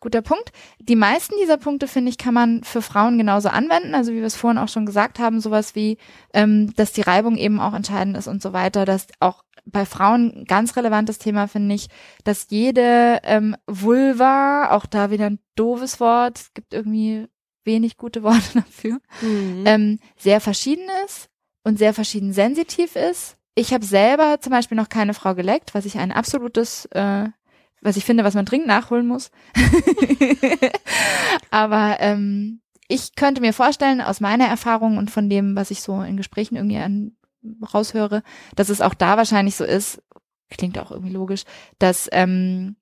Guter 0.00 0.20
Punkt. 0.22 0.52
Die 0.80 0.96
meisten 0.96 1.34
dieser 1.40 1.56
Punkte, 1.56 1.88
finde 1.88 2.10
ich, 2.10 2.18
kann 2.18 2.34
man 2.34 2.62
für 2.64 2.82
Frauen 2.82 3.16
genauso 3.16 3.48
anwenden. 3.48 3.94
Also 3.94 4.12
wie 4.12 4.16
wir 4.18 4.26
es 4.26 4.36
vorhin 4.36 4.58
auch 4.58 4.68
schon 4.68 4.84
gesagt 4.84 5.18
haben, 5.18 5.40
sowas 5.40 5.74
wie, 5.74 5.96
ähm, 6.34 6.74
dass 6.74 6.92
die 6.92 7.00
Reibung 7.00 7.36
eben 7.38 7.58
auch 7.60 7.72
entscheidend 7.72 8.16
ist 8.16 8.26
und 8.28 8.42
so 8.42 8.52
weiter. 8.52 8.84
Dass 8.84 9.06
auch 9.20 9.44
bei 9.64 9.86
Frauen 9.86 10.40
ein 10.40 10.44
ganz 10.44 10.76
relevantes 10.76 11.18
Thema, 11.18 11.46
finde 11.48 11.74
ich, 11.76 11.88
dass 12.24 12.48
jede 12.50 13.20
ähm, 13.22 13.56
Vulva, 13.66 14.72
auch 14.72 14.84
da 14.84 15.10
wieder 15.10 15.26
ein 15.26 15.38
doofes 15.54 16.00
Wort, 16.00 16.38
es 16.38 16.52
gibt 16.52 16.74
irgendwie 16.74 17.26
wenig 17.64 17.96
gute 17.96 18.22
Worte 18.22 18.42
dafür, 18.54 18.98
Mhm. 19.22 19.64
ähm, 19.66 19.98
sehr 20.18 20.40
verschieden 20.42 20.86
ist 21.06 21.30
und 21.62 21.78
sehr 21.78 21.94
verschieden 21.94 22.34
sensitiv 22.34 22.94
ist. 22.96 23.38
Ich 23.54 23.72
habe 23.72 23.84
selber 23.84 24.40
zum 24.40 24.50
Beispiel 24.50 24.76
noch 24.76 24.88
keine 24.88 25.14
Frau 25.14 25.34
geleckt, 25.34 25.74
was 25.74 25.84
ich 25.84 25.98
ein 25.98 26.12
absolutes, 26.12 26.86
äh, 26.86 27.28
was 27.80 27.96
ich 27.96 28.04
finde, 28.04 28.24
was 28.24 28.34
man 28.34 28.44
dringend 28.44 28.66
nachholen 28.66 29.06
muss. 29.06 29.30
Aber 31.50 31.96
ähm, 32.00 32.60
ich 32.88 33.14
könnte 33.14 33.40
mir 33.40 33.52
vorstellen, 33.52 34.00
aus 34.00 34.20
meiner 34.20 34.46
Erfahrung 34.46 34.98
und 34.98 35.10
von 35.10 35.30
dem, 35.30 35.56
was 35.56 35.70
ich 35.70 35.82
so 35.82 36.02
in 36.02 36.16
Gesprächen 36.16 36.56
irgendwie 36.56 36.78
an, 36.78 37.16
raushöre, 37.72 38.22
dass 38.56 38.70
es 38.70 38.80
auch 38.80 38.94
da 38.94 39.16
wahrscheinlich 39.16 39.56
so 39.56 39.64
ist, 39.64 40.02
klingt 40.50 40.78
auch 40.78 40.90
irgendwie 40.90 41.12
logisch, 41.12 41.44
dass 41.78 42.08
ähm, 42.12 42.76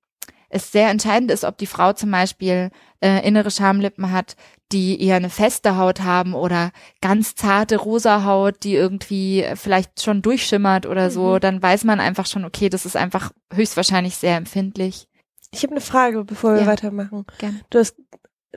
es 0.49 0.71
sehr 0.71 0.89
entscheidend 0.89 1.31
ist, 1.31 1.43
ob 1.43 1.57
die 1.57 1.67
Frau 1.67 1.93
zum 1.93 2.11
Beispiel 2.11 2.69
äh, 3.01 3.25
innere 3.27 3.51
Schamlippen 3.51 4.11
hat, 4.11 4.35
die 4.73 5.01
eher 5.01 5.15
eine 5.15 5.29
feste 5.29 5.77
Haut 5.77 6.01
haben 6.01 6.33
oder 6.33 6.71
ganz 7.01 7.35
zarte 7.35 7.77
rosa 7.77 8.25
Haut, 8.25 8.63
die 8.63 8.73
irgendwie 8.75 9.45
vielleicht 9.55 10.01
schon 10.01 10.21
durchschimmert 10.21 10.85
oder 10.85 11.09
so, 11.11 11.35
Mhm. 11.35 11.39
dann 11.39 11.61
weiß 11.61 11.83
man 11.85 11.99
einfach 11.99 12.25
schon, 12.25 12.43
okay, 12.43 12.67
das 12.69 12.85
ist 12.85 12.97
einfach 12.97 13.31
höchstwahrscheinlich 13.53 14.15
sehr 14.17 14.35
empfindlich. 14.35 15.07
Ich 15.51 15.63
habe 15.63 15.71
eine 15.73 15.81
Frage, 15.81 16.23
bevor 16.25 16.55
wir 16.55 16.61
Ja. 16.61 16.67
weitermachen. 16.67 17.25
Gerne. 17.37 17.61
Du 17.69 17.77
hast 17.79 17.95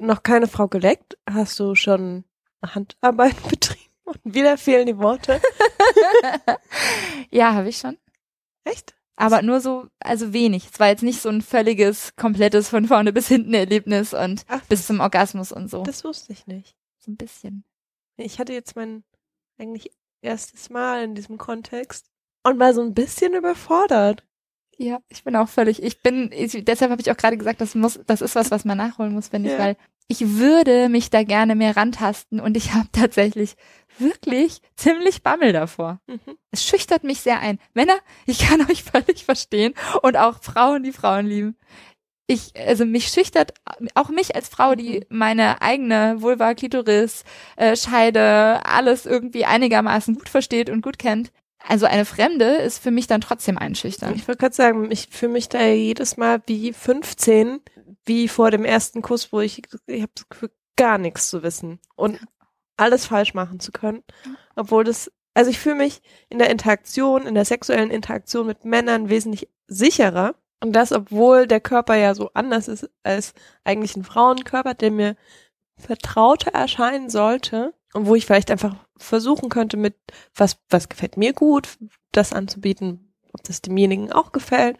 noch 0.01 0.23
keine 0.23 0.49
Frau 0.49 0.67
geleckt. 0.67 1.17
Hast 1.31 1.61
du 1.61 1.75
schon 1.75 2.25
Handarbeit 2.65 3.37
betrieben? 3.51 3.81
Und 4.05 4.19
wieder 4.25 4.57
fehlen 4.57 4.87
die 4.87 4.99
Worte. 4.99 5.41
ja, 7.31 7.55
habe 7.55 7.69
ich 7.69 7.79
schon. 7.79 7.99
Echt? 8.65 8.95
Aber 9.17 9.41
nur 9.43 9.61
so, 9.61 9.87
also 9.99 10.33
wenig. 10.35 10.69
Es 10.73 10.79
war 10.79 10.89
jetzt 10.89 11.03
nicht 11.03 11.23
so 11.23 11.29
ein 11.31 11.41
völliges, 11.43 12.15
komplettes 12.17 12.69
von 12.69 12.87
vorne 12.87 13.13
bis 13.13 13.29
hinten 13.29 13.55
Erlebnis 13.55 14.13
und 14.13 14.45
Ach, 14.49 14.61
bis 14.69 14.87
zum 14.87 15.01
Orgasmus 15.01 15.53
und 15.53 15.71
so. 15.71 15.83
das 15.83 16.05
wusste 16.05 16.33
ich 16.35 16.47
nicht. 16.47 16.77
so 16.99 17.11
ein 17.11 17.17
bisschen. 17.17 17.65
Ich 18.19 18.39
hatte 18.39 18.53
jetzt 18.53 18.77
mein 18.77 19.05
eigentlich 19.59 19.91
erstes 20.23 20.69
Mal 20.71 21.03
in 21.05 21.15
diesem 21.15 21.39
Kontext 21.39 22.07
und 22.43 22.59
war 22.59 22.75
so 22.75 22.83
ein 22.83 22.95
bisschen 22.95 23.35
überfordert. 23.35 24.23
Ja, 24.79 25.01
ich 25.09 25.25
bin 25.25 25.35
auch 25.37 25.49
völlig, 25.49 25.83
ich 25.83 26.03
bin, 26.03 26.31
ich, 26.33 26.63
deshalb 26.65 26.91
habe 26.91 27.01
ich 27.01 27.11
auch 27.11 27.17
gerade 27.17 27.39
gesagt, 27.39 27.63
das 27.63 27.75
muss, 27.75 27.99
das 28.07 28.21
ist 28.21 28.35
was, 28.35 28.51
was 28.51 28.67
man 28.67 28.77
nachholen 28.77 29.15
muss, 29.15 29.29
finde 29.29 29.49
ich, 29.51 29.55
Ja. 29.59 29.65
weil 29.65 29.77
ich 30.09 30.37
würde 30.37 30.89
mich 30.89 31.11
da 31.11 31.25
gerne 31.25 31.55
mehr 31.55 31.77
rantasten 31.77 32.41
und 32.41 32.57
ich 32.57 32.75
habe 32.75 32.89
tatsächlich 32.93 33.57
wirklich 33.99 34.61
ziemlich 34.77 35.23
Bammel 35.23 35.53
davor. 35.53 36.01
Mhm. 36.07 36.37
Es 36.51 36.65
schüchtert 36.65 37.03
mich 37.03 37.21
sehr 37.21 37.41
ein. 37.41 37.59
Männer, 37.75 37.97
ich 38.27 38.39
kann 38.39 38.61
euch 38.71 38.85
völlig 38.85 39.25
verstehen 39.25 39.75
und 40.03 40.17
auch 40.17 40.43
Frauen, 40.43 40.83
die 40.83 40.93
Frauen 40.93 41.27
lieben. 41.27 41.57
Ich, 42.29 42.53
also 42.57 42.85
mich 42.85 43.07
schüchtert, 43.09 43.55
auch 43.95 44.09
mich 44.09 44.35
als 44.35 44.49
Frau, 44.49 44.75
die 44.75 45.07
meine 45.09 45.63
eigene 45.63 46.21
Vulva, 46.23 46.55
Klitoris, 46.55 47.23
äh, 47.55 47.77
Scheide, 47.77 48.67
alles 48.67 49.07
irgendwie 49.07 49.45
einigermaßen 49.45 50.17
gut 50.17 50.29
versteht 50.29 50.69
und 50.69 50.83
gut 50.83 50.99
kennt. 50.99 51.31
Also 51.69 51.87
eine 51.87 52.05
Fremde 52.05 52.57
ist 52.57 52.83
für 52.83 52.91
mich 52.91 53.07
dann 53.07 53.21
trotzdem 53.21 53.59
einschüchternd. 53.59 54.17
Ich 54.17 54.27
wollte 54.27 54.41
gerade 54.41 54.55
sagen, 54.55 54.91
ich 54.91 55.09
fühle 55.11 55.33
mich 55.33 55.49
da 55.49 55.65
jedes 55.67 56.17
Mal 56.17 56.43
wie 56.47 56.73
15, 56.73 57.61
wie 58.07 58.29
vor 58.29 58.51
dem 58.51 58.65
ersten 58.65 59.03
Kuss, 59.03 59.33
wo 59.33 59.41
ich, 59.41 59.63
ich 59.87 60.03
habe 60.03 60.13
das 60.15 60.29
Gefühl, 60.29 60.51
gar 60.77 60.99
nichts 60.99 61.29
zu 61.29 61.43
wissen 61.43 61.81
und 61.97 62.21
alles 62.77 63.07
falsch 63.07 63.35
machen 63.35 63.61
zu 63.61 63.73
können. 63.73 64.03
Obwohl 64.55 64.85
das, 64.85 65.11
also 65.35 65.51
ich 65.51 65.59
fühle 65.59 65.77
mich 65.77 66.03
in 66.29 66.39
der 66.39 66.51
Interaktion, 66.51 67.27
in 67.27 67.35
der 67.35 67.45
sexuellen 67.45 67.91
Interaktion 67.91 68.47
mit 68.47 68.65
Männern 68.65 69.09
wesentlich 69.09 69.49
sicherer. 69.67 70.35
Und 70.63 70.73
das, 70.73 70.93
obwohl 70.93 71.47
der 71.47 71.61
Körper 71.61 71.97
ja 71.97 72.15
so 72.15 72.31
anders 72.33 72.69
ist 72.69 72.89
als 73.03 73.35
eigentlich 73.65 73.97
ein 73.97 74.05
Frauenkörper, 74.05 74.75
der 74.75 74.91
mir 74.91 75.17
vertrauter 75.79 76.53
erscheinen 76.53 77.11
sollte 77.11 77.75
und 77.93 78.07
wo 78.07 78.15
ich 78.15 78.25
vielleicht 78.25 78.51
einfach 78.51 78.75
versuchen 78.97 79.51
könnte 79.51 79.77
mit 79.77 79.95
was 80.35 80.59
was 80.71 80.89
gefällt 80.89 81.19
mir 81.19 81.35
gut, 81.35 81.79
das 82.13 82.33
anzubieten, 82.33 83.13
ob 83.33 83.43
das 83.43 83.61
demjenigen 83.61 84.11
auch 84.13 84.33
gefällt. 84.33 84.79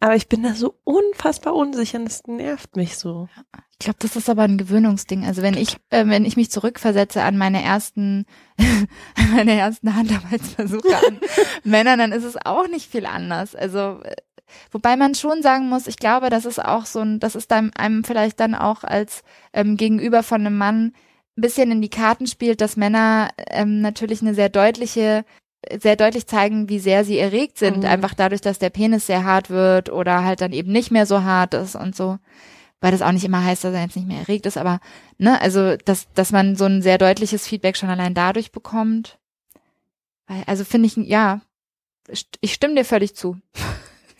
Aber 0.00 0.14
ich 0.14 0.28
bin 0.28 0.44
da 0.44 0.54
so 0.54 0.78
unfassbar 0.84 1.54
unsicher 1.54 1.98
und 1.98 2.04
das 2.04 2.22
nervt 2.26 2.76
mich 2.76 2.96
so. 2.96 3.28
Ich 3.80 3.84
glaube, 3.84 3.98
das 4.00 4.16
ist 4.16 4.30
aber 4.30 4.42
ein 4.42 4.58
Gewöhnungsding. 4.58 5.24
Also 5.24 5.42
wenn 5.42 5.56
ich, 5.56 5.76
äh, 5.90 6.06
wenn 6.06 6.24
ich 6.24 6.36
mich 6.36 6.50
zurückversetze 6.50 7.22
an 7.22 7.36
meine 7.36 7.62
ersten, 7.62 8.26
an 8.58 8.88
meine 9.34 9.54
ersten 9.58 9.94
Handarbeitsversuche 9.94 10.96
an 10.96 11.20
Männern, 11.64 11.98
dann 11.98 12.12
ist 12.12 12.24
es 12.24 12.36
auch 12.44 12.68
nicht 12.68 12.90
viel 12.90 13.06
anders. 13.06 13.56
Also 13.56 14.00
äh, 14.02 14.14
wobei 14.70 14.96
man 14.96 15.16
schon 15.16 15.42
sagen 15.42 15.68
muss, 15.68 15.88
ich 15.88 15.96
glaube, 15.96 16.30
das 16.30 16.44
ist 16.44 16.64
auch 16.64 16.86
so 16.86 17.00
ein, 17.00 17.18
das 17.18 17.34
ist 17.34 17.52
einem, 17.52 17.72
einem 17.76 18.04
vielleicht 18.04 18.38
dann 18.38 18.54
auch 18.54 18.84
als 18.84 19.22
ähm, 19.52 19.76
Gegenüber 19.76 20.22
von 20.22 20.40
einem 20.46 20.58
Mann 20.58 20.92
ein 21.36 21.40
bisschen 21.40 21.70
in 21.72 21.82
die 21.82 21.90
Karten 21.90 22.26
spielt, 22.26 22.60
dass 22.60 22.76
Männer 22.76 23.30
ähm, 23.48 23.80
natürlich 23.80 24.22
eine 24.22 24.34
sehr 24.34 24.48
deutliche 24.48 25.24
sehr 25.80 25.96
deutlich 25.96 26.26
zeigen, 26.26 26.68
wie 26.68 26.78
sehr 26.78 27.04
sie 27.04 27.18
erregt 27.18 27.58
sind, 27.58 27.78
Mhm. 27.78 27.84
einfach 27.84 28.14
dadurch, 28.14 28.40
dass 28.40 28.58
der 28.58 28.70
Penis 28.70 29.06
sehr 29.06 29.24
hart 29.24 29.50
wird 29.50 29.90
oder 29.90 30.24
halt 30.24 30.40
dann 30.40 30.52
eben 30.52 30.70
nicht 30.72 30.90
mehr 30.90 31.06
so 31.06 31.22
hart 31.24 31.54
ist 31.54 31.74
und 31.74 31.96
so. 31.96 32.18
Weil 32.80 32.92
das 32.92 33.02
auch 33.02 33.10
nicht 33.12 33.24
immer 33.24 33.42
heißt, 33.44 33.64
dass 33.64 33.74
er 33.74 33.82
jetzt 33.82 33.96
nicht 33.96 34.06
mehr 34.06 34.20
erregt 34.20 34.46
ist, 34.46 34.56
aber 34.56 34.78
ne, 35.18 35.40
also 35.40 35.76
dass, 35.76 36.06
dass 36.14 36.30
man 36.30 36.54
so 36.54 36.64
ein 36.66 36.80
sehr 36.80 36.96
deutliches 36.96 37.46
Feedback 37.46 37.76
schon 37.76 37.88
allein 37.90 38.14
dadurch 38.14 38.52
bekommt. 38.52 39.18
Weil, 40.28 40.44
also 40.46 40.64
finde 40.64 40.86
ich, 40.86 40.96
ja, 40.96 41.40
ich 42.40 42.54
stimme 42.54 42.74
dir 42.76 42.84
völlig 42.84 43.14
zu. 43.16 43.36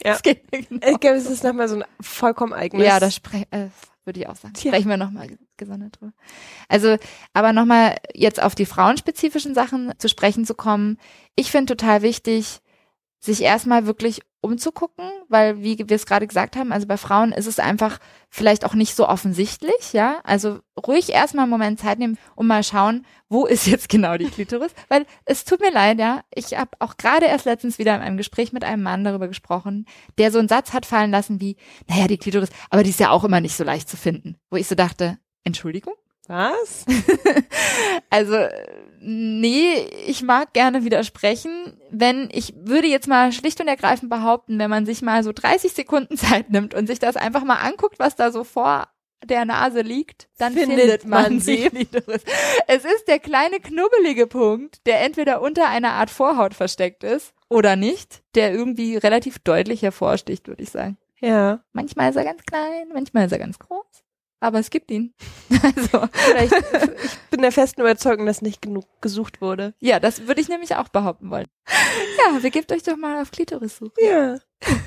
Ja. 0.04 0.12
Das 0.12 0.22
geht 0.22 0.52
mir 0.52 0.62
genau. 0.62 0.86
Ich 0.92 1.00
glaube, 1.00 1.16
es 1.16 1.26
ist 1.26 1.42
nochmal 1.42 1.68
so 1.68 1.74
ein 1.74 1.84
vollkommen 2.00 2.52
eigenes. 2.52 2.86
Ja, 2.86 3.00
das 3.00 3.16
spre 3.16 3.38
äh, 3.50 3.66
würde 4.04 4.20
ich 4.20 4.28
auch 4.28 4.36
sagen. 4.36 4.54
Tja. 4.54 4.70
Sprechen 4.70 4.88
wir 4.90 4.96
nochmal 4.96 5.26
gesondert 5.58 6.00
drüber. 6.00 6.12
Also, 6.68 6.96
aber 7.32 7.52
nochmal 7.52 7.96
jetzt 8.14 8.42
auf 8.42 8.54
die 8.54 8.66
frauenspezifischen 8.66 9.54
Sachen 9.54 9.92
zu 9.98 10.08
sprechen 10.08 10.44
zu 10.44 10.54
kommen. 10.54 10.98
Ich 11.36 11.50
finde 11.50 11.76
total 11.76 12.02
wichtig, 12.02 12.60
sich 13.20 13.42
erstmal 13.42 13.86
wirklich 13.86 14.20
umzugucken, 14.40 15.10
weil 15.28 15.62
wie 15.62 15.78
wir 15.78 15.96
es 15.96 16.06
gerade 16.06 16.28
gesagt 16.28 16.54
haben, 16.56 16.70
also 16.70 16.86
bei 16.86 16.96
Frauen 16.96 17.32
ist 17.32 17.46
es 17.46 17.58
einfach 17.58 17.98
vielleicht 18.30 18.64
auch 18.64 18.74
nicht 18.74 18.94
so 18.94 19.08
offensichtlich, 19.08 19.92
ja? 19.92 20.20
Also 20.22 20.60
ruhig 20.86 21.10
erstmal 21.10 21.44
einen 21.44 21.50
Moment 21.50 21.80
Zeit 21.80 21.98
nehmen 21.98 22.18
und 22.36 22.46
mal 22.46 22.62
schauen, 22.62 23.04
wo 23.28 23.46
ist 23.46 23.66
jetzt 23.66 23.88
genau 23.88 24.16
die 24.16 24.26
Klitoris, 24.26 24.70
weil 24.88 25.06
es 25.24 25.44
tut 25.44 25.60
mir 25.60 25.72
leid, 25.72 25.98
ja, 25.98 26.22
ich 26.32 26.56
habe 26.56 26.70
auch 26.78 26.96
gerade 26.96 27.26
erst 27.26 27.46
letztens 27.46 27.78
wieder 27.78 27.96
in 27.96 28.00
einem 28.00 28.16
Gespräch 28.16 28.52
mit 28.52 28.62
einem 28.62 28.84
Mann 28.84 29.02
darüber 29.02 29.26
gesprochen, 29.26 29.86
der 30.18 30.30
so 30.30 30.38
einen 30.38 30.48
Satz 30.48 30.72
hat 30.72 30.86
fallen 30.86 31.10
lassen 31.10 31.40
wie, 31.40 31.56
naja, 31.88 32.06
die 32.06 32.18
Klitoris, 32.18 32.50
aber 32.70 32.84
die 32.84 32.90
ist 32.90 33.00
ja 33.00 33.10
auch 33.10 33.24
immer 33.24 33.40
nicht 33.40 33.56
so 33.56 33.64
leicht 33.64 33.88
zu 33.88 33.96
finden, 33.96 34.36
wo 34.50 34.56
ich 34.56 34.68
so 34.68 34.76
dachte, 34.76 35.18
Entschuldigung? 35.48 35.94
Was? 36.28 36.84
Also, 38.10 38.36
nee, 39.00 39.74
ich 40.06 40.22
mag 40.22 40.54
gerne 40.54 40.82
widersprechen. 40.84 41.78
Wenn, 41.90 42.28
ich 42.32 42.54
würde 42.56 42.86
jetzt 42.88 43.06
mal 43.06 43.32
schlicht 43.32 43.60
und 43.60 43.68
ergreifend 43.68 44.08
behaupten, 44.08 44.58
wenn 44.58 44.70
man 44.70 44.86
sich 44.86 45.02
mal 45.02 45.22
so 45.22 45.32
30 45.32 45.72
Sekunden 45.72 46.16
Zeit 46.16 46.50
nimmt 46.50 46.74
und 46.74 46.86
sich 46.86 46.98
das 46.98 47.16
einfach 47.16 47.44
mal 47.44 47.56
anguckt, 47.56 47.98
was 47.98 48.16
da 48.16 48.32
so 48.32 48.44
vor 48.44 48.88
der 49.24 49.44
Nase 49.44 49.82
liegt, 49.82 50.28
dann 50.38 50.54
Findet 50.54 50.78
findet, 50.78 51.04
man 51.06 51.40
sie. 51.40 51.64
Es 52.66 52.84
ist 52.84 53.08
der 53.08 53.18
kleine 53.18 53.60
knubbelige 53.60 54.26
Punkt, 54.26 54.86
der 54.86 55.02
entweder 55.02 55.42
unter 55.42 55.68
einer 55.68 55.92
Art 55.92 56.10
Vorhaut 56.10 56.54
versteckt 56.54 57.04
ist 57.04 57.34
oder 57.48 57.76
nicht, 57.76 58.22
der 58.34 58.52
irgendwie 58.52 58.96
relativ 58.96 59.38
deutlich 59.38 59.82
hervorsticht, 59.82 60.48
würde 60.48 60.62
ich 60.62 60.70
sagen. 60.70 60.96
Ja. 61.20 61.60
Manchmal 61.72 62.10
ist 62.10 62.16
er 62.16 62.24
ganz 62.24 62.42
klein, 62.44 62.88
manchmal 62.92 63.26
ist 63.26 63.32
er 63.32 63.38
ganz 63.38 63.58
groß, 63.58 64.04
aber 64.40 64.58
es 64.58 64.70
gibt 64.70 64.90
ihn. 64.90 65.14
Also, 65.62 66.08
Vielleicht, 66.12 66.52
ich 66.52 67.18
bin 67.30 67.42
der 67.42 67.50
festen 67.50 67.80
Überzeugung, 67.80 68.26
dass 68.26 68.42
nicht 68.42 68.62
genug 68.62 68.84
gesucht 69.00 69.40
wurde. 69.40 69.74
Ja, 69.80 69.98
das 69.98 70.28
würde 70.28 70.40
ich 70.40 70.48
nämlich 70.48 70.76
auch 70.76 70.88
behaupten 70.88 71.30
wollen. 71.30 71.46
Ja, 72.18 72.38
begebt 72.38 72.70
euch 72.70 72.84
doch 72.84 72.96
mal 72.96 73.20
auf 73.20 73.30
Klitorissuche. 73.30 73.92
Ja. 74.00 74.38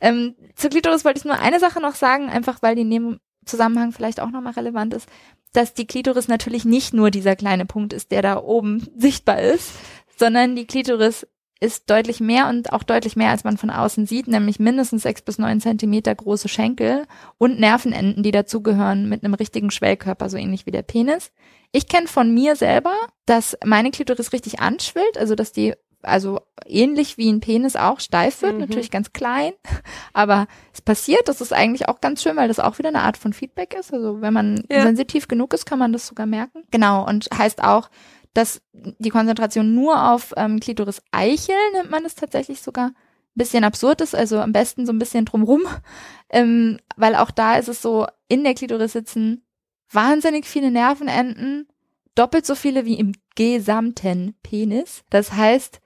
Ähm, 0.00 0.34
zur 0.54 0.70
Klitoris 0.70 1.04
wollte 1.04 1.18
ich 1.18 1.24
nur 1.24 1.38
eine 1.38 1.60
Sache 1.60 1.80
noch 1.80 1.94
sagen, 1.94 2.28
einfach 2.28 2.62
weil 2.62 2.76
die 2.76 2.88
dem 2.88 3.20
Zusammenhang 3.44 3.92
vielleicht 3.92 4.20
auch 4.20 4.30
nochmal 4.30 4.54
relevant 4.54 4.94
ist, 4.94 5.08
dass 5.52 5.74
die 5.74 5.86
Klitoris 5.86 6.28
natürlich 6.28 6.64
nicht 6.64 6.94
nur 6.94 7.10
dieser 7.10 7.36
kleine 7.36 7.66
Punkt 7.66 7.92
ist, 7.92 8.10
der 8.10 8.22
da 8.22 8.38
oben 8.38 8.88
sichtbar 8.96 9.40
ist, 9.40 9.72
sondern 10.16 10.56
die 10.56 10.66
Klitoris 10.66 11.26
ist 11.64 11.90
deutlich 11.90 12.20
mehr 12.20 12.48
und 12.48 12.72
auch 12.72 12.82
deutlich 12.82 13.16
mehr, 13.16 13.30
als 13.30 13.44
man 13.44 13.56
von 13.56 13.70
außen 13.70 14.06
sieht, 14.06 14.28
nämlich 14.28 14.58
mindestens 14.60 15.02
sechs 15.02 15.22
bis 15.22 15.38
neun 15.38 15.60
Zentimeter 15.60 16.14
große 16.14 16.48
Schenkel 16.48 17.06
und 17.38 17.58
Nervenenden, 17.58 18.22
die 18.22 18.30
dazugehören 18.30 19.08
mit 19.08 19.24
einem 19.24 19.34
richtigen 19.34 19.70
Schwellkörper, 19.70 20.28
so 20.28 20.36
ähnlich 20.36 20.66
wie 20.66 20.70
der 20.70 20.82
Penis. 20.82 21.32
Ich 21.72 21.88
kenne 21.88 22.06
von 22.06 22.32
mir 22.32 22.54
selber, 22.56 22.92
dass 23.26 23.56
meine 23.64 23.90
Klitoris 23.90 24.32
richtig 24.32 24.60
anschwillt, 24.60 25.18
also 25.18 25.34
dass 25.34 25.50
die 25.52 25.74
also 26.06 26.40
ähnlich 26.66 27.16
wie 27.16 27.32
ein 27.32 27.40
Penis 27.40 27.76
auch 27.76 27.98
steif 27.98 28.42
wird, 28.42 28.52
Mhm. 28.54 28.60
natürlich 28.60 28.90
ganz 28.90 29.14
klein, 29.14 29.52
aber 30.12 30.46
es 30.74 30.82
passiert, 30.82 31.28
das 31.28 31.40
ist 31.40 31.54
eigentlich 31.54 31.88
auch 31.88 32.02
ganz 32.02 32.22
schön, 32.22 32.36
weil 32.36 32.48
das 32.48 32.60
auch 32.60 32.78
wieder 32.78 32.90
eine 32.90 33.00
Art 33.00 33.16
von 33.16 33.32
Feedback 33.32 33.74
ist. 33.74 33.90
Also 33.90 34.20
wenn 34.20 34.34
man 34.34 34.64
Ja. 34.70 34.82
sensitiv 34.82 35.28
genug 35.28 35.54
ist, 35.54 35.64
kann 35.64 35.78
man 35.78 35.94
das 35.94 36.06
sogar 36.06 36.26
merken. 36.26 36.64
Genau, 36.70 37.06
und 37.08 37.28
heißt 37.34 37.64
auch, 37.64 37.88
dass 38.34 38.60
die 38.72 39.10
Konzentration 39.10 39.74
nur 39.74 40.10
auf 40.10 40.32
ähm, 40.36 40.60
Klitoris-Eichel, 40.60 41.56
nennt 41.72 41.90
man 41.90 42.04
es 42.04 42.14
tatsächlich 42.14 42.60
sogar, 42.60 42.88
ein 42.88 43.38
bisschen 43.38 43.64
absurd 43.64 44.00
ist, 44.00 44.14
also 44.14 44.38
am 44.38 44.52
besten 44.52 44.86
so 44.86 44.92
ein 44.92 44.98
bisschen 44.98 45.24
drumrum, 45.24 45.62
ähm, 46.30 46.78
weil 46.96 47.16
auch 47.16 47.30
da 47.30 47.56
ist 47.56 47.68
es 47.68 47.80
so, 47.80 48.06
in 48.28 48.44
der 48.44 48.54
Klitoris 48.54 48.92
sitzen 48.92 49.44
wahnsinnig 49.90 50.46
viele 50.46 50.70
Nervenenden, 50.70 51.68
doppelt 52.14 52.46
so 52.46 52.54
viele 52.54 52.84
wie 52.84 52.98
im 52.98 53.12
gesamten 53.34 54.34
Penis. 54.42 55.02
Das 55.10 55.32
heißt, 55.32 55.80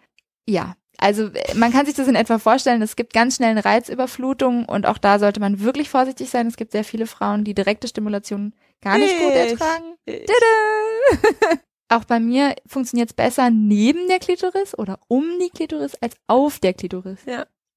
ja, 0.46 0.74
also 0.99 1.26
äh, 1.26 1.55
man 1.55 1.72
kann 1.72 1.86
sich 1.86 1.94
das 1.94 2.09
in 2.09 2.14
etwa 2.14 2.38
vorstellen, 2.38 2.82
es 2.82 2.96
gibt 2.96 3.12
ganz 3.12 3.36
schnell 3.36 3.51
eine 3.51 3.64
Reizüberflutung 3.64 4.64
und 4.64 4.86
auch 4.86 4.99
da 4.99 5.18
sollte 5.18 5.40
man 5.40 5.61
wirklich 5.61 5.88
vorsichtig 5.88 6.28
sein. 6.30 6.46
Es 6.46 6.57
gibt 6.57 6.72
sehr 6.72 6.84
viele 6.84 7.07
Frauen, 7.07 7.44
die 7.44 7.55
direkte 7.55 7.88
Stimulation 7.88 8.55
gar 8.82 8.99
nicht 8.99 9.18
gut 9.18 9.32
Ich. 9.32 9.53
ertragen. 9.53 9.94
Auch 11.89 12.05
bei 12.05 12.20
mir 12.20 12.55
funktioniert 12.66 13.11
es 13.11 13.14
besser 13.14 13.51
neben 13.51 14.09
der 14.09 14.18
Klitoris 14.18 14.76
oder 14.76 14.99
um 15.09 15.24
die 15.41 15.51
Klitoris 15.51 15.95
als 16.01 16.16
auf 16.26 16.59
der 16.59 16.74
Klitoris. 16.74 17.20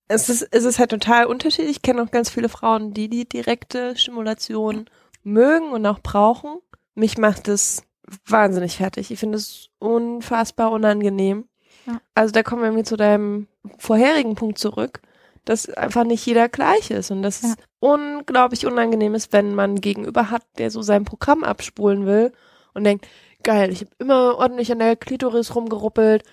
Es 0.07 0.28
ist, 0.28 0.47
es 0.51 0.66
ist 0.66 0.80
halt 0.80 0.89
total 0.91 1.26
unterschiedlich. 1.26 1.78
Ich 1.78 1.82
kenne 1.82 2.03
auch 2.03 2.12
ganz 2.12 2.30
viele 2.30 2.49
Frauen, 2.49 2.93
die 2.93 3.07
die 3.07 3.28
direkte 3.28 3.95
Stimulation 3.95 4.89
mögen 5.24 5.70
und 5.72 5.86
auch 5.86 5.99
brauchen. 5.99 6.57
Mich 6.95 7.18
macht 7.18 7.47
es 7.47 7.84
wahnsinnig 8.26 8.78
fertig. 8.78 9.12
Ich 9.12 9.20
finde 9.20 9.38
es 9.38 9.70
unfassbar 9.80 10.72
unangenehm. 10.72 11.45
Ja. 11.86 12.01
Also 12.14 12.34
da 12.34 12.43
kommen 12.43 12.62
wir 12.62 12.68
irgendwie 12.68 12.84
zu 12.84 12.97
deinem 12.97 13.47
vorherigen 13.78 14.36
Punkt 14.36 14.57
zurück, 14.57 15.01
dass 15.45 15.70
einfach 15.70 16.03
nicht 16.03 16.26
jeder 16.26 16.49
gleich 16.49 16.91
ist 16.91 17.12
und 17.12 17.22
dass 17.22 17.41
Ja. 17.41 17.49
es 17.49 17.55
unglaublich 17.80 18.66
unangenehm 18.66 19.16
ist, 19.16 19.32
wenn 19.32 19.55
man 19.55 19.72
einen 19.72 19.82
gegenüber 19.82 20.30
hat, 20.30 20.43
der 20.57 20.70
so 20.72 20.82
sein 20.82 21.05
Programm 21.05 21.45
abspulen 21.45 22.05
will 22.05 22.34
und 22.74 22.84
denkt, 22.84 23.07
geil, 23.43 23.71
ich 23.71 23.81
habe 23.81 23.91
immer 23.99 24.37
ordentlich 24.37 24.71
an 24.71 24.79
der 24.79 24.95
Klitoris 24.95 25.55
rumgeruppelt, 25.55 26.23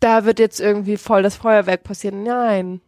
da 0.00 0.24
wird 0.24 0.38
jetzt 0.38 0.60
irgendwie 0.60 0.96
voll 0.96 1.22
das 1.22 1.36
Feuerwerk 1.36 1.82
passieren. 1.82 2.22
Nein. 2.22 2.80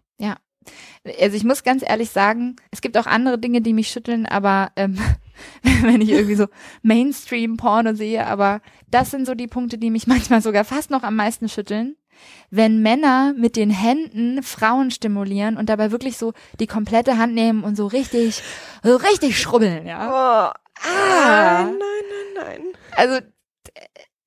Also 1.20 1.36
ich 1.36 1.44
muss 1.44 1.64
ganz 1.64 1.82
ehrlich 1.84 2.10
sagen, 2.10 2.56
es 2.70 2.80
gibt 2.80 2.96
auch 2.96 3.06
andere 3.06 3.38
Dinge, 3.38 3.60
die 3.60 3.72
mich 3.72 3.88
schütteln, 3.88 4.26
aber 4.26 4.70
ähm, 4.76 4.96
wenn 5.82 6.00
ich 6.00 6.10
irgendwie 6.10 6.36
so 6.36 6.46
Mainstream-Porno 6.82 7.94
sehe, 7.94 8.26
aber 8.26 8.60
das 8.88 9.10
sind 9.10 9.26
so 9.26 9.34
die 9.34 9.48
Punkte, 9.48 9.78
die 9.78 9.90
mich 9.90 10.06
manchmal 10.06 10.42
sogar 10.42 10.64
fast 10.64 10.90
noch 10.90 11.02
am 11.02 11.16
meisten 11.16 11.48
schütteln. 11.48 11.96
Wenn 12.50 12.82
Männer 12.82 13.34
mit 13.36 13.56
den 13.56 13.70
Händen 13.70 14.44
Frauen 14.44 14.92
stimulieren 14.92 15.56
und 15.56 15.68
dabei 15.68 15.90
wirklich 15.90 16.18
so 16.18 16.34
die 16.60 16.68
komplette 16.68 17.18
Hand 17.18 17.34
nehmen 17.34 17.64
und 17.64 17.76
so 17.76 17.86
richtig, 17.86 18.42
so 18.84 18.94
richtig 18.94 19.40
schrubbeln, 19.40 19.86
ja. 19.86 20.52
Oh, 20.52 20.58
Ah. 20.84 21.64
Nein, 21.64 21.78
nein, 21.78 22.04
nein, 22.36 22.44
nein. 22.44 22.62
Also 22.96 23.18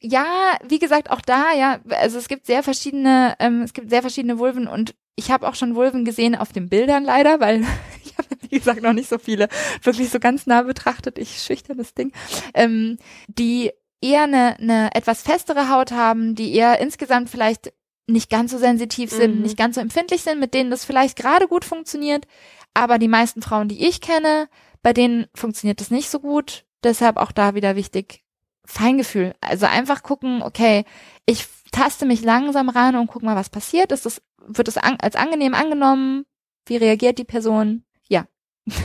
ja, 0.01 0.57
wie 0.67 0.79
gesagt, 0.79 1.09
auch 1.09 1.21
da, 1.21 1.53
ja, 1.53 1.79
also 1.89 2.17
es 2.17 2.27
gibt 2.27 2.45
sehr 2.45 2.63
verschiedene, 2.63 3.35
ähm, 3.39 3.61
es 3.61 3.73
gibt 3.73 3.89
sehr 3.89 4.01
verschiedene 4.01 4.37
Vulven 4.37 4.67
und 4.67 4.93
ich 5.15 5.31
habe 5.31 5.47
auch 5.47 5.55
schon 5.55 5.75
Vulven 5.75 6.05
gesehen 6.05 6.35
auf 6.35 6.51
den 6.51 6.69
Bildern 6.69 7.03
leider, 7.03 7.39
weil 7.39 7.61
ich 8.03 8.17
habe, 8.17 8.27
wie 8.49 8.57
gesagt, 8.57 8.81
noch 8.81 8.93
nicht 8.93 9.09
so 9.09 9.17
viele 9.17 9.47
wirklich 9.81 10.09
so 10.09 10.19
ganz 10.19 10.45
nah 10.45 10.61
betrachtet. 10.61 11.17
Ich 11.17 11.41
schüchtern 11.41 11.77
das 11.77 11.93
Ding, 11.93 12.11
ähm, 12.53 12.97
die 13.27 13.71
eher 14.01 14.23
eine, 14.23 14.57
eine 14.59 14.89
etwas 14.93 15.21
festere 15.21 15.69
Haut 15.69 15.91
haben, 15.91 16.35
die 16.35 16.53
eher 16.53 16.79
insgesamt 16.79 17.29
vielleicht 17.29 17.73
nicht 18.07 18.29
ganz 18.29 18.51
so 18.51 18.59
sensitiv 18.59 19.09
sind, 19.09 19.37
Mhm. 19.37 19.41
nicht 19.41 19.57
ganz 19.57 19.75
so 19.75 19.81
empfindlich 19.81 20.21
sind, 20.21 20.39
mit 20.39 20.53
denen 20.53 20.69
das 20.69 20.85
vielleicht 20.85 21.17
gerade 21.17 21.47
gut 21.47 21.65
funktioniert. 21.65 22.27
Aber 22.75 22.99
die 22.99 23.07
meisten 23.07 23.41
Frauen, 23.41 23.67
die 23.69 23.87
ich 23.87 24.01
kenne, 24.01 24.47
bei 24.83 24.93
denen 24.93 25.25
funktioniert 25.33 25.79
das 25.81 25.89
nicht 25.89 26.09
so 26.09 26.19
gut. 26.19 26.65
Deshalb 26.83 27.17
auch 27.17 27.31
da 27.31 27.55
wieder 27.55 27.75
wichtig, 27.75 28.21
Feingefühl. 28.65 29.33
Also 29.41 29.65
einfach 29.65 30.03
gucken, 30.03 30.41
okay, 30.41 30.85
ich 31.25 31.47
taste 31.71 32.05
mich 32.05 32.21
langsam 32.21 32.69
ran 32.69 32.95
und 32.95 33.07
guck 33.07 33.23
mal, 33.23 33.35
was 33.35 33.49
passiert. 33.49 33.91
Ist 33.91 34.05
das, 34.05 34.21
wird 34.47 34.67
es 34.67 34.77
an, 34.77 34.97
als 35.01 35.15
angenehm 35.15 35.53
angenommen? 35.53 36.25
Wie 36.65 36.77
reagiert 36.77 37.17
die 37.19 37.25
Person? 37.25 37.83
Ja. 38.09 38.25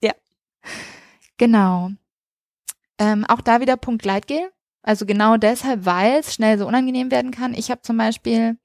Ja. 0.00 0.12
Genau. 1.38 1.90
Ähm, 2.98 3.24
auch 3.24 3.40
da 3.40 3.60
wieder 3.60 3.76
Punkt 3.76 4.02
Gleitgel. 4.02 4.50
Also 4.82 5.06
genau 5.06 5.36
deshalb, 5.36 5.84
weil 5.84 6.20
es 6.20 6.34
schnell 6.34 6.56
so 6.58 6.66
unangenehm 6.66 7.10
werden 7.10 7.30
kann. 7.30 7.52
Ich 7.54 7.70
habe 7.70 7.82
zum 7.82 7.96
Beispiel 7.96 8.56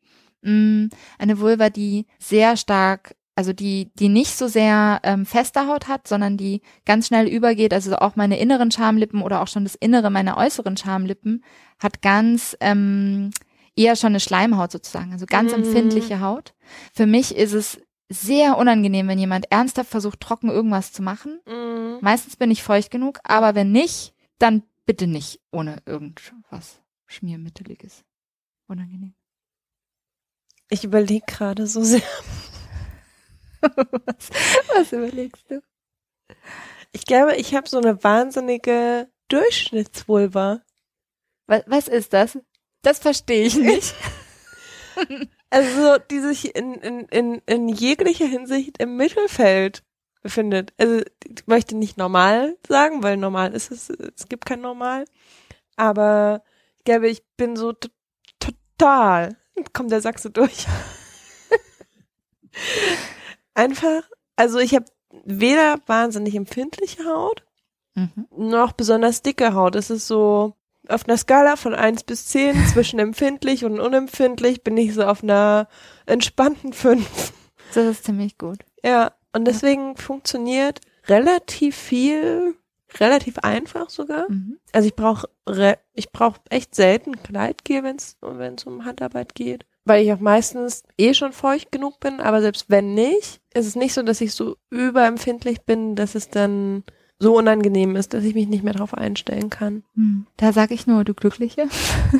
mh, 0.41 0.89
eine 1.17 1.39
Vulva, 1.39 1.69
die 1.69 2.05
sehr 2.19 2.55
stark, 2.55 3.15
also 3.35 3.51
die, 3.53 3.91
die 3.95 4.09
nicht 4.09 4.35
so 4.37 4.47
sehr 4.47 4.99
ähm, 5.03 5.25
feste 5.25 5.67
Haut 5.67 5.87
hat, 5.87 6.07
sondern 6.07 6.37
die 6.37 6.61
ganz 6.85 7.07
schnell 7.07 7.27
übergeht. 7.27 7.73
Also 7.73 7.95
auch 7.97 8.15
meine 8.15 8.37
inneren 8.39 8.69
Schamlippen 8.71 9.21
oder 9.21 9.41
auch 9.41 9.47
schon 9.47 9.63
das 9.63 9.75
Innere 9.75 10.09
meiner 10.11 10.37
äußeren 10.37 10.77
Schamlippen 10.77 11.43
hat 11.79 12.01
ganz 12.01 12.55
ähm, 12.59 13.31
eher 13.75 13.95
schon 13.95 14.09
eine 14.09 14.19
Schleimhaut 14.19 14.71
sozusagen, 14.71 15.13
also 15.13 15.25
ganz 15.25 15.51
Mhm. 15.51 15.63
empfindliche 15.63 16.19
Haut. 16.19 16.53
Für 16.93 17.07
mich 17.07 17.35
ist 17.35 17.53
es 17.53 17.81
sehr 18.09 18.57
unangenehm, 18.59 19.07
wenn 19.07 19.17
jemand 19.17 19.51
ernsthaft 19.51 19.89
versucht, 19.89 20.19
trocken 20.19 20.49
irgendwas 20.49 20.91
zu 20.91 21.01
machen. 21.01 21.39
Mhm. 21.47 21.97
Meistens 22.01 22.35
bin 22.35 22.51
ich 22.51 22.61
feucht 22.61 22.91
genug, 22.91 23.19
aber 23.23 23.55
wenn 23.55 23.71
nicht, 23.71 24.13
dann 24.37 24.61
bitte 24.85 25.07
nicht 25.07 25.39
ohne 25.51 25.77
irgendwas 25.87 26.81
Schmiermitteliges. 27.07 28.03
Unangenehm. 28.67 29.15
Ich 30.69 30.83
überlege 30.83 31.25
gerade 31.25 31.65
so 31.65 31.83
sehr. 31.83 32.01
Was, 33.63 34.29
was 34.75 34.91
überlegst 34.91 35.49
du? 35.49 35.61
Ich 36.91 37.05
glaube, 37.05 37.35
ich 37.35 37.55
habe 37.55 37.67
so 37.67 37.77
eine 37.77 38.03
wahnsinnige 38.03 39.09
Durchschnittsvulva. 39.29 40.61
Was, 41.47 41.63
was 41.67 41.87
ist 41.87 42.13
das? 42.13 42.37
Das 42.81 42.99
verstehe 42.99 43.45
ich 43.45 43.55
nicht. 43.55 43.95
Also, 45.49 45.97
die 46.09 46.19
sich 46.19 46.55
in, 46.55 46.73
in, 46.75 47.01
in, 47.09 47.41
in 47.45 47.69
jeglicher 47.69 48.25
Hinsicht 48.25 48.79
im 48.79 48.97
Mittelfeld 48.97 49.83
befindet. 50.23 50.73
Also, 50.79 51.03
ich 51.25 51.45
möchte 51.45 51.75
nicht 51.75 51.95
normal 51.95 52.57
sagen, 52.67 53.03
weil 53.03 53.17
normal 53.17 53.53
ist 53.53 53.69
es, 53.69 53.89
es 53.89 54.27
gibt 54.27 54.47
kein 54.47 54.61
Normal. 54.61 55.05
Aber 55.75 56.43
ich 56.79 56.85
glaube, 56.85 57.07
ich 57.07 57.23
bin 57.37 57.55
so 57.55 57.73
total, 58.39 59.37
kommt 59.73 59.91
der 59.91 60.01
Sachse 60.01 60.31
durch. 60.31 60.65
Einfach, 63.53 64.03
also 64.35 64.59
ich 64.59 64.73
habe 64.73 64.85
weder 65.25 65.79
wahnsinnig 65.85 66.35
empfindliche 66.35 67.05
Haut, 67.05 67.43
mhm. 67.95 68.27
noch 68.35 68.73
besonders 68.73 69.21
dicke 69.21 69.53
Haut. 69.53 69.75
Es 69.75 69.89
ist 69.89 70.07
so 70.07 70.55
auf 70.89 71.07
einer 71.07 71.17
Skala 71.17 71.55
von 71.55 71.73
eins 71.75 72.03
bis 72.03 72.27
zehn 72.27 72.55
zwischen 72.73 72.99
empfindlich 72.99 73.65
und 73.65 73.79
unempfindlich 73.79 74.63
bin 74.63 74.77
ich 74.77 74.93
so 74.93 75.03
auf 75.03 75.23
einer 75.23 75.67
entspannten 76.05 76.73
fünf. 76.73 77.33
Das 77.73 77.85
ist 77.85 78.03
ziemlich 78.03 78.37
gut. 78.37 78.59
Ja, 78.83 79.13
und 79.33 79.45
deswegen 79.45 79.89
ja. 79.89 79.95
funktioniert 79.95 80.81
relativ 81.07 81.75
viel, 81.75 82.55
relativ 82.99 83.39
einfach 83.39 83.89
sogar. 83.89 84.29
Mhm. 84.29 84.59
Also 84.71 84.87
ich 84.87 84.95
brauche 84.95 85.29
ich 85.93 86.11
brauche 86.11 86.39
echt 86.49 86.75
selten 86.75 87.21
Kleidgear, 87.21 87.83
wenn 87.83 87.97
es 87.97 88.17
wenn 88.21 88.55
es 88.55 88.65
um 88.65 88.85
Handarbeit 88.85 89.35
geht, 89.35 89.65
weil 89.85 90.03
ich 90.03 90.13
auch 90.13 90.19
meistens 90.19 90.83
eh 90.97 91.13
schon 91.13 91.33
feucht 91.33 91.71
genug 91.71 91.99
bin, 91.99 92.19
aber 92.19 92.41
selbst 92.41 92.69
wenn 92.69 92.93
nicht, 92.93 93.41
ist 93.53 93.67
es 93.67 93.75
nicht 93.75 93.93
so, 93.93 94.01
dass 94.01 94.21
ich 94.21 94.33
so 94.33 94.55
überempfindlich 94.69 95.61
bin, 95.63 95.95
dass 95.95 96.15
es 96.15 96.29
dann 96.29 96.83
so 97.19 97.37
unangenehm 97.37 97.95
ist, 97.95 98.13
dass 98.13 98.23
ich 98.23 98.33
mich 98.35 98.47
nicht 98.47 98.63
mehr 98.63 98.73
darauf 98.73 98.93
einstellen 98.93 99.49
kann. 99.49 99.83
Hm. 99.95 100.27
Da 100.37 100.51
sage 100.51 100.73
ich 100.73 100.87
nur, 100.87 101.03
du 101.03 101.13
Glückliche. 101.13 101.67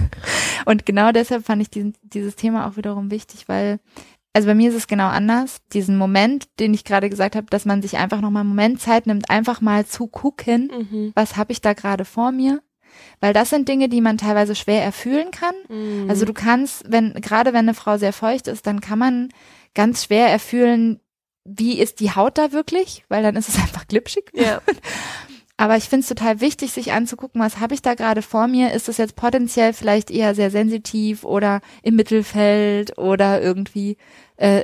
und 0.66 0.86
genau 0.86 1.12
deshalb 1.12 1.46
fand 1.46 1.62
ich 1.62 1.70
diesen, 1.70 1.96
dieses 2.02 2.36
Thema 2.36 2.68
auch 2.68 2.78
wiederum 2.78 3.12
wichtig, 3.12 3.48
weil 3.48 3.80
also 4.36 4.48
bei 4.48 4.56
mir 4.56 4.70
ist 4.70 4.76
es 4.76 4.88
genau 4.88 5.08
anders. 5.10 5.62
Diesen 5.74 5.96
Moment, 5.96 6.48
den 6.60 6.74
ich 6.74 6.84
gerade 6.84 7.10
gesagt 7.10 7.36
habe, 7.36 7.46
dass 7.52 7.66
man 7.66 7.84
sich 7.84 7.98
einfach 7.98 8.20
nochmal 8.20 8.42
einen 8.42 8.50
Moment 8.50 8.82
Zeit 8.82 9.06
nimmt, 9.06 9.30
einfach 9.30 9.62
mal 9.62 9.86
zu 9.86 10.08
gucken, 10.08 10.72
mhm. 10.90 11.12
was 11.16 11.38
habe 11.38 11.52
ich 11.52 11.62
da 11.62 11.74
gerade 11.74 12.04
vor 12.04 12.32
mir. 12.32 12.62
Weil 13.20 13.34
das 13.34 13.50
sind 13.50 13.68
Dinge, 13.68 13.90
die 13.90 14.02
man 14.02 14.18
teilweise 14.18 14.56
schwer 14.56 14.84
erfühlen 14.84 15.32
kann. 15.32 15.56
Mhm. 15.70 16.10
Also 16.10 16.26
du 16.26 16.34
kannst, 16.34 16.84
wenn, 16.88 17.14
gerade 17.16 17.54
wenn 17.54 17.66
eine 17.66 17.74
Frau 17.74 17.98
sehr 17.98 18.14
feucht 18.14 18.48
ist, 18.48 18.68
dann 18.68 18.82
kann 18.82 19.00
man 19.00 19.30
ganz 19.74 20.06
schwer 20.06 20.28
erfühlen, 20.28 21.00
wie 21.46 21.80
ist 21.80 22.00
die 22.00 22.12
Haut 22.12 22.38
da 22.38 22.52
wirklich, 22.52 23.04
weil 23.10 23.24
dann 23.24 23.36
ist 23.36 23.50
es 23.50 23.56
einfach 23.62 23.88
glitschig. 23.88 24.32
Ja. 24.34 24.62
Aber 25.56 25.78
ich 25.78 25.86
finde 25.86 26.02
es 26.02 26.10
total 26.10 26.42
wichtig, 26.42 26.72
sich 26.72 26.94
anzugucken, 26.94 27.40
was 27.40 27.60
habe 27.60 27.76
ich 27.76 27.82
da 27.82 27.94
gerade 27.94 28.22
vor 28.22 28.48
mir? 28.48 28.74
Ist 28.74 28.90
es 28.90 28.98
jetzt 28.98 29.16
potenziell 29.16 29.74
vielleicht 29.74 30.10
eher 30.10 30.34
sehr 30.34 30.50
sensitiv 30.50 31.24
oder 31.24 31.62
im 31.84 31.96
Mittelfeld 31.96 32.98
oder 32.98 33.42
irgendwie 33.42 33.98
äh, 34.38 34.64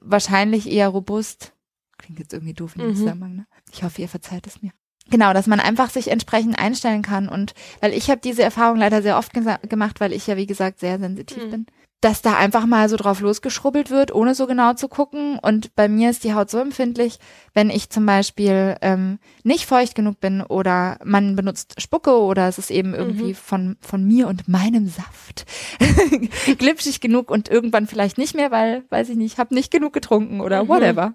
wahrscheinlich 0.00 0.70
eher 0.70 0.88
robust? 0.88 1.54
Klingt 1.96 2.20
jetzt 2.20 2.34
irgendwie 2.34 2.54
doof 2.54 2.76
in 2.76 2.82
dem 2.82 2.90
mhm. 2.90 2.96
Zusammenhang, 2.96 3.36
ne? 3.36 3.46
Ich 3.72 3.82
hoffe, 3.82 4.02
ihr 4.02 4.08
verzeiht 4.08 4.46
es 4.46 4.62
mir. 4.62 4.70
Genau, 5.10 5.32
dass 5.32 5.46
man 5.46 5.60
einfach 5.60 5.90
sich 5.90 6.08
entsprechend 6.10 6.58
einstellen 6.58 7.02
kann 7.02 7.28
und 7.28 7.54
weil 7.80 7.94
ich 7.94 8.10
habe 8.10 8.20
diese 8.20 8.42
Erfahrung 8.42 8.76
leider 8.76 9.02
sehr 9.02 9.16
oft 9.16 9.32
gemacht, 9.32 10.00
weil 10.00 10.12
ich 10.12 10.26
ja 10.26 10.36
wie 10.36 10.46
gesagt 10.46 10.80
sehr 10.80 10.98
sensitiv 10.98 11.46
mhm. 11.46 11.50
bin 11.50 11.66
dass 12.00 12.22
da 12.22 12.36
einfach 12.36 12.64
mal 12.66 12.88
so 12.88 12.96
drauf 12.96 13.20
losgeschrubbelt 13.20 13.90
wird, 13.90 14.14
ohne 14.14 14.34
so 14.34 14.46
genau 14.46 14.74
zu 14.74 14.88
gucken. 14.88 15.38
Und 15.40 15.74
bei 15.74 15.88
mir 15.88 16.10
ist 16.10 16.22
die 16.22 16.32
Haut 16.32 16.48
so 16.48 16.58
empfindlich, 16.58 17.18
wenn 17.54 17.70
ich 17.70 17.90
zum 17.90 18.06
Beispiel 18.06 18.76
ähm, 18.82 19.18
nicht 19.42 19.66
feucht 19.66 19.96
genug 19.96 20.20
bin 20.20 20.42
oder 20.42 20.98
man 21.04 21.34
benutzt 21.34 21.80
Spucke 21.80 22.16
oder 22.16 22.46
es 22.46 22.58
ist 22.58 22.70
eben 22.70 22.94
irgendwie 22.94 23.30
mhm. 23.30 23.34
von, 23.34 23.76
von 23.80 24.04
mir 24.04 24.28
und 24.28 24.46
meinem 24.46 24.86
Saft 24.86 25.44
glitschig 26.58 27.00
genug 27.00 27.32
und 27.32 27.48
irgendwann 27.48 27.88
vielleicht 27.88 28.16
nicht 28.16 28.36
mehr, 28.36 28.52
weil, 28.52 28.84
weiß 28.90 29.08
ich 29.08 29.16
nicht, 29.16 29.38
habe 29.38 29.54
nicht 29.54 29.72
genug 29.72 29.92
getrunken 29.92 30.40
oder 30.40 30.64
mhm. 30.64 30.68
whatever 30.68 31.14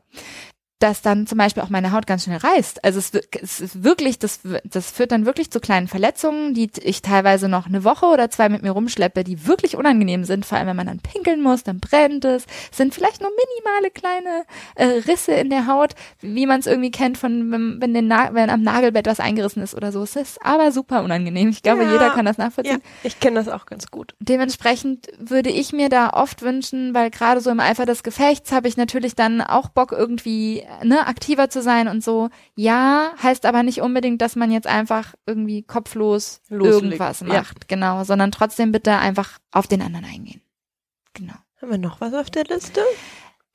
dass 0.84 1.02
dann 1.02 1.26
zum 1.28 1.38
Beispiel 1.38 1.64
auch 1.64 1.70
meine 1.70 1.94
Haut 1.94 2.06
ganz 2.08 2.26
schnell 2.26 2.40
reißt. 2.40 2.84
Also 2.84 3.00
es, 3.00 3.14
es 3.42 3.62
ist 3.62 3.86
wirklich, 3.86 4.20
das, 4.20 4.42
das 4.66 4.92
führt 4.92 5.14
dann 5.14 5.26
wirklich 5.26 5.50
zu 5.50 5.62
kleinen 5.62 5.88
Verletzungen, 5.88 6.54
die 6.54 6.70
ich 6.82 7.02
teilweise 7.02 7.48
noch 7.48 7.68
eine 7.68 7.86
Woche 7.86 8.08
oder 8.08 8.30
zwei 8.30 8.50
mit 8.50 8.64
mir 8.64 8.72
rumschleppe, 8.72 9.24
die 9.24 9.48
wirklich 9.48 9.78
unangenehm 9.78 10.26
sind. 10.26 10.46
Vor 10.46 10.58
allem, 10.58 10.68
wenn 10.68 10.76
man 10.76 10.88
dann 10.88 11.00
pinkeln 11.00 11.42
muss, 11.42 11.64
dann 11.64 11.80
brennt 11.80 12.26
es. 12.26 12.46
es 12.70 12.78
sind 12.78 12.94
vielleicht 12.94 13.22
nur 13.22 13.30
minimale 13.30 13.92
kleine 13.92 14.44
äh, 14.76 15.10
Risse 15.10 15.32
in 15.32 15.50
der 15.50 15.68
Haut, 15.68 15.94
wie 16.20 16.46
man 16.46 16.60
es 16.60 16.68
irgendwie 16.68 16.92
kennt 16.92 17.18
von, 17.18 17.50
wenn, 17.50 17.80
wenn, 17.80 17.94
den 17.94 18.08
Na 18.08 18.34
wenn 18.34 18.50
am 18.50 18.62
Nagelbett 18.62 19.08
was 19.08 19.22
eingerissen 19.22 19.64
ist 19.64 19.76
oder 19.76 19.94
so. 19.94 20.04
Es 20.04 20.18
ist 20.18 20.46
aber 20.46 20.74
super 20.74 21.02
unangenehm. 21.02 21.48
Ich 21.48 21.64
glaube, 21.64 21.84
ja, 21.86 21.94
jeder 21.94 22.10
kann 22.10 22.26
das 22.26 22.38
nachvollziehen. 22.38 22.82
Ja, 22.84 23.00
ich 23.04 23.22
kenne 23.22 23.38
das 23.38 23.48
auch 23.48 23.68
ganz 23.68 23.88
gut. 23.88 24.16
Dementsprechend 24.20 25.08
würde 25.18 25.50
ich 25.50 25.72
mir 25.72 25.88
da 25.88 26.10
oft 26.10 26.42
wünschen, 26.42 26.94
weil 26.94 27.10
gerade 27.10 27.40
so 27.40 27.52
im 27.52 27.62
Eifer 27.62 27.86
des 27.86 28.04
Gefechts 28.04 28.52
habe 28.52 28.68
ich 28.68 28.76
natürlich 28.76 29.16
dann 29.16 29.40
auch 29.40 29.70
Bock 29.70 29.94
irgendwie 29.94 30.66
ne, 30.84 31.06
aktiver 31.08 31.50
zu 31.50 31.62
sein 31.62 31.88
und 31.88 32.04
so. 32.04 32.30
Ja, 32.56 33.14
heißt 33.22 33.46
aber 33.46 33.64
nicht 33.64 33.82
unbedingt, 33.82 34.22
dass 34.22 34.36
man 34.36 34.52
jetzt 34.52 34.68
einfach 34.68 35.14
irgendwie 35.26 35.64
kopflos 35.64 36.42
Loslegt. 36.50 36.84
irgendwas 36.84 37.22
macht, 37.22 37.60
ja. 37.60 37.66
genau, 37.68 38.04
sondern 38.04 38.32
trotzdem 38.32 38.72
bitte 38.72 38.98
einfach 38.98 39.40
auf 39.52 39.68
den 39.68 39.82
anderen 39.82 40.06
eingehen. 40.06 40.42
Genau. 41.14 41.34
Haben 41.62 41.72
wir 41.72 41.78
noch 41.78 42.02
was 42.02 42.14
auf 42.14 42.30
der 42.30 42.44
Liste? 42.46 42.82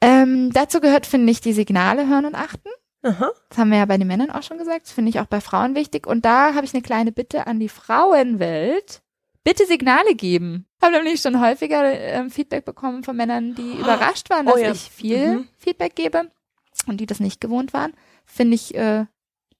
Ähm, 0.00 0.52
dazu 0.52 0.80
gehört, 0.80 1.06
finde 1.06 1.30
ich, 1.30 1.40
die 1.40 1.52
Signale 1.52 2.06
hören 2.06 2.24
und 2.24 2.34
achten. 2.34 2.70
Aha. 3.02 3.30
Das 3.48 3.58
haben 3.58 3.70
wir 3.70 3.78
ja 3.78 3.84
bei 3.84 3.98
den 3.98 4.06
Männern 4.08 4.30
auch 4.30 4.42
schon 4.42 4.58
gesagt. 4.58 4.86
Das 4.86 4.92
finde 4.92 5.10
ich 5.10 5.20
auch 5.20 5.26
bei 5.26 5.40
Frauen 5.40 5.74
wichtig. 5.74 6.06
Und 6.06 6.24
da 6.24 6.54
habe 6.54 6.64
ich 6.64 6.74
eine 6.74 6.82
kleine 6.82 7.12
Bitte 7.12 7.46
an 7.46 7.60
die 7.60 7.68
Frauenwelt. 7.68 9.02
Bitte 9.44 9.66
Signale 9.66 10.14
geben. 10.14 10.66
Ich 10.78 10.86
habe 10.86 10.96
nämlich 10.96 11.20
schon 11.20 11.40
häufiger 11.40 11.84
äh, 11.84 12.28
Feedback 12.28 12.64
bekommen 12.64 13.02
von 13.02 13.16
Männern, 13.16 13.54
die 13.54 13.74
oh. 13.76 13.80
überrascht 13.80 14.30
waren, 14.30 14.46
dass 14.46 14.56
oh 14.56 14.58
ja. 14.58 14.72
ich 14.72 14.90
viel 14.90 15.38
mhm. 15.38 15.48
Feedback 15.56 15.94
gebe 15.94 16.30
und 16.88 16.98
die 16.98 17.06
das 17.06 17.20
nicht 17.20 17.40
gewohnt 17.40 17.72
waren, 17.72 17.92
finde 18.26 18.54
ich 18.54 18.74
äh, 18.74 19.06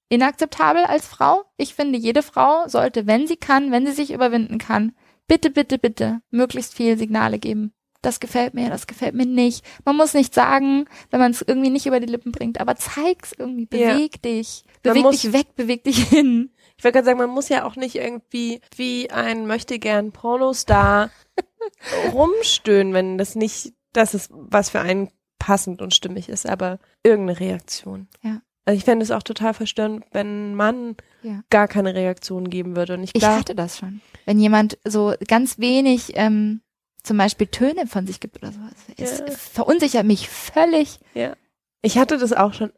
inakzeptabel 0.08 0.84
als 0.84 1.06
Frau. 1.06 1.44
Ich 1.56 1.74
finde, 1.74 1.98
jede 1.98 2.22
Frau 2.22 2.66
sollte, 2.68 3.06
wenn 3.06 3.26
sie 3.26 3.36
kann, 3.36 3.70
wenn 3.70 3.86
sie 3.86 3.92
sich 3.92 4.12
überwinden 4.12 4.58
kann, 4.58 4.92
bitte, 5.26 5.50
bitte, 5.50 5.78
bitte 5.78 6.20
möglichst 6.30 6.74
viel 6.74 6.98
Signale 6.98 7.38
geben. 7.38 7.72
Das 8.00 8.20
gefällt 8.20 8.54
mir, 8.54 8.70
das 8.70 8.86
gefällt 8.86 9.14
mir 9.14 9.26
nicht. 9.26 9.64
Man 9.84 9.96
muss 9.96 10.14
nicht 10.14 10.32
sagen, 10.32 10.86
wenn 11.10 11.18
man 11.18 11.32
es 11.32 11.42
irgendwie 11.42 11.70
nicht 11.70 11.86
über 11.86 11.98
die 11.98 12.06
Lippen 12.06 12.30
bringt, 12.30 12.60
aber 12.60 12.76
zeig's 12.76 13.32
irgendwie, 13.36 13.66
beweg 13.66 14.14
ja. 14.14 14.20
dich, 14.30 14.64
beweg 14.82 15.02
muss, 15.02 15.20
dich 15.20 15.32
weg, 15.32 15.56
beweg 15.56 15.82
dich 15.82 16.04
hin. 16.04 16.52
Ich 16.76 16.84
wollte 16.84 16.98
gerade 16.98 17.06
sagen, 17.06 17.18
man 17.18 17.30
muss 17.30 17.48
ja 17.48 17.64
auch 17.64 17.74
nicht 17.74 17.96
irgendwie 17.96 18.60
wie 18.76 19.10
ein 19.10 19.48
möchte 19.48 19.80
gern 19.80 20.12
Pornostar 20.12 21.10
rumstöhnen, 22.12 22.94
wenn 22.94 23.18
das 23.18 23.34
nicht 23.34 23.74
das 23.92 24.14
ist, 24.14 24.30
was 24.32 24.70
für 24.70 24.80
einen 24.80 25.10
passend 25.39 25.82
und 25.82 25.95
stimmig 25.95 26.28
ist, 26.28 26.47
aber 26.47 26.78
irgendeine 27.03 27.41
Reaktion. 27.41 28.09
Ja. 28.22 28.41
Also 28.64 28.76
ich 28.76 28.84
fände 28.84 29.03
es 29.03 29.11
auch 29.11 29.22
total 29.22 29.55
verstörend, 29.55 30.05
wenn 30.12 30.51
ein 30.51 30.55
Mann 30.55 30.97
ja. 31.22 31.43
gar 31.49 31.68
keine 31.68 31.95
Reaktion 31.95 32.51
geben 32.51 32.76
würde. 32.76 32.95
Und 32.95 33.05
ich, 33.05 33.14
glaub, 33.14 33.32
ich 33.32 33.39
hatte 33.39 33.55
das 33.55 33.78
schon. 33.78 34.03
Wenn 34.26 34.39
jemand 34.39 34.76
so 34.84 35.14
ganz 35.26 35.59
wenig 35.59 36.12
ähm, 36.16 36.61
zum 37.03 37.16
Beispiel 37.16 37.47
Töne 37.47 37.86
von 37.86 38.07
sich 38.07 38.20
gibt 38.20 38.36
oder 38.36 38.53
sowas. 38.53 38.74
Es 38.99 39.20
ja. 39.20 39.26
verunsichert 39.30 40.05
mich 40.05 40.28
völlig. 40.28 41.01
Ja. 41.14 41.34
Ich 41.80 41.97
hatte 41.97 42.18
das 42.18 42.34
auch 42.34 42.53
schon 42.53 42.72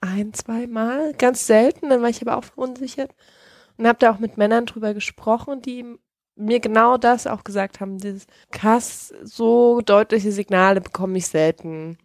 ein, 0.00 0.32
zwei 0.32 0.66
Mal, 0.66 1.12
ganz 1.14 1.46
selten, 1.46 1.90
dann 1.90 2.00
war 2.00 2.08
ich 2.08 2.22
aber 2.22 2.38
auch 2.38 2.44
verunsichert. 2.44 3.14
Und 3.76 3.86
habe 3.86 3.98
da 3.98 4.12
auch 4.12 4.18
mit 4.18 4.38
Männern 4.38 4.66
drüber 4.66 4.94
gesprochen, 4.94 5.60
die 5.62 5.84
mir 6.40 6.60
genau 6.60 6.96
das 6.96 7.26
auch 7.26 7.44
gesagt 7.44 7.80
haben, 7.80 7.98
dieses 7.98 8.26
krass, 8.50 9.12
so 9.22 9.80
deutliche 9.80 10.32
Signale 10.32 10.80
bekomme 10.80 11.18
ich 11.18 11.26
selten. 11.26 11.98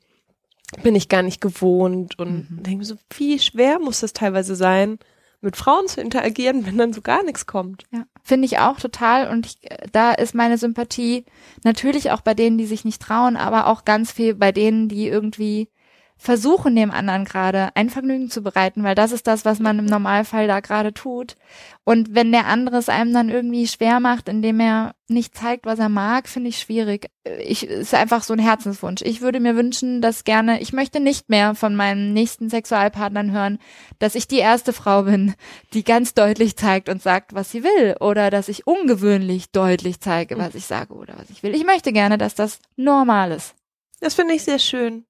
Bin 0.84 0.96
ich 0.96 1.10
gar 1.10 1.22
nicht 1.22 1.42
gewohnt 1.42 2.18
und 2.20 2.52
mhm. 2.52 2.64
denke 2.64 2.80
mir 2.80 2.86
so, 2.86 2.96
wie 3.16 3.40
schwer 3.40 3.80
muss 3.80 4.02
das 4.02 4.14
teilweise 4.14 4.56
sein, 4.56 5.00
mit 5.42 5.56
Frauen 5.56 5.88
zu 5.88 6.02
interagieren, 6.02 6.66
wenn 6.66 6.78
dann 6.78 6.92
so 6.92 7.02
gar 7.02 7.24
nichts 7.24 7.46
kommt. 7.46 7.84
Ja, 7.92 8.06
finde 8.24 8.46
ich 8.46 8.60
auch 8.60 8.80
total 8.80 9.30
und 9.30 9.46
ich, 9.46 9.60
da 9.92 10.12
ist 10.12 10.36
meine 10.36 10.58
Sympathie 10.58 11.26
natürlich 11.64 12.12
auch 12.12 12.22
bei 12.22 12.34
denen, 12.34 12.58
die 12.58 12.66
sich 12.66 12.84
nicht 12.84 13.02
trauen, 13.02 13.38
aber 13.38 13.68
auch 13.68 13.86
ganz 13.86 14.12
viel 14.12 14.36
bei 14.36 14.52
denen, 14.52 14.90
die 14.90 15.08
irgendwie 15.08 15.70
versuchen 16.18 16.76
dem 16.76 16.91
anderen 16.91 17.26
gerade 17.26 17.70
ein 17.76 17.89
Vergnügen 17.89 18.30
zu 18.30 18.41
bereiten, 18.41 18.84
weil 18.84 18.95
das 18.95 19.11
ist 19.11 19.28
das, 19.28 19.43
was 19.43 19.59
man 19.59 19.80
im 19.80 19.86
Normalfall 19.86 20.47
da 20.47 20.61
gerade 20.61 20.93
tut. 20.93 21.36
Und 21.84 22.16
wenn 22.16 22.32
der 22.32 22.47
andere 22.47 22.78
es 22.78 22.89
einem 22.89 23.13
dann 23.13 23.30
irgendwie 23.30 23.68
schwer 23.68 23.99
macht, 23.99 24.30
indem 24.30 24.59
er 24.59 24.95
nicht 25.07 25.36
zeigt, 25.36 25.66
was 25.66 25.78
er 25.78 25.89
mag, 25.89 26.28
finde 26.28 26.49
ich 26.49 26.57
schwierig. 26.57 27.11
Ich 27.39 27.68
ist 27.68 27.93
einfach 27.93 28.24
so 28.24 28.34
ein 28.34 28.39
Herzenswunsch. 28.39 29.01
Ich 29.03 29.22
würde 29.22 29.39
mir 29.39 29.55
wünschen, 29.55 30.01
dass 30.01 30.24
gerne, 30.24 30.61
ich 30.61 30.74
möchte 30.74 30.99
nicht 30.99 31.30
mehr 31.30 31.53
von 31.53 31.76
meinen 31.76 32.13
nächsten 32.13 32.49
Sexualpartnern 32.49 33.32
hören, 33.32 33.59
dass 33.99 34.16
ich 34.16 34.28
die 34.28 34.39
erste 34.39 34.74
Frau 34.74 35.03
bin, 35.03 35.36
die 35.74 35.84
ganz 35.84 36.13
deutlich 36.13 36.55
zeigt 36.55 36.89
und 36.89 37.03
sagt, 37.03 37.36
was 37.36 37.51
sie 37.51 37.63
will, 37.63 37.97
oder 37.99 38.32
dass 38.32 38.47
ich 38.47 38.66
ungewöhnlich 38.66 39.51
deutlich 39.51 39.99
zeige, 39.99 40.38
was 40.38 40.55
ich 40.55 40.66
sage 40.66 40.93
oder 40.93 41.16
was 41.18 41.30
ich 41.30 41.43
will. 41.43 41.53
Ich 41.53 41.66
möchte 41.66 41.91
gerne, 41.93 42.18
dass 42.18 42.36
das 42.36 42.59
normal 42.78 43.32
ist. 43.32 43.53
Das 43.99 44.16
finde 44.16 44.34
ich 44.34 44.43
sehr 44.43 44.59
schön. 44.59 45.05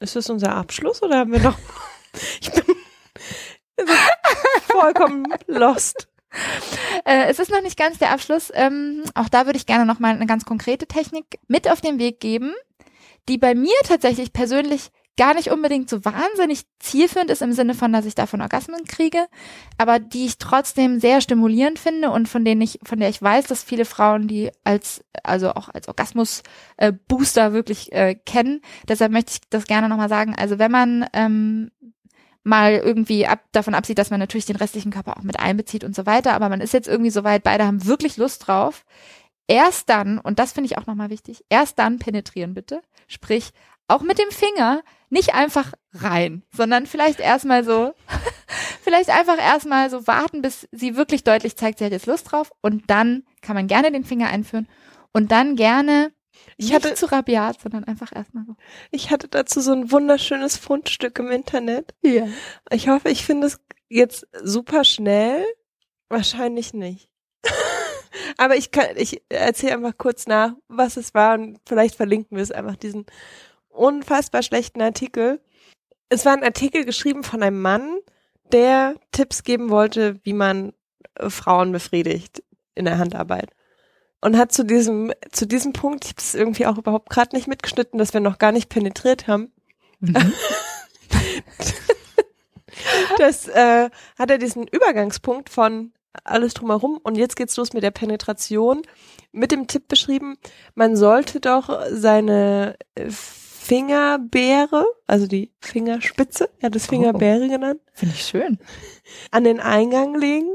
Ist 0.00 0.16
das 0.16 0.30
unser 0.30 0.56
Abschluss 0.56 1.02
oder 1.02 1.18
haben 1.18 1.32
wir 1.32 1.40
noch? 1.40 1.58
ich 2.40 2.50
bin 2.50 2.64
vollkommen 4.68 5.26
lost. 5.46 6.08
Äh, 7.04 7.28
es 7.28 7.38
ist 7.38 7.50
noch 7.50 7.60
nicht 7.60 7.78
ganz 7.78 7.98
der 7.98 8.10
Abschluss. 8.10 8.50
Ähm, 8.54 9.04
auch 9.14 9.28
da 9.28 9.44
würde 9.44 9.58
ich 9.58 9.66
gerne 9.66 9.84
noch 9.84 9.98
mal 9.98 10.14
eine 10.14 10.26
ganz 10.26 10.46
konkrete 10.46 10.86
Technik 10.86 11.38
mit 11.48 11.70
auf 11.70 11.82
den 11.82 11.98
Weg 11.98 12.18
geben, 12.18 12.54
die 13.28 13.36
bei 13.36 13.54
mir 13.54 13.74
tatsächlich 13.84 14.32
persönlich 14.32 14.90
gar 15.20 15.34
nicht 15.34 15.50
unbedingt 15.50 15.90
so 15.90 16.02
wahnsinnig 16.02 16.62
zielführend 16.78 17.30
ist 17.30 17.42
im 17.42 17.52
Sinne 17.52 17.74
von, 17.74 17.92
dass 17.92 18.06
ich 18.06 18.14
davon 18.14 18.40
Orgasmen 18.40 18.84
kriege, 18.86 19.26
aber 19.76 19.98
die 19.98 20.24
ich 20.24 20.38
trotzdem 20.38 20.98
sehr 20.98 21.20
stimulierend 21.20 21.78
finde 21.78 22.10
und 22.10 22.26
von 22.26 22.42
denen 22.42 22.62
ich, 22.62 22.78
von 22.84 22.98
der 22.98 23.10
ich 23.10 23.20
weiß, 23.20 23.46
dass 23.46 23.62
viele 23.62 23.84
Frauen 23.84 24.28
die 24.28 24.50
als, 24.64 25.04
also 25.22 25.50
auch 25.50 25.68
als 25.68 25.88
Orgasmus-Booster 25.88 27.48
äh, 27.48 27.52
wirklich 27.52 27.92
äh, 27.92 28.14
kennen. 28.14 28.62
Deshalb 28.88 29.12
möchte 29.12 29.32
ich 29.32 29.40
das 29.50 29.66
gerne 29.66 29.90
nochmal 29.90 30.08
sagen. 30.08 30.34
Also 30.38 30.58
wenn 30.58 30.70
man 30.70 31.04
ähm, 31.12 31.70
mal 32.42 32.72
irgendwie 32.72 33.26
ab, 33.26 33.40
davon 33.52 33.74
absieht, 33.74 33.98
dass 33.98 34.08
man 34.08 34.20
natürlich 34.20 34.46
den 34.46 34.56
restlichen 34.56 34.90
Körper 34.90 35.18
auch 35.18 35.22
mit 35.22 35.38
einbezieht 35.38 35.84
und 35.84 35.94
so 35.94 36.06
weiter, 36.06 36.32
aber 36.32 36.48
man 36.48 36.62
ist 36.62 36.72
jetzt 36.72 36.88
irgendwie 36.88 37.10
so 37.10 37.24
weit, 37.24 37.42
beide 37.42 37.66
haben 37.66 37.84
wirklich 37.84 38.16
Lust 38.16 38.46
drauf. 38.46 38.86
Erst 39.46 39.90
dann, 39.90 40.18
und 40.18 40.38
das 40.38 40.52
finde 40.52 40.66
ich 40.68 40.78
auch 40.78 40.86
nochmal 40.86 41.10
wichtig, 41.10 41.44
erst 41.50 41.78
dann 41.78 41.98
penetrieren 41.98 42.54
bitte. 42.54 42.80
Sprich, 43.06 43.50
auch 43.90 44.02
mit 44.02 44.18
dem 44.18 44.30
Finger 44.30 44.82
nicht 45.10 45.34
einfach 45.34 45.72
rein, 45.92 46.42
sondern 46.52 46.86
vielleicht 46.86 47.20
erstmal 47.20 47.64
so, 47.64 47.92
vielleicht 48.82 49.10
einfach 49.10 49.38
erstmal 49.38 49.90
so 49.90 50.06
warten, 50.06 50.42
bis 50.42 50.68
sie 50.70 50.96
wirklich 50.96 51.24
deutlich 51.24 51.56
zeigt, 51.56 51.78
sie 51.78 51.84
hat 51.84 51.92
jetzt 51.92 52.06
Lust 52.06 52.30
drauf 52.30 52.52
und 52.62 52.88
dann 52.88 53.24
kann 53.42 53.56
man 53.56 53.66
gerne 53.66 53.90
den 53.90 54.04
Finger 54.04 54.28
einführen 54.28 54.68
und 55.12 55.32
dann 55.32 55.56
gerne 55.56 56.12
ich 56.56 56.66
nicht 56.66 56.74
hatte, 56.74 56.94
zu 56.94 57.10
rabiat, 57.10 57.60
sondern 57.60 57.84
einfach 57.84 58.14
erstmal 58.14 58.44
so. 58.46 58.54
Ich 58.90 59.10
hatte 59.10 59.28
dazu 59.28 59.60
so 59.60 59.72
ein 59.72 59.90
wunderschönes 59.90 60.56
Fundstück 60.56 61.18
im 61.18 61.30
Internet. 61.30 61.94
Ja. 62.02 62.28
Ich 62.70 62.88
hoffe, 62.88 63.10
ich 63.10 63.24
finde 63.24 63.48
es 63.48 63.60
jetzt 63.88 64.26
super 64.42 64.84
schnell. 64.84 65.44
Wahrscheinlich 66.08 66.72
nicht. 66.72 67.08
Aber 68.36 68.56
ich 68.56 68.70
kann, 68.70 68.96
ich 68.96 69.22
erzähle 69.28 69.74
einfach 69.74 69.96
kurz 69.96 70.26
nach, 70.26 70.52
was 70.68 70.96
es 70.96 71.14
war 71.14 71.34
und 71.34 71.58
vielleicht 71.66 71.94
verlinken 71.94 72.36
wir 72.36 72.42
es 72.42 72.52
einfach 72.52 72.76
diesen 72.76 73.06
unfassbar 73.80 74.42
schlechten 74.42 74.82
Artikel. 74.82 75.40
Es 76.10 76.26
war 76.26 76.34
ein 76.34 76.44
Artikel 76.44 76.84
geschrieben 76.84 77.24
von 77.24 77.42
einem 77.42 77.62
Mann, 77.62 77.98
der 78.52 78.96
Tipps 79.10 79.42
geben 79.42 79.70
wollte, 79.70 80.20
wie 80.22 80.34
man 80.34 80.74
äh, 81.14 81.30
Frauen 81.30 81.72
befriedigt 81.72 82.42
in 82.74 82.84
der 82.84 82.98
Handarbeit. 82.98 83.50
Und 84.20 84.36
hat 84.36 84.52
zu 84.52 84.64
diesem, 84.64 85.12
zu 85.32 85.46
diesem 85.46 85.72
Punkt, 85.72 86.04
ich 86.04 86.10
habe 86.10 86.20
es 86.20 86.34
irgendwie 86.34 86.66
auch 86.66 86.76
überhaupt 86.76 87.08
gerade 87.08 87.34
nicht 87.34 87.48
mitgeschnitten, 87.48 87.98
dass 87.98 88.12
wir 88.12 88.20
noch 88.20 88.38
gar 88.38 88.52
nicht 88.52 88.68
penetriert 88.68 89.26
haben. 89.26 89.50
Mhm. 90.00 90.14
das 93.18 93.48
äh, 93.48 93.88
hat 94.18 94.30
er 94.30 94.38
diesen 94.38 94.66
Übergangspunkt 94.66 95.48
von 95.48 95.92
alles 96.24 96.52
drumherum 96.54 96.98
und 97.02 97.16
jetzt 97.16 97.36
geht's 97.36 97.56
los 97.56 97.72
mit 97.72 97.82
der 97.82 97.92
Penetration 97.92 98.82
mit 99.32 99.52
dem 99.52 99.68
Tipp 99.68 99.88
beschrieben, 99.88 100.36
man 100.74 100.96
sollte 100.96 101.40
doch 101.40 101.70
seine 101.90 102.76
äh, 102.94 103.10
Fingerbeere, 103.62 104.86
also 105.06 105.26
die 105.26 105.52
Fingerspitze, 105.60 106.48
er 106.60 106.66
hat 106.68 106.76
es 106.76 106.86
Fingerbeere 106.86 107.44
oh, 107.44 107.48
genannt. 107.48 107.82
Finde 107.92 108.14
ich 108.14 108.22
schön. 108.22 108.58
An 109.30 109.44
den 109.44 109.60
Eingang 109.60 110.14
legen 110.14 110.48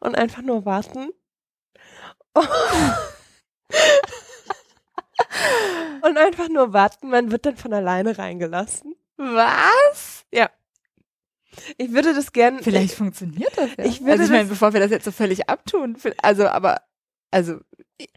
und 0.00 0.16
einfach 0.16 0.40
nur 0.40 0.64
warten. 0.64 1.10
und 6.02 6.16
einfach 6.16 6.48
nur 6.48 6.72
warten, 6.72 7.10
man 7.10 7.30
wird 7.30 7.44
dann 7.44 7.58
von 7.58 7.74
alleine 7.74 8.16
reingelassen. 8.16 8.94
Was? 9.18 10.24
Ja. 10.32 10.50
Ich 11.76 11.92
würde 11.92 12.14
das 12.14 12.32
gerne. 12.32 12.62
Vielleicht 12.62 12.92
ich, 12.92 12.96
funktioniert 12.96 13.52
das 13.56 13.68
ja. 13.76 13.84
Ich 13.84 14.00
würde 14.00 14.12
also 14.12 14.24
ich 14.24 14.30
meine, 14.30 14.48
bevor 14.48 14.72
wir 14.72 14.80
das 14.80 14.90
jetzt 14.90 15.04
so 15.04 15.12
völlig 15.12 15.50
abtun, 15.50 15.98
also 16.22 16.48
aber 16.48 16.80
also 17.30 17.60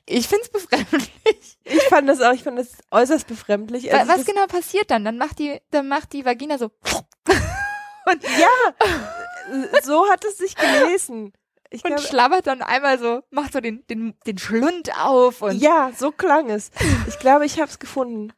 ich 0.06 0.28
find's 0.28 0.50
befremdlich. 0.50 1.58
Ich 1.64 1.84
fand 1.84 2.10
das 2.10 2.22
auch, 2.22 2.34
ich 2.34 2.44
fand 2.44 2.60
das 2.60 2.72
äußerst 2.92 3.28
befremdlich. 3.28 3.94
Also 3.94 4.12
was 4.12 4.26
genau 4.26 4.46
passiert 4.48 4.92
dann? 4.92 5.06
Dann 5.06 5.18
macht 5.18 5.40
die, 5.40 5.60
dann 5.72 5.88
macht 5.88 6.14
die 6.14 6.26
Vagina 6.26 6.58
so. 6.58 6.72
Und 8.06 8.24
ja, 8.24 9.78
so 9.84 10.10
hat 10.10 10.26
es 10.26 10.38
sich 10.38 10.56
gelesen. 10.56 11.32
Ich 11.70 11.84
und 11.84 11.90
glaube, 11.92 12.02
schlabbert 12.02 12.48
dann 12.48 12.64
einmal 12.64 12.98
so, 12.98 13.22
macht 13.30 13.54
so 13.54 13.60
den, 13.60 13.86
den, 13.88 14.16
den 14.26 14.40
Schlund 14.40 14.90
auf 15.00 15.44
und. 15.44 15.62
Ja, 15.62 15.92
so 15.96 16.12
klang 16.12 16.50
es. 16.50 16.72
Ich 17.08 17.20
glaube, 17.20 17.46
ich 17.46 17.60
hab's 17.60 17.78
gefunden. 17.78 18.34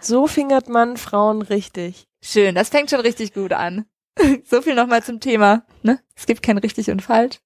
So 0.00 0.28
fingert 0.28 0.68
man 0.68 0.96
Frauen 0.96 1.42
richtig. 1.42 2.06
Schön, 2.22 2.54
das 2.54 2.68
fängt 2.68 2.90
schon 2.90 3.00
richtig 3.00 3.34
gut 3.34 3.52
an. 3.52 3.86
So 4.44 4.62
viel 4.62 4.74
nochmal 4.74 5.02
zum 5.02 5.18
Thema, 5.18 5.64
ne? 5.82 6.00
Es 6.14 6.26
gibt 6.26 6.42
kein 6.42 6.58
richtig 6.58 6.90
und 6.90 7.02
falsch 7.02 7.40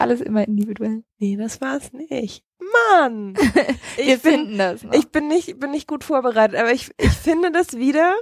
alles 0.00 0.20
immer 0.20 0.46
individuell. 0.46 1.04
Nee, 1.18 1.36
das 1.36 1.60
war's 1.60 1.92
nicht. 1.92 2.44
Mann! 2.58 3.34
Ich 3.98 4.06
Wir 4.06 4.18
bin, 4.18 4.32
finden 4.32 4.58
das. 4.58 4.82
Noch. 4.82 4.94
Ich 4.94 5.08
bin 5.08 5.28
nicht, 5.28 5.60
bin 5.60 5.70
nicht 5.70 5.86
gut 5.86 6.02
vorbereitet, 6.02 6.58
aber 6.58 6.72
ich, 6.72 6.90
ich 6.96 7.12
finde 7.12 7.50
das 7.50 7.76
wieder 7.76 8.14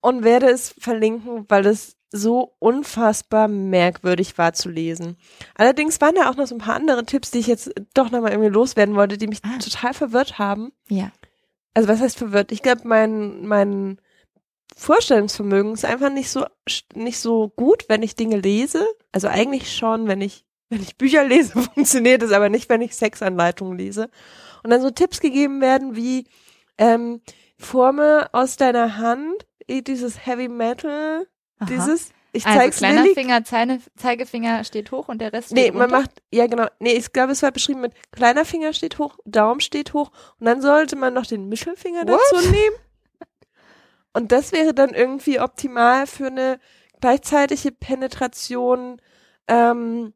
und 0.00 0.24
werde 0.24 0.48
es 0.48 0.74
verlinken, 0.78 1.44
weil 1.48 1.66
es 1.66 1.96
so 2.10 2.54
unfassbar 2.58 3.48
merkwürdig 3.48 4.38
war 4.38 4.54
zu 4.54 4.70
lesen. 4.70 5.16
Allerdings 5.54 6.00
waren 6.00 6.14
da 6.14 6.30
auch 6.30 6.36
noch 6.36 6.46
so 6.46 6.54
ein 6.54 6.60
paar 6.60 6.76
andere 6.76 7.04
Tipps, 7.04 7.30
die 7.30 7.38
ich 7.38 7.46
jetzt 7.46 7.70
doch 7.92 8.10
nochmal 8.10 8.30
irgendwie 8.30 8.50
loswerden 8.50 8.94
wollte, 8.94 9.18
die 9.18 9.26
mich 9.26 9.40
ah. 9.44 9.58
total 9.58 9.92
verwirrt 9.92 10.38
haben. 10.38 10.72
Ja. 10.88 11.12
Also 11.74 11.88
was 11.88 12.00
heißt 12.00 12.16
verwirrt? 12.16 12.50
Ich 12.52 12.62
glaube, 12.62 12.82
mein, 12.84 13.46
mein 13.46 14.00
Vorstellungsvermögen 14.78 15.72
ist 15.72 15.84
einfach 15.84 16.10
nicht 16.10 16.30
so, 16.30 16.46
nicht 16.94 17.18
so 17.18 17.48
gut, 17.56 17.86
wenn 17.88 18.02
ich 18.02 18.14
Dinge 18.14 18.36
lese. 18.38 18.86
Also 19.12 19.28
eigentlich 19.28 19.74
schon, 19.76 20.06
wenn 20.06 20.20
ich, 20.20 20.44
wenn 20.70 20.80
ich 20.80 20.96
Bücher 20.96 21.24
lese, 21.24 21.52
funktioniert 21.74 22.22
es, 22.22 22.32
aber 22.32 22.48
nicht, 22.48 22.68
wenn 22.68 22.80
ich 22.80 22.94
Sexanleitungen 22.94 23.76
lese. 23.76 24.08
Und 24.62 24.70
dann 24.70 24.80
so 24.80 24.90
Tipps 24.90 25.20
gegeben 25.20 25.60
werden 25.60 25.96
wie, 25.96 26.26
ähm, 26.78 27.20
forme 27.58 28.28
aus 28.32 28.56
deiner 28.56 28.98
Hand 28.98 29.44
dieses 29.68 30.24
Heavy 30.24 30.48
Metal, 30.48 31.26
Aha. 31.58 31.68
dieses, 31.68 32.10
ich 32.32 32.46
also 32.46 32.58
zeig's 32.58 32.78
kleiner 32.78 33.02
Lilly. 33.02 33.14
Finger, 33.14 33.44
Zeine, 33.44 33.80
Zeigefinger 33.96 34.64
steht 34.64 34.92
hoch 34.92 35.08
und 35.08 35.20
der 35.20 35.32
Rest 35.32 35.52
Nee, 35.52 35.72
man 35.72 35.90
macht, 35.90 36.10
ja 36.32 36.46
genau, 36.46 36.66
nee, 36.78 36.92
ich 36.92 37.12
glaube, 37.12 37.32
es 37.32 37.42
war 37.42 37.50
beschrieben 37.50 37.80
mit 37.80 37.92
kleiner 38.12 38.44
Finger 38.44 38.72
steht 38.72 38.98
hoch, 38.98 39.18
Daumen 39.24 39.60
steht 39.60 39.92
hoch 39.92 40.10
und 40.38 40.46
dann 40.46 40.62
sollte 40.62 40.96
man 40.96 41.12
noch 41.12 41.26
den 41.26 41.48
Mittelfinger 41.48 42.06
What? 42.06 42.20
dazu 42.32 42.48
nehmen. 42.48 42.76
Und 44.12 44.32
das 44.32 44.52
wäre 44.52 44.74
dann 44.74 44.90
irgendwie 44.90 45.40
optimal 45.40 46.06
für 46.06 46.26
eine 46.26 46.58
gleichzeitige 47.00 47.72
Penetration 47.72 49.00
ähm, 49.46 50.12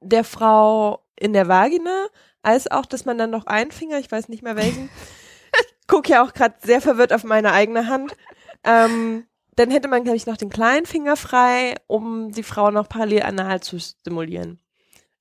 der 0.00 0.24
Frau 0.24 1.04
in 1.16 1.32
der 1.32 1.48
Vagina, 1.48 2.06
als 2.42 2.70
auch, 2.70 2.86
dass 2.86 3.04
man 3.04 3.18
dann 3.18 3.30
noch 3.30 3.46
einen 3.46 3.70
Finger, 3.70 3.98
ich 3.98 4.10
weiß 4.10 4.28
nicht 4.28 4.42
mehr 4.42 4.56
welchen, 4.56 4.88
ich 5.80 5.86
gucke 5.86 6.10
ja 6.12 6.24
auch 6.24 6.32
gerade 6.32 6.54
sehr 6.62 6.80
verwirrt 6.80 7.12
auf 7.12 7.24
meine 7.24 7.52
eigene 7.52 7.86
Hand, 7.86 8.16
ähm, 8.64 9.26
dann 9.56 9.70
hätte 9.70 9.88
man, 9.88 10.04
glaube 10.04 10.16
ich, 10.16 10.26
noch 10.26 10.36
den 10.36 10.48
kleinen 10.48 10.86
Finger 10.86 11.16
frei, 11.16 11.74
um 11.86 12.30
die 12.30 12.42
Frau 12.42 12.70
noch 12.70 12.88
parallel 12.88 13.22
anal 13.22 13.60
zu 13.60 13.78
stimulieren. 13.78 14.58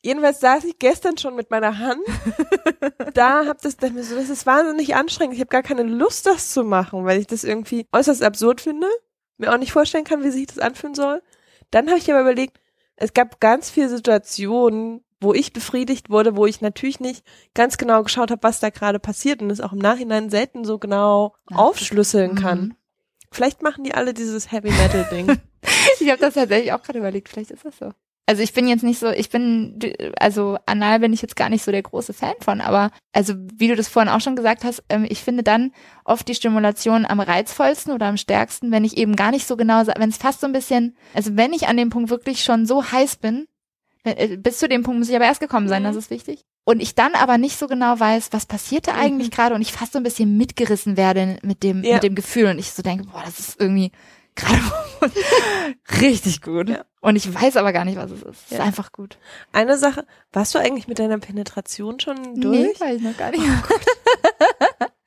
Jedenfalls 0.02 0.40
saß 0.40 0.64
ich 0.64 0.80
gestern 0.80 1.18
schon 1.18 1.36
mit 1.36 1.52
meiner 1.52 1.78
Hand. 1.78 2.02
da 3.14 3.46
hab 3.46 3.62
das, 3.62 3.76
dachte 3.76 3.94
mir 3.94 4.04
so, 4.04 4.16
das 4.16 4.30
ist 4.30 4.46
wahnsinnig 4.46 4.96
anstrengend. 4.96 5.36
Ich 5.36 5.42
habe 5.42 5.50
gar 5.50 5.64
keine 5.64 5.84
Lust, 5.84 6.26
das 6.26 6.52
zu 6.52 6.64
machen, 6.64 7.04
weil 7.06 7.20
ich 7.20 7.28
das 7.28 7.44
irgendwie 7.44 7.86
äußerst 7.92 8.24
absurd 8.24 8.62
finde. 8.62 8.88
Mir 9.38 9.54
auch 9.54 9.58
nicht 9.58 9.74
vorstellen 9.74 10.06
kann, 10.06 10.24
wie 10.24 10.32
sich 10.32 10.48
das 10.48 10.60
anfühlen 10.60 10.96
soll. 10.96 11.22
Dann 11.72 11.88
habe 11.90 11.98
ich 11.98 12.10
aber 12.10 12.22
überlegt, 12.22 12.60
es 12.96 13.14
gab 13.14 13.40
ganz 13.40 13.70
viele 13.70 13.90
Situationen, 13.90 15.04
wo 15.22 15.34
ich 15.34 15.52
befriedigt 15.52 16.10
wurde, 16.10 16.38
wo 16.38 16.46
ich 16.46 16.62
natürlich 16.62 17.00
nicht 17.00 17.26
ganz 17.54 17.78
genau 17.78 18.04
geschaut 18.04 18.32
habe, 18.32 18.44
was 18.44 18.60
da 18.60 18.70
gerade 18.70 19.00
passiert 19.00 19.42
und 19.42 19.50
es 19.50 19.62
auch 19.62 19.74
im 19.74 19.80
Nachhinein 19.80 20.30
selten 20.30 20.64
so 20.64 20.80
genau 20.80 21.36
ja, 21.50 21.58
aufschlüsseln 21.58 22.36
kann. 22.36 22.60
Mhm. 22.60 22.76
Vielleicht 23.32 23.62
machen 23.62 23.84
die 23.84 23.94
alle 23.94 24.14
dieses 24.14 24.52
Heavy 24.52 24.72
Metal 24.72 25.08
Ding. 25.12 25.28
ich 26.00 26.10
habe 26.10 26.20
das 26.20 26.34
tatsächlich 26.36 26.74
auch 26.74 26.82
gerade 26.82 27.00
überlegt, 27.00 27.30
vielleicht 27.30 27.52
ist 27.52 27.66
das 27.66 27.78
so. 27.78 27.92
Also 28.30 28.44
ich 28.44 28.54
bin 28.54 28.68
jetzt 28.68 28.84
nicht 28.84 29.00
so, 29.00 29.08
ich 29.10 29.32
bin, 29.32 29.80
also 30.20 30.60
anal 30.68 31.00
bin 31.00 31.14
ich 31.14 31.24
jetzt 31.24 31.36
gar 31.36 31.50
nicht 31.50 31.64
so 31.64 31.72
der 31.72 31.82
große 31.82 32.14
Fan 32.14 32.36
von, 32.42 32.62
aber 32.62 32.92
also 33.12 33.34
wie 33.56 33.70
du 33.70 33.76
das 33.76 33.88
vorhin 33.88 34.12
auch 34.12 34.22
schon 34.22 34.36
gesagt 34.36 34.64
hast, 34.64 34.84
ähm, 34.88 35.04
ich 35.10 35.24
finde 35.24 35.42
dann 35.42 35.72
oft 36.06 36.28
die 36.28 36.36
Stimulation 36.36 37.08
am 37.08 37.22
reizvollsten 37.22 37.92
oder 37.92 38.06
am 38.06 38.18
stärksten, 38.18 38.72
wenn 38.72 38.84
ich 38.84 38.98
eben 38.98 39.16
gar 39.16 39.32
nicht 39.32 39.48
so 39.48 39.58
genau, 39.58 39.82
wenn 39.98 40.10
es 40.12 40.18
fast 40.18 40.42
so 40.42 40.46
ein 40.46 40.54
bisschen, 40.54 40.96
also 41.16 41.38
wenn 41.38 41.54
ich 41.54 41.70
an 41.70 41.78
dem 41.78 41.90
Punkt 41.90 42.12
wirklich 42.12 42.44
schon 42.44 42.68
so 42.68 42.92
heiß 42.92 43.16
bin, 43.16 43.48
äh, 44.04 44.38
bis 44.38 44.60
zu 44.60 44.70
dem 44.70 44.84
Punkt 44.84 45.00
muss 45.00 45.10
ich 45.10 45.16
aber 45.16 45.26
erst 45.26 45.42
gekommen 45.42 45.68
sein, 45.68 45.82
mhm. 45.82 45.88
das 45.88 45.96
ist 45.96 46.12
wichtig. 46.12 46.46
Und 46.66 46.84
ich 46.84 46.94
dann 46.94 47.16
aber 47.16 47.40
nicht 47.40 47.58
so 47.58 47.66
genau 47.66 48.00
weiß, 48.00 48.30
was 48.32 48.46
passiert 48.46 48.88
da 48.88 48.94
eigentlich 48.94 49.32
mhm. 49.32 49.36
gerade 49.36 49.56
und 49.56 49.62
ich 49.64 49.72
fast 49.72 49.94
so 49.94 49.98
ein 49.98 50.04
bisschen 50.04 50.38
mitgerissen 50.38 50.98
werde 50.98 51.40
mit 51.42 51.64
dem, 51.64 51.84
ja. 51.84 51.96
mit 51.96 52.04
dem 52.04 52.14
Gefühl 52.14 52.46
und 52.46 52.60
ich 52.60 52.74
so 52.74 52.84
denke, 52.84 53.06
boah, 53.06 53.24
das 53.26 53.40
ist 53.40 53.60
irgendwie 53.60 53.92
gerade 54.40 54.62
richtig 56.02 56.42
gut. 56.42 56.70
Ja. 56.70 56.86
Und 57.02 57.16
ich 57.16 57.34
weiß 57.34 57.58
aber 57.58 57.72
gar 57.74 57.86
nicht, 57.86 57.98
was 57.98 58.12
es 58.12 58.24
ist. 58.24 58.46
Es 58.46 58.52
ja. 58.52 58.58
ist 58.58 58.64
einfach 58.64 58.92
gut. 58.92 59.18
Eine 59.54 59.78
Sache, 59.78 60.06
warst 60.32 60.54
du 60.56 60.60
eigentlich 60.60 60.88
mit 60.88 61.00
deiner 61.00 61.18
Penetration 61.18 62.00
schon 62.00 62.40
durch? 62.40 62.60
Nee, 62.60 62.74
weiß 62.80 62.98
ich 62.98 63.04
noch 63.04 63.18
gar 63.18 63.32
nicht. 63.32 63.44
Oh 63.44 64.86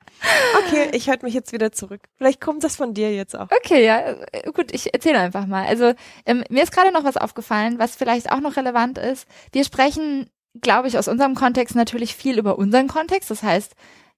Okay, 0.57 0.89
ich 0.93 1.09
halte 1.09 1.25
mich 1.25 1.33
jetzt 1.33 1.51
wieder 1.51 1.71
zurück. 1.71 2.01
Vielleicht 2.17 2.39
kommt 2.39 2.63
das 2.63 2.75
von 2.75 2.93
dir 2.93 3.13
jetzt 3.13 3.37
auch. 3.37 3.49
Okay, 3.51 3.85
ja, 3.85 3.99
äh, 4.31 4.51
gut, 4.53 4.73
ich 4.73 4.93
erzähle 4.93 5.19
einfach 5.19 5.45
mal. 5.45 5.65
Also 5.65 5.93
ähm, 6.25 6.43
mir 6.49 6.63
ist 6.63 6.71
gerade 6.71 6.91
noch 6.91 7.03
was 7.03 7.17
aufgefallen, 7.17 7.79
was 7.79 7.95
vielleicht 7.95 8.31
auch 8.31 8.39
noch 8.39 8.55
relevant 8.55 8.97
ist. 8.97 9.27
Wir 9.51 9.63
sprechen, 9.63 10.29
glaube 10.61 10.87
ich, 10.87 10.97
aus 10.97 11.07
unserem 11.07 11.35
Kontext 11.35 11.75
natürlich 11.75 12.15
viel 12.15 12.39
über 12.39 12.57
unseren 12.57 12.87
Kontext. 12.87 13.29
Das 13.31 13.43
heißt, 13.43 13.73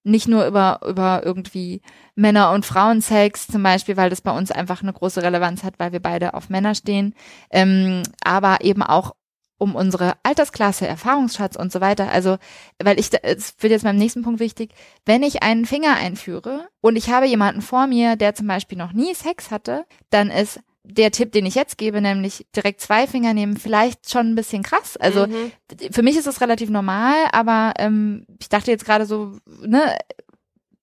nicht 0.06 0.28
nur 0.28 0.46
über, 0.46 0.80
über 0.86 1.22
irgendwie 1.24 1.82
Männer- 2.14 2.52
und 2.52 2.64
Frauensex 2.64 3.48
zum 3.48 3.62
Beispiel, 3.62 3.96
weil 3.96 4.08
das 4.08 4.20
bei 4.20 4.30
uns 4.30 4.50
einfach 4.50 4.82
eine 4.82 4.92
große 4.92 5.22
Relevanz 5.22 5.64
hat, 5.64 5.74
weil 5.78 5.92
wir 5.92 6.00
beide 6.00 6.34
auf 6.34 6.48
Männer 6.48 6.74
stehen, 6.74 7.14
ähm, 7.50 8.02
aber 8.22 8.58
eben 8.62 8.82
auch 8.82 9.14
um 9.58 9.74
unsere 9.74 10.12
Altersklasse, 10.22 10.86
Erfahrungsschatz 10.86 11.56
und 11.56 11.72
so 11.72 11.80
weiter. 11.80 12.10
Also, 12.10 12.36
weil 12.82 13.00
ich, 13.00 13.10
es 13.22 13.54
wird 13.60 13.70
jetzt 13.70 13.84
beim 13.84 13.96
nächsten 13.96 14.22
Punkt 14.22 14.38
wichtig, 14.38 14.72
wenn 15.06 15.22
ich 15.22 15.42
einen 15.42 15.64
Finger 15.64 15.96
einführe 15.96 16.68
und 16.80 16.96
ich 16.96 17.10
habe 17.10 17.26
jemanden 17.26 17.62
vor 17.62 17.86
mir, 17.86 18.16
der 18.16 18.34
zum 18.34 18.46
Beispiel 18.46 18.78
noch 18.78 18.92
nie 18.92 19.14
Sex 19.14 19.50
hatte, 19.50 19.86
dann 20.10 20.30
ist 20.30 20.60
der 20.88 21.10
Tipp, 21.10 21.32
den 21.32 21.46
ich 21.46 21.54
jetzt 21.54 21.78
gebe, 21.78 22.00
nämlich 22.00 22.46
direkt 22.54 22.80
zwei 22.80 23.06
Finger 23.06 23.34
nehmen, 23.34 23.56
vielleicht 23.56 24.10
schon 24.10 24.28
ein 24.30 24.34
bisschen 24.34 24.62
krass. 24.62 24.96
Also 24.96 25.26
Mhm. 25.26 25.52
für 25.90 26.02
mich 26.02 26.16
ist 26.16 26.26
das 26.26 26.40
relativ 26.40 26.70
normal, 26.70 27.14
aber 27.32 27.74
ähm, 27.78 28.26
ich 28.40 28.48
dachte 28.48 28.70
jetzt 28.70 28.84
gerade 28.84 29.04
so, 29.06 29.36
ne, 29.60 29.96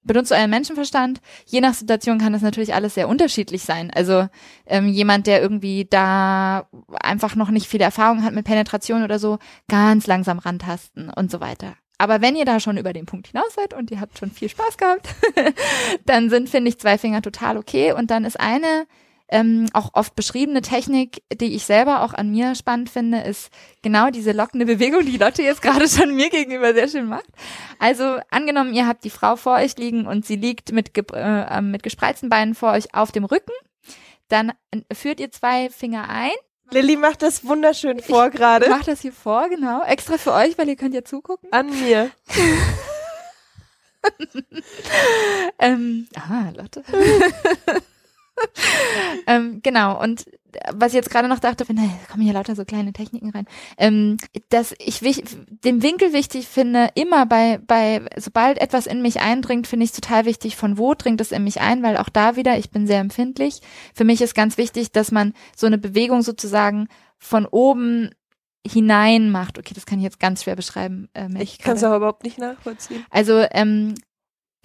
benutzt 0.04 0.34
euren 0.34 0.50
Menschenverstand. 0.50 1.22
Je 1.46 1.62
nach 1.62 1.74
Situation 1.74 2.18
kann 2.18 2.34
das 2.34 2.42
natürlich 2.42 2.74
alles 2.74 2.94
sehr 2.94 3.08
unterschiedlich 3.08 3.64
sein. 3.64 3.90
Also 3.96 4.28
ähm, 4.66 4.90
jemand, 4.90 5.28
der 5.28 5.42
irgendwie 5.42 5.86
da 5.90 6.68
einfach 6.92 7.36
noch 7.36 7.50
nicht 7.50 7.68
viel 7.68 7.80
Erfahrung 7.82 8.24
hat 8.24 8.34
mit 8.34 8.46
Penetration 8.46 9.04
oder 9.04 9.18
so, 9.18 9.40
ganz 9.70 10.06
langsam 10.06 10.40
rantasten 10.40 11.10
und 11.10 11.32
so 11.32 11.40
weiter. 11.40 11.76
Aber 11.98 12.22
wenn 12.22 12.36
ihr 12.36 12.44
da 12.44 12.60
schon 12.60 12.76
über 12.78 12.92
den 12.92 13.06
Punkt 13.06 13.28
hinaus 13.28 13.54
seid 13.56 13.74
und 13.74 13.92
ihr 13.92 14.02
habt 14.02 14.18
schon 14.18 14.32
viel 14.32 14.50
Spaß 14.50 14.76
gehabt, 14.78 15.08
dann 16.06 16.30
sind, 16.30 16.50
finde 16.50 16.68
ich, 16.70 16.80
zwei 16.80 16.98
Finger 16.98 17.22
total 17.22 17.56
okay. 17.56 17.94
Und 17.94 18.12
dann 18.12 18.26
ist 18.26 18.38
eine 18.38 18.86
ähm, 19.30 19.68
auch 19.74 19.92
oft 19.94 20.16
beschriebene 20.16 20.62
Technik, 20.62 21.24
die 21.34 21.56
ich 21.56 21.66
selber 21.66 22.04
auch 22.04 22.14
an 22.14 22.32
mir 22.32 22.56
spannend 22.56 22.90
finde, 22.90 23.22
ist 23.22 23.50
genau 23.82 24.10
diese 24.10 24.32
lockende 24.32 24.66
Bewegung, 24.66 25.06
die 25.06 25.18
Lotte 25.18 25.44
jetzt 25.44 25.62
gerade 25.62 25.88
schon 25.88 26.16
mir 26.16 26.30
gegenüber 26.30 26.74
sehr 26.74 26.88
schön 26.88 27.08
macht. 27.08 27.26
Also 27.80 28.18
angenommen, 28.30 28.74
ihr 28.74 28.88
habt 28.88 29.04
die 29.04 29.10
Frau 29.10 29.36
vor 29.36 29.56
euch 29.56 29.78
liegen 29.78 30.06
und 30.06 30.26
sie 30.26 30.36
liegt 30.36 30.72
mit, 30.72 30.94
ge 30.94 31.04
äh, 31.14 31.62
mit 31.62 31.84
gespreizten 31.84 32.30
Beinen 32.30 32.56
vor 32.56 32.72
euch 32.72 32.94
auf 32.94 33.12
dem 33.12 33.26
Rücken, 33.26 33.54
dann 34.28 34.54
führt 34.92 35.20
ihr 35.20 35.32
zwei 35.32 35.70
Finger 35.70 36.10
ein. 36.10 36.32
Lilly 36.72 36.96
macht 36.96 37.22
das 37.22 37.46
wunderschön 37.46 38.00
vor 38.00 38.30
gerade. 38.30 38.70
Macht 38.70 38.88
das 38.88 39.02
hier 39.02 39.14
vor, 39.14 39.50
genau. 39.50 39.84
Extra 39.84 40.18
für 40.18 40.34
euch, 40.34 40.58
weil 40.58 40.70
ihr 40.70 40.76
könnt 40.76 40.96
ja 40.96 41.04
zugucken. 41.04 41.52
An 41.52 41.70
mir. 41.70 42.12
Ähm, 45.60 46.08
ah, 46.16 46.50
Lotte. 46.56 46.84
ähm, 49.28 49.60
genau, 49.64 50.02
und 50.02 50.26
was 50.74 50.90
ich 50.90 50.96
jetzt 50.96 51.10
gerade 51.10 51.28
noch 51.28 51.40
dachte, 51.40 51.66
da 51.66 51.74
kommen 52.12 52.24
hier 52.24 52.34
lauter 52.34 52.56
so 52.56 52.66
kleine 52.66 52.94
Techniken 52.94 53.32
rein, 53.32 53.46
ähm, 53.78 54.18
dass 54.50 54.74
ich 54.80 55.02
wich, 55.02 55.24
den 55.48 55.82
Winkel 55.82 56.14
wichtig 56.14 56.48
finde, 56.48 56.90
immer 56.96 57.26
bei, 57.26 57.60
bei, 57.66 58.02
sobald 58.18 58.60
etwas 58.60 58.86
in 58.86 59.02
mich 59.02 59.20
eindringt, 59.20 59.68
finde 59.68 59.86
ich 59.86 59.92
es 59.92 60.00
total 60.00 60.26
wichtig, 60.26 60.56
von 60.56 60.78
wo 60.78 60.94
dringt 60.94 61.22
es 61.22 61.32
in 61.32 61.44
mich 61.44 61.62
ein, 61.62 61.84
weil 61.84 61.98
auch 61.98 62.10
da 62.10 62.36
wieder, 62.36 62.58
ich 62.58 62.72
bin 62.72 62.88
sehr 62.88 63.00
empfindlich. 63.00 63.62
Für 63.94 64.04
mich 64.04 64.22
ist 64.22 64.36
ganz 64.36 64.58
wichtig, 64.58 64.92
dass 64.92 65.12
man 65.12 65.34
so 65.56 65.66
eine 65.68 65.78
Bewegung 65.78 66.22
sozusagen 66.22 66.88
von 67.18 67.46
oben 67.46 68.12
hinein 68.66 69.30
macht. 69.30 69.58
Okay, 69.60 69.74
das 69.74 69.86
kann 69.86 70.00
ich 70.00 70.04
jetzt 70.04 70.20
ganz 70.20 70.44
schwer 70.44 70.56
beschreiben. 70.56 71.10
Äh, 71.14 71.30
Ich 71.42 71.60
kann 71.60 71.76
es 71.76 71.84
auch 71.84 71.96
überhaupt 71.96 72.24
nicht 72.24 72.38
nachvollziehen. 72.38 73.06
Also 73.10 73.46
ähm, 73.52 73.96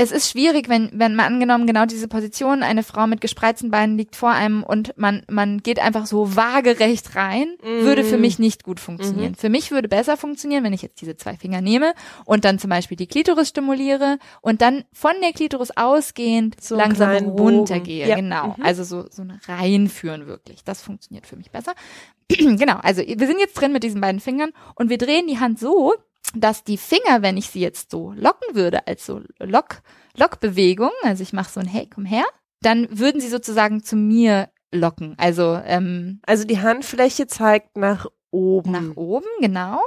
es 0.01 0.13
ist 0.13 0.31
schwierig, 0.31 0.69
wenn, 0.69 0.91
wenn 0.93 1.17
man 1.17 1.27
angenommen 1.27 1.67
genau 1.67 1.85
diese 1.85 2.07
Position, 2.07 2.63
eine 2.63 2.85
Frau 2.85 3.09
mit 3.09 3.21
gespreizten 3.21 3.73
Beinen 3.73 3.99
liegt 3.99 4.15
vor 4.15 4.31
einem 4.31 4.63
und 4.63 4.97
man, 4.97 5.25
man 5.29 5.59
geht 5.59 5.81
einfach 5.81 6.07
so 6.07 6.37
waagerecht 6.37 7.17
rein, 7.17 7.49
Mm. 7.61 7.83
würde 7.83 8.05
für 8.05 8.17
mich 8.17 8.39
nicht 8.39 8.63
gut 8.63 8.79
funktionieren. 8.79 9.35
Für 9.35 9.49
mich 9.49 9.73
würde 9.73 9.89
besser 9.89 10.17
funktionieren, 10.17 10.63
wenn 10.63 10.73
ich 10.73 10.83
jetzt 10.83 11.01
diese 11.01 11.17
zwei 11.17 11.37
Finger 11.37 11.61
nehme 11.61 11.95
und 12.25 12.45
dann 12.45 12.61
zum 12.61 12.71
Beispiel 12.71 12.97
die 12.97 13.09
Klitoris 13.09 13.49
stimuliere 13.49 14.19
und 14.41 14.63
dann 14.63 14.85
von 14.93 15.15
der 15.21 15.33
Klitoris 15.33 15.73
ausgehend 15.77 16.63
So 16.63 16.77
langsam 16.77 17.17
runtergehe. 17.31 18.07
Ja. 18.07 18.15
Genau. 18.15 18.55
Mhm. 18.57 18.63
Also 18.63 18.85
so, 18.85 19.07
so 19.11 19.23
ein 19.23 19.41
Reinführen 19.49 20.29
wirklich. 20.29 20.63
Das 20.63 20.81
funktioniert 20.81 21.27
für 21.27 21.35
mich 21.35 21.51
besser. 21.51 21.75
genau. 22.29 22.77
Also 22.83 23.03
wir 23.03 23.27
sind 23.27 23.41
jetzt 23.41 23.55
drin 23.55 23.73
mit 23.73 23.83
diesen 23.83 24.01
beiden 24.01 24.21
Fingern 24.21 24.51
und 24.77 24.91
wir 24.91 24.99
drehen 24.99 25.27
die 25.27 25.41
Hand 25.41 25.59
so, 25.59 25.95
dass 26.35 26.65
die 26.65 26.79
Finger, 26.79 27.23
wenn 27.23 27.37
ich 27.37 27.49
sie 27.51 27.61
jetzt 27.61 27.91
so 27.91 28.13
locken 28.13 28.55
würde, 28.55 28.87
als 28.87 29.07
so 29.07 29.21
Lock, 29.39 29.83
Lockbewegung, 30.17 30.91
also 31.03 31.23
ich 31.23 31.33
mache 31.33 31.51
so 31.51 31.61
ein 31.61 31.67
Hey, 31.67 31.89
komm 31.93 32.05
her, 32.05 32.25
dann 32.61 32.87
würden 32.91 33.21
sie 33.21 33.29
sozusagen 33.29 33.83
zu 33.83 33.97
mir 33.97 34.51
locken. 34.73 35.15
Also 35.19 35.61
ähm, 35.65 36.21
Also 36.27 36.45
die 36.45 36.61
Handfläche 36.61 37.27
zeigt 37.27 37.77
nach 37.77 38.07
oben. 38.31 38.73
nach 38.73 38.97
oben, 38.97 39.27
genau. 39.41 39.81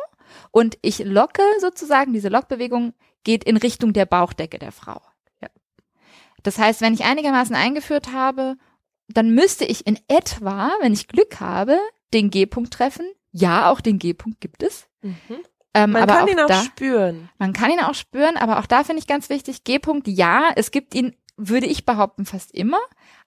Und 0.52 0.78
ich 0.82 1.00
locke 1.00 1.44
sozusagen, 1.60 2.14
diese 2.14 2.30
Lockbewegung 2.30 2.94
geht 3.24 3.44
in 3.44 3.58
Richtung 3.58 3.94
der 3.94 4.06
Bauchdecke 4.06 4.58
der 4.58 4.72
Frau. 4.72 5.02
Ja. 5.42 5.50
Das 6.44 6.58
heißt, 6.58 6.82
wenn 6.82 6.94
ich 6.94 7.04
einigermaßen 7.04 7.56
eingeführt 7.56 8.14
habe, 8.14 8.56
dann 9.08 9.36
müsste 9.36 9.66
ich 9.66 9.86
in 9.86 10.00
etwa, 10.08 10.72
wenn 10.82 10.94
ich 10.94 11.08
Glück 11.08 11.40
habe, 11.40 11.78
den 12.14 12.30
G-Punkt 12.30 12.74
treffen. 12.74 13.06
Ja, 13.32 13.70
auch 13.70 13.82
den 13.82 14.00
G-Punkt 14.00 14.42
gibt 14.42 14.64
es. 14.64 14.88
Mhm. 15.02 15.16
Ähm, 15.74 15.92
Man 15.92 16.08
kann 16.08 16.28
ihn 16.28 16.40
auch 16.40 16.48
da, 16.48 16.62
spüren. 16.64 17.30
man 17.40 17.54
kann 17.54 17.72
ihn 17.72 17.80
auch 17.80 17.94
spüren, 17.94 18.36
aber 18.38 18.60
auch 18.60 18.66
da 18.66 18.84
finde 18.84 19.00
ich 19.00 19.08
ganz 19.08 19.30
wichtig, 19.30 19.64
G-Punkt, 19.64 20.08
ja, 20.08 20.52
es 20.56 20.72
gibt 20.72 20.94
ihn, 20.96 21.16
würde 21.38 21.66
ich 21.68 21.86
behaupten, 21.86 22.26
fast 22.26 22.52
immer. 22.54 22.80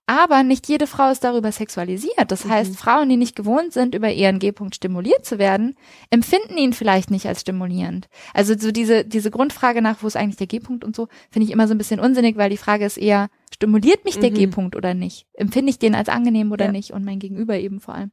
Aber 0.07 0.42
nicht 0.42 0.68
jede 0.68 0.86
Frau 0.86 1.11
ist 1.11 1.24
darüber 1.24 1.51
sexualisiert. 1.51 2.30
Das 2.30 2.45
Mhm. 2.45 2.51
heißt, 2.51 2.76
Frauen, 2.76 3.09
die 3.09 3.16
nicht 3.16 3.34
gewohnt 3.34 3.72
sind, 3.72 3.95
über 3.95 4.12
ihren 4.12 4.38
G-Punkt 4.38 4.74
stimuliert 4.74 5.24
zu 5.24 5.38
werden, 5.38 5.78
empfinden 6.11 6.59
ihn 6.59 6.74
vielleicht 6.74 7.11
nicht 7.11 7.26
als 7.26 7.40
stimulierend. 7.40 8.11
Also 8.34 8.55
so 8.59 8.70
diese, 8.70 9.07
diese 9.07 9.30
Grundfrage 9.30 9.80
nach, 9.80 10.03
wo 10.03 10.07
ist 10.07 10.16
eigentlich 10.16 10.36
der 10.36 10.47
G-Punkt 10.47 10.84
und 10.84 10.95
so, 10.95 11.09
finde 11.30 11.47
ich 11.47 11.53
immer 11.53 11.66
so 11.66 11.72
ein 11.72 11.78
bisschen 11.78 12.01
unsinnig, 12.01 12.36
weil 12.36 12.51
die 12.51 12.59
Frage 12.59 12.84
ist 12.84 12.99
eher, 12.99 13.30
stimuliert 13.55 14.05
mich 14.05 14.18
der 14.18 14.30
Mhm. 14.30 14.34
G-Punkt 14.34 14.76
oder 14.76 14.92
nicht? 14.92 15.26
Empfinde 15.32 15.70
ich 15.70 15.78
den 15.78 15.95
als 15.95 16.11
angenehm 16.11 16.53
oder 16.53 16.66
Ja. 16.66 16.72
nicht? 16.72 16.90
Und 16.90 17.03
mein 17.07 17.18
Gegenüber 17.18 17.57
eben 17.57 17.80
vor 17.80 17.95
allem. 17.95 18.11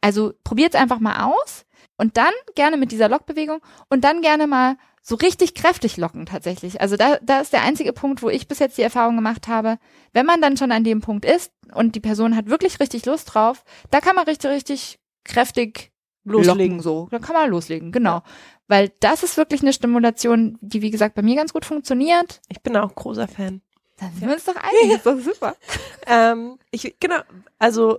Also 0.00 0.32
probiert's 0.44 0.76
einfach 0.76 0.98
mal 0.98 1.26
aus 1.30 1.66
und 1.98 2.16
dann 2.16 2.32
gerne 2.54 2.78
mit 2.78 2.92
dieser 2.92 3.08
Lockbewegung 3.08 3.60
und 3.90 4.04
dann 4.04 4.22
gerne 4.22 4.46
mal 4.46 4.76
so 5.02 5.14
richtig 5.16 5.54
kräftig 5.54 5.96
locken 5.96 6.26
tatsächlich. 6.26 6.80
Also 6.80 6.96
da, 6.96 7.18
da 7.22 7.40
ist 7.40 7.52
der 7.52 7.62
einzige 7.62 7.92
Punkt, 7.92 8.22
wo 8.22 8.30
ich 8.30 8.48
bis 8.48 8.58
jetzt 8.58 8.78
die 8.78 8.82
Erfahrung 8.82 9.16
gemacht 9.16 9.48
habe, 9.48 9.78
wenn 10.12 10.26
man 10.26 10.40
dann 10.40 10.56
schon 10.56 10.72
an 10.72 10.84
dem 10.84 11.00
Punkt 11.00 11.24
ist 11.24 11.52
und 11.74 11.94
die 11.94 12.00
Person 12.00 12.36
hat 12.36 12.48
wirklich 12.48 12.80
richtig 12.80 13.04
Lust 13.06 13.34
drauf, 13.34 13.64
da 13.90 14.00
kann 14.00 14.16
man 14.16 14.24
richtig, 14.24 14.50
richtig 14.50 14.98
kräftig 15.24 15.92
Loslegen. 16.24 16.58
locken 16.58 16.80
so. 16.82 17.08
Da 17.10 17.18
kann 17.18 17.34
man 17.34 17.50
loslegen, 17.50 17.90
genau. 17.90 18.22
Weil 18.66 18.92
das 19.00 19.22
ist 19.22 19.36
wirklich 19.36 19.62
eine 19.62 19.72
Stimulation, 19.72 20.58
die 20.60 20.82
wie 20.82 20.90
gesagt 20.90 21.14
bei 21.14 21.22
mir 21.22 21.36
ganz 21.36 21.52
gut 21.52 21.64
funktioniert. 21.64 22.42
Ich 22.48 22.60
bin 22.62 22.76
auch 22.76 22.94
großer 22.94 23.28
Fan. 23.28 23.62
Dann 23.96 24.12
sind 24.12 24.28
wir 24.28 24.34
uns 24.34 24.44
doch 24.44 24.56
einig, 24.56 24.96
ist 24.96 25.06
doch 25.06 25.18
super. 25.18 25.56
Ähm, 26.10 26.58
ich, 26.70 26.96
genau, 27.00 27.18
also 27.58 27.98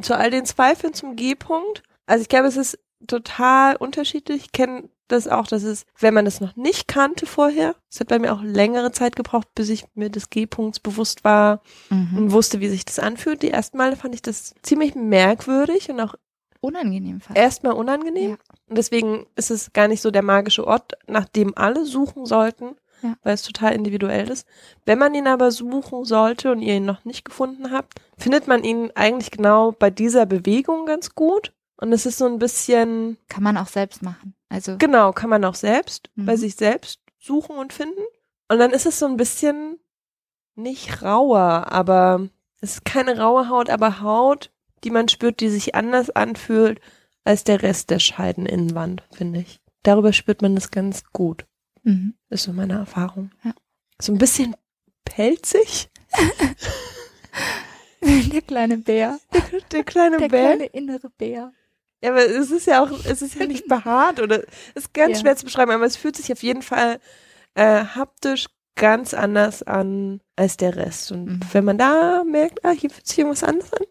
zu 0.00 0.16
all 0.16 0.30
den 0.30 0.46
Zweifeln 0.46 0.94
zum 0.94 1.14
G-Punkt. 1.14 1.82
Also 2.06 2.22
ich 2.22 2.30
glaube, 2.30 2.48
es 2.48 2.56
ist 2.56 2.78
total 3.06 3.76
unterschiedlich. 3.76 4.42
Ich 4.46 4.52
kenne 4.52 4.88
das 5.08 5.28
auch, 5.28 5.46
dass 5.46 5.62
es, 5.64 5.84
wenn 5.98 6.14
man 6.14 6.24
das 6.24 6.40
noch 6.40 6.56
nicht 6.56 6.88
kannte 6.88 7.26
vorher, 7.26 7.74
es 7.90 8.00
hat 8.00 8.08
bei 8.08 8.18
mir 8.18 8.32
auch 8.32 8.42
längere 8.42 8.90
Zeit 8.92 9.16
gebraucht, 9.16 9.48
bis 9.54 9.68
ich 9.68 9.84
mir 9.94 10.08
des 10.10 10.30
G-Punkts 10.30 10.80
bewusst 10.80 11.24
war 11.24 11.60
Mhm. 11.90 12.16
und 12.18 12.32
wusste, 12.32 12.60
wie 12.60 12.68
sich 12.68 12.84
das 12.86 12.98
anfühlt. 12.98 13.42
Die 13.42 13.50
ersten 13.50 13.76
Male 13.76 13.96
fand 13.96 14.14
ich 14.14 14.22
das 14.22 14.54
ziemlich 14.62 14.94
merkwürdig 14.94 15.90
und 15.90 16.00
auch 16.00 16.14
Unangenehm 16.60 17.20
fast. 17.20 17.36
erstmal 17.38 17.74
unangenehm. 17.74 18.30
Ja. 18.30 18.36
Und 18.68 18.78
deswegen 18.78 19.26
ist 19.36 19.50
es 19.50 19.72
gar 19.74 19.88
nicht 19.88 20.00
so 20.00 20.10
der 20.10 20.22
magische 20.22 20.66
Ort, 20.66 20.92
nach 21.06 21.26
dem 21.26 21.52
alle 21.56 21.84
suchen 21.84 22.24
sollten, 22.24 22.76
Ja. 23.02 23.14
weil 23.22 23.34
es 23.34 23.42
total 23.42 23.74
individuell 23.74 24.30
ist. 24.30 24.46
Wenn 24.86 24.98
man 24.98 25.14
ihn 25.14 25.26
aber 25.26 25.50
suchen 25.50 26.06
sollte 26.06 26.50
und 26.50 26.62
ihr 26.62 26.76
ihn 26.76 26.86
noch 26.86 27.04
nicht 27.04 27.26
gefunden 27.26 27.70
habt, 27.70 28.00
findet 28.16 28.46
man 28.48 28.64
ihn 28.64 28.90
eigentlich 28.94 29.30
genau 29.30 29.72
bei 29.72 29.90
dieser 29.90 30.24
Bewegung 30.24 30.86
ganz 30.86 31.14
gut. 31.14 31.52
Und 31.76 31.92
es 31.92 32.06
ist 32.06 32.18
so 32.18 32.26
ein 32.26 32.38
bisschen, 32.38 33.18
Kann 33.28 33.42
man 33.42 33.56
auch 33.56 33.66
selbst 33.68 34.02
machen. 34.02 34.34
Also 34.48 34.76
genau, 34.78 35.12
kann 35.12 35.30
man 35.30 35.44
auch 35.44 35.54
selbst 35.56 36.10
Mhm. 36.14 36.26
bei 36.26 36.36
sich 36.36 36.54
selbst 36.54 37.00
suchen 37.18 37.56
und 37.56 37.72
finden. 37.72 38.00
Und 38.48 38.58
dann 38.58 38.70
ist 38.70 38.86
es 38.86 38.98
so 38.98 39.06
ein 39.06 39.16
bisschen 39.16 39.78
nicht 40.54 41.02
rauer, 41.02 41.66
aber 41.72 42.28
es 42.60 42.74
ist 42.76 42.84
keine 42.84 43.18
raue 43.18 43.48
Haut, 43.48 43.70
aber 43.70 44.00
Haut, 44.00 44.50
die 44.84 44.90
man 44.90 45.08
spürt, 45.08 45.40
die 45.40 45.48
sich 45.48 45.74
anders 45.74 46.10
anfühlt 46.10 46.80
als 47.24 47.42
der 47.42 47.62
Rest 47.62 47.90
der 47.90 47.98
Scheideninnenwand, 47.98 49.02
finde 49.12 49.40
ich. 49.40 49.60
Darüber 49.82 50.12
spürt 50.12 50.42
man 50.42 50.54
das 50.54 50.70
ganz 50.70 51.02
gut. 51.12 51.44
mhm. 51.82 52.14
Ist 52.28 52.44
so 52.44 52.52
meine 52.52 52.74
Erfahrung. 52.74 53.30
Ja. 53.42 53.52
So 54.00 54.12
ein 54.12 54.18
bisschen 54.18 54.54
pelzig. 55.04 55.90
der 58.02 58.42
kleine 58.42 58.78
Bär. 58.78 59.18
Der 59.72 59.84
kleine 59.84 60.18
Der 60.18 60.28
Bär. 60.28 60.46
kleine 60.56 60.66
innere 60.66 61.10
Bär. 61.10 61.52
Ja, 62.02 62.10
aber 62.10 62.24
es 62.24 62.50
ist 62.50 62.66
ja 62.66 62.82
auch, 62.82 62.90
es 63.04 63.22
ist 63.22 63.34
ja 63.34 63.46
nicht 63.46 63.66
behaart 63.68 64.20
oder 64.20 64.40
es 64.74 64.84
ist 64.84 64.94
ganz 64.94 65.12
Ja. 65.16 65.20
schwer 65.22 65.36
zu 65.36 65.44
beschreiben, 65.44 65.70
aber 65.72 65.84
es 65.86 65.96
fühlt 65.96 66.16
sich 66.16 66.30
auf 66.32 66.42
jeden 66.42 66.62
Fall 66.62 66.98
äh, 67.54 67.84
haptisch 67.84 68.46
ganz 68.76 69.14
anders 69.14 69.62
an 69.62 70.20
als 70.36 70.56
der 70.56 70.74
Rest. 70.76 71.12
Und 71.12 71.24
Mhm. 71.26 71.40
wenn 71.52 71.64
man 71.64 71.78
da 71.78 72.24
merkt, 72.24 72.64
ah, 72.64 72.72
hier 72.72 72.90
fühlt 72.90 73.06
sich 73.06 73.18
irgendwas 73.18 73.44
anders 73.44 73.72
an, 73.72 73.84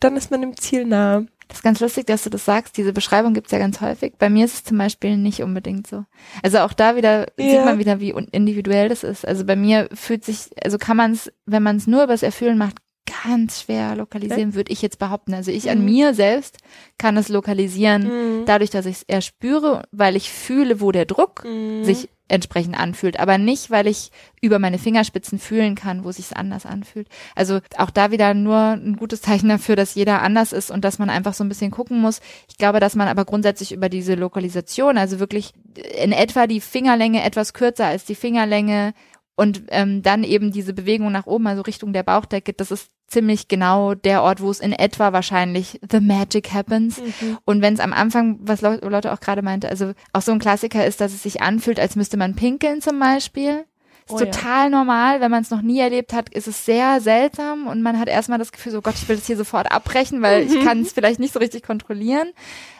dann 0.00 0.16
ist 0.16 0.30
man 0.30 0.40
dem 0.40 0.56
Ziel 0.56 0.84
nahe. 0.84 1.26
Das 1.48 1.58
ist 1.58 1.62
ganz 1.64 1.80
lustig, 1.80 2.06
dass 2.06 2.22
du 2.24 2.30
das 2.30 2.44
sagst. 2.44 2.76
Diese 2.76 2.92
Beschreibung 2.92 3.34
gibt's 3.34 3.50
ja 3.50 3.58
ganz 3.58 3.80
häufig. 3.80 4.14
Bei 4.18 4.30
mir 4.30 4.44
ist 4.44 4.54
es 4.54 4.64
zum 4.64 4.78
Beispiel 4.78 5.16
nicht 5.16 5.42
unbedingt 5.42 5.86
so. 5.88 6.04
Also 6.44 6.58
auch 6.58 6.72
da 6.72 6.94
wieder 6.96 7.26
Ja. 7.38 7.50
sieht 7.50 7.64
man 7.64 7.78
wieder, 7.78 7.98
wie 8.00 8.10
individuell 8.10 8.88
das 8.88 9.02
ist. 9.02 9.26
Also 9.26 9.44
bei 9.44 9.56
mir 9.56 9.88
fühlt 9.92 10.24
sich, 10.24 10.50
also 10.62 10.78
kann 10.78 10.96
man 10.96 11.12
es, 11.12 11.32
wenn 11.46 11.62
man 11.64 11.76
es 11.76 11.86
nur 11.88 12.04
übers 12.04 12.22
Erfüllen 12.22 12.56
macht, 12.58 12.76
ganz 13.24 13.62
schwer 13.62 13.96
lokalisieren, 13.96 14.54
würde 14.54 14.72
ich 14.72 14.82
jetzt 14.82 14.98
behaupten. 14.98 15.34
Also 15.34 15.50
ich 15.50 15.70
an 15.70 15.80
Mhm. 15.80 15.84
mir 15.84 16.14
selbst 16.14 16.58
kann 16.98 17.16
es 17.16 17.28
lokalisieren, 17.28 18.40
Mhm. 18.40 18.44
dadurch, 18.46 18.70
dass 18.70 18.86
ich 18.86 18.96
es 18.96 19.02
eher 19.02 19.20
spüre, 19.20 19.82
weil 19.90 20.16
ich 20.16 20.30
fühle, 20.30 20.80
wo 20.80 20.92
der 20.92 21.06
Druck 21.06 21.44
Mhm. 21.44 21.84
sich 21.84 22.08
entsprechend 22.28 22.78
anfühlt, 22.78 23.18
aber 23.18 23.38
nicht, 23.38 23.72
weil 23.72 23.88
ich 23.88 24.12
über 24.40 24.60
meine 24.60 24.78
Fingerspitzen 24.78 25.40
fühlen 25.40 25.74
kann, 25.74 26.04
wo 26.04 26.12
sich 26.12 26.36
anders 26.36 26.64
anfühlt. 26.64 27.08
Also 27.34 27.58
auch 27.76 27.90
da 27.90 28.12
wieder 28.12 28.34
nur 28.34 28.56
ein 28.56 28.94
gutes 28.96 29.20
Zeichen 29.20 29.48
dafür, 29.48 29.74
dass 29.74 29.96
jeder 29.96 30.22
anders 30.22 30.52
ist 30.52 30.70
und 30.70 30.84
dass 30.84 31.00
man 31.00 31.10
einfach 31.10 31.34
so 31.34 31.42
ein 31.42 31.48
bisschen 31.48 31.72
gucken 31.72 32.00
muss. 32.00 32.20
Ich 32.48 32.56
glaube, 32.56 32.78
dass 32.78 32.94
man 32.94 33.08
aber 33.08 33.24
grundsätzlich 33.24 33.72
über 33.72 33.88
diese 33.88 34.14
Lokalisation, 34.14 34.96
also 34.96 35.18
wirklich 35.18 35.52
in 36.00 36.12
etwa 36.12 36.46
die 36.46 36.60
Fingerlänge 36.60 37.24
etwas 37.24 37.52
kürzer 37.52 37.86
als 37.86 38.04
die 38.04 38.14
Fingerlänge 38.14 38.94
und 39.36 39.62
ähm, 39.68 40.02
dann 40.02 40.24
eben 40.24 40.52
diese 40.52 40.72
Bewegung 40.74 41.10
nach 41.12 41.26
oben, 41.26 41.46
also 41.46 41.62
Richtung 41.62 41.92
der 41.92 42.02
Bauchdecke, 42.02 42.52
das 42.52 42.70
ist 42.70 42.90
ziemlich 43.06 43.48
genau 43.48 43.94
der 43.94 44.22
Ort, 44.22 44.40
wo 44.40 44.50
es 44.50 44.60
in 44.60 44.72
etwa 44.72 45.12
wahrscheinlich 45.12 45.80
the 45.90 46.00
magic 46.00 46.52
happens. 46.52 47.00
Mhm. 47.00 47.38
Und 47.44 47.60
wenn 47.62 47.74
es 47.74 47.80
am 47.80 47.92
Anfang, 47.92 48.38
was 48.42 48.60
Leu- 48.60 48.78
Leute 48.82 49.12
auch 49.12 49.18
gerade 49.20 49.42
meinte, 49.42 49.68
also 49.68 49.92
auch 50.12 50.22
so 50.22 50.30
ein 50.32 50.38
Klassiker 50.38 50.86
ist, 50.86 51.00
dass 51.00 51.12
es 51.12 51.22
sich 51.24 51.42
anfühlt, 51.42 51.80
als 51.80 51.96
müsste 51.96 52.16
man 52.16 52.36
pinkeln 52.36 52.80
zum 52.80 52.98
Beispiel. 53.00 53.64
Ist 54.06 54.14
Oh 54.14 54.18
ja. 54.20 54.26
total 54.26 54.70
normal, 54.70 55.20
wenn 55.20 55.30
man 55.30 55.42
es 55.42 55.50
noch 55.50 55.62
nie 55.62 55.78
erlebt 55.80 56.12
hat, 56.12 56.28
ist 56.28 56.46
es 56.48 56.64
sehr 56.64 57.00
seltsam 57.00 57.66
und 57.66 57.82
man 57.82 57.98
hat 57.98 58.08
erstmal 58.08 58.38
das 58.38 58.50
Gefühl, 58.52 58.72
so 58.72 58.80
Gott, 58.80 58.94
ich 58.94 59.08
will 59.08 59.16
das 59.16 59.26
hier 59.26 59.36
sofort 59.36 59.70
abbrechen, 59.72 60.22
weil 60.22 60.44
Mhm. 60.44 60.52
ich 60.52 60.64
kann 60.64 60.80
es 60.80 60.92
vielleicht 60.92 61.20
nicht 61.20 61.32
so 61.32 61.38
richtig 61.40 61.62
kontrollieren. 61.64 62.28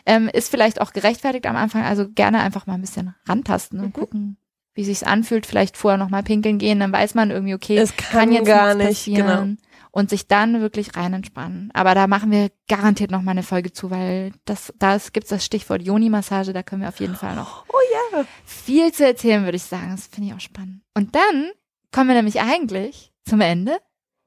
Ähm, 0.06 0.28
ist 0.32 0.50
vielleicht 0.50 0.80
auch 0.80 0.92
gerechtfertigt 0.92 1.46
am 1.46 1.56
Anfang, 1.56 1.82
also 1.82 2.08
gerne 2.08 2.40
einfach 2.40 2.66
mal 2.66 2.74
ein 2.74 2.80
bisschen 2.80 3.14
rantasten 3.28 3.80
und 3.80 3.88
Mhm. 3.88 3.92
gucken, 4.00 4.36
wie 4.74 4.84
sich's 4.84 5.02
anfühlt. 5.02 5.46
Vielleicht 5.46 5.76
vorher 5.76 5.98
noch 5.98 6.10
mal 6.10 6.22
pinkeln 6.22 6.58
gehen, 6.58 6.80
dann 6.80 6.92
weiß 6.92 7.14
man 7.14 7.30
irgendwie, 7.30 7.54
okay, 7.54 7.76
Es 7.78 7.96
kann 7.96 8.32
jetzt 8.32 8.46
gar 8.46 8.74
nichts 8.74 9.06
nicht, 9.06 9.16
genau. 9.16 9.28
passieren. 9.28 9.58
Und 9.92 10.08
sich 10.10 10.28
dann 10.28 10.60
wirklich 10.60 10.94
rein 10.96 11.14
entspannen. 11.14 11.70
Aber 11.74 11.96
da 11.96 12.06
machen 12.06 12.30
wir 12.30 12.50
garantiert 12.68 13.10
noch 13.10 13.22
mal 13.22 13.32
eine 13.32 13.42
Folge 13.42 13.72
zu, 13.72 13.90
weil 13.90 14.30
das, 14.44 14.72
da 14.78 14.96
gibt's 15.12 15.30
das 15.30 15.44
Stichwort 15.44 15.82
Joni-Massage, 15.82 16.52
da 16.52 16.62
können 16.62 16.82
wir 16.82 16.88
auf 16.88 17.00
jeden 17.00 17.16
Fall 17.16 17.34
noch 17.34 17.64
Oh 17.68 17.78
ja. 18.14 18.24
viel 18.44 18.92
zu 18.92 19.04
erzählen, 19.04 19.42
würde 19.42 19.56
ich 19.56 19.64
sagen. 19.64 19.90
Das 19.90 20.06
finde 20.06 20.28
ich 20.28 20.34
auch 20.34 20.40
spannend. 20.40 20.82
Und 20.94 21.16
dann 21.16 21.50
kommen 21.90 22.06
wir 22.08 22.14
nämlich 22.14 22.40
eigentlich 22.40 23.12
zum 23.24 23.40
Ende. 23.40 23.78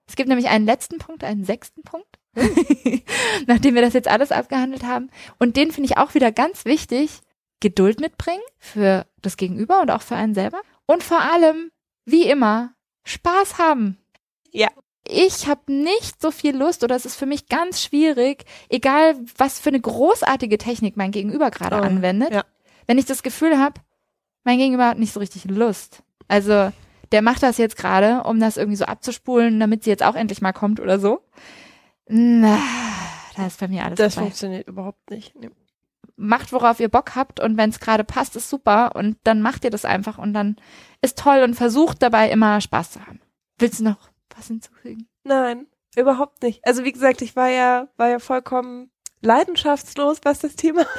Es 0.05 0.17
gibt 0.17 0.27
nämlich 0.27 0.49
einen 0.49 0.65
letzten 0.65 0.97
Punkt, 0.97 1.23
einen 1.23 1.45
sechsten 1.45 1.81
Punkt, 1.83 2.19
nachdem 3.47 3.75
wir 3.75 3.81
das 3.81 3.93
jetzt 3.93 4.09
alles 4.09 4.33
abgehandelt 4.33 4.83
haben. 4.83 5.09
Und 5.39 5.55
den 5.55 5.71
finde 5.71 5.89
ich 5.89 5.97
auch 5.97 6.13
wieder 6.13 6.33
ganz 6.33 6.65
wichtig. 6.65 7.21
Geduld 7.64 7.99
mitbringen 8.01 8.41
für 8.59 9.05
das 9.22 9.38
Gegenüber 9.38 9.82
und 9.82 9.89
auch 9.89 10.01
für 10.01 10.16
einen 10.16 10.34
selber. 10.36 10.59
Und 10.86 11.01
vor 11.01 11.22
allem, 11.22 11.72
wie 12.05 12.24
immer, 12.30 12.74
Spaß 13.05 13.57
haben. 13.57 13.97
Ja. 14.51 14.68
Ich 15.07 15.47
habe 15.47 15.72
nicht 15.74 16.22
so 16.22 16.30
viel 16.30 16.55
Lust 16.55 16.84
oder 16.84 16.95
es 16.95 17.05
ist 17.05 17.16
für 17.16 17.26
mich 17.26 17.47
ganz 17.47 17.82
schwierig, 17.82 18.45
egal 18.70 19.16
was 19.38 19.59
für 19.59 19.70
eine 19.70 19.80
großartige 19.82 20.57
Technik 20.57 20.95
mein 20.97 21.11
Gegenüber 21.11 21.51
gerade 21.51 21.78
Oh, 21.78 21.80
anwendet, 21.82 22.32
ja. 22.34 22.43
wenn 22.88 22.97
ich 22.97 23.05
das 23.05 23.24
Gefühl 23.24 23.57
habe, 23.59 23.82
mein 24.43 24.57
Gegenüber 24.59 24.88
hat 24.88 24.99
nicht 24.99 25.14
so 25.14 25.20
richtig 25.22 25.45
Lust. 25.45 26.03
Also 26.28 26.72
der 27.11 27.22
macht 27.22 27.43
das 27.43 27.57
jetzt 27.57 27.78
gerade, 27.78 28.24
um 28.24 28.39
das 28.39 28.57
irgendwie 28.57 28.78
so 28.78 28.86
abzuspulen, 28.86 29.59
damit 29.59 29.84
sie 29.84 29.89
jetzt 29.89 30.03
auch 30.03 30.16
endlich 30.16 30.41
mal 30.41 30.53
kommt 30.53 30.80
oder 30.80 30.99
so. 30.99 31.22
Na, 32.07 32.57
da 33.38 33.47
ist 33.47 33.59
bei 33.59 33.68
mir 33.70 33.86
alles 33.86 33.97
Das 33.97 34.14
vorbei. 34.16 34.28
funktioniert 34.28 34.68
überhaupt 34.68 35.09
nicht. 35.09 35.34
Nee. 35.39 35.49
Macht, 36.24 36.53
worauf 36.53 36.80
ihr 36.80 36.89
Bock 36.89 37.15
habt 37.15 37.39
und 37.39 37.57
wenn 37.57 37.69
es 37.69 37.80
gerade 37.80 38.03
passt, 38.03 38.36
ist 38.36 38.49
super 38.49 38.95
und 38.95 39.17
dann 39.24 39.41
macht 39.41 39.63
ihr 39.63 39.71
das 39.71 39.86
einfach 39.86 40.17
und 40.17 40.34
dann 40.34 40.55
ist 41.01 41.17
toll 41.19 41.43
und 41.43 41.55
versucht 41.55 42.01
dabei 42.01 42.30
immer 42.30 42.61
Spaß 42.61 42.91
zu 42.91 43.05
haben. 43.05 43.19
Willst 43.57 43.80
du 43.80 43.84
noch 43.84 44.09
was 44.36 44.47
hinzufügen? 44.47 45.07
Nein, 45.24 45.67
überhaupt 45.95 46.41
nicht. 46.43 46.65
Also 46.65 46.84
wie 46.84 46.91
gesagt, 46.91 47.21
ich 47.21 47.36
war 47.36 47.49
ja, 47.49 47.88
war 47.97 48.09
ja 48.09 48.19
vollkommen 48.19 48.89
leidenschaftslos, 49.21 50.19
was 50.24 50.39
das 50.39 50.55
Thema. 50.55 50.86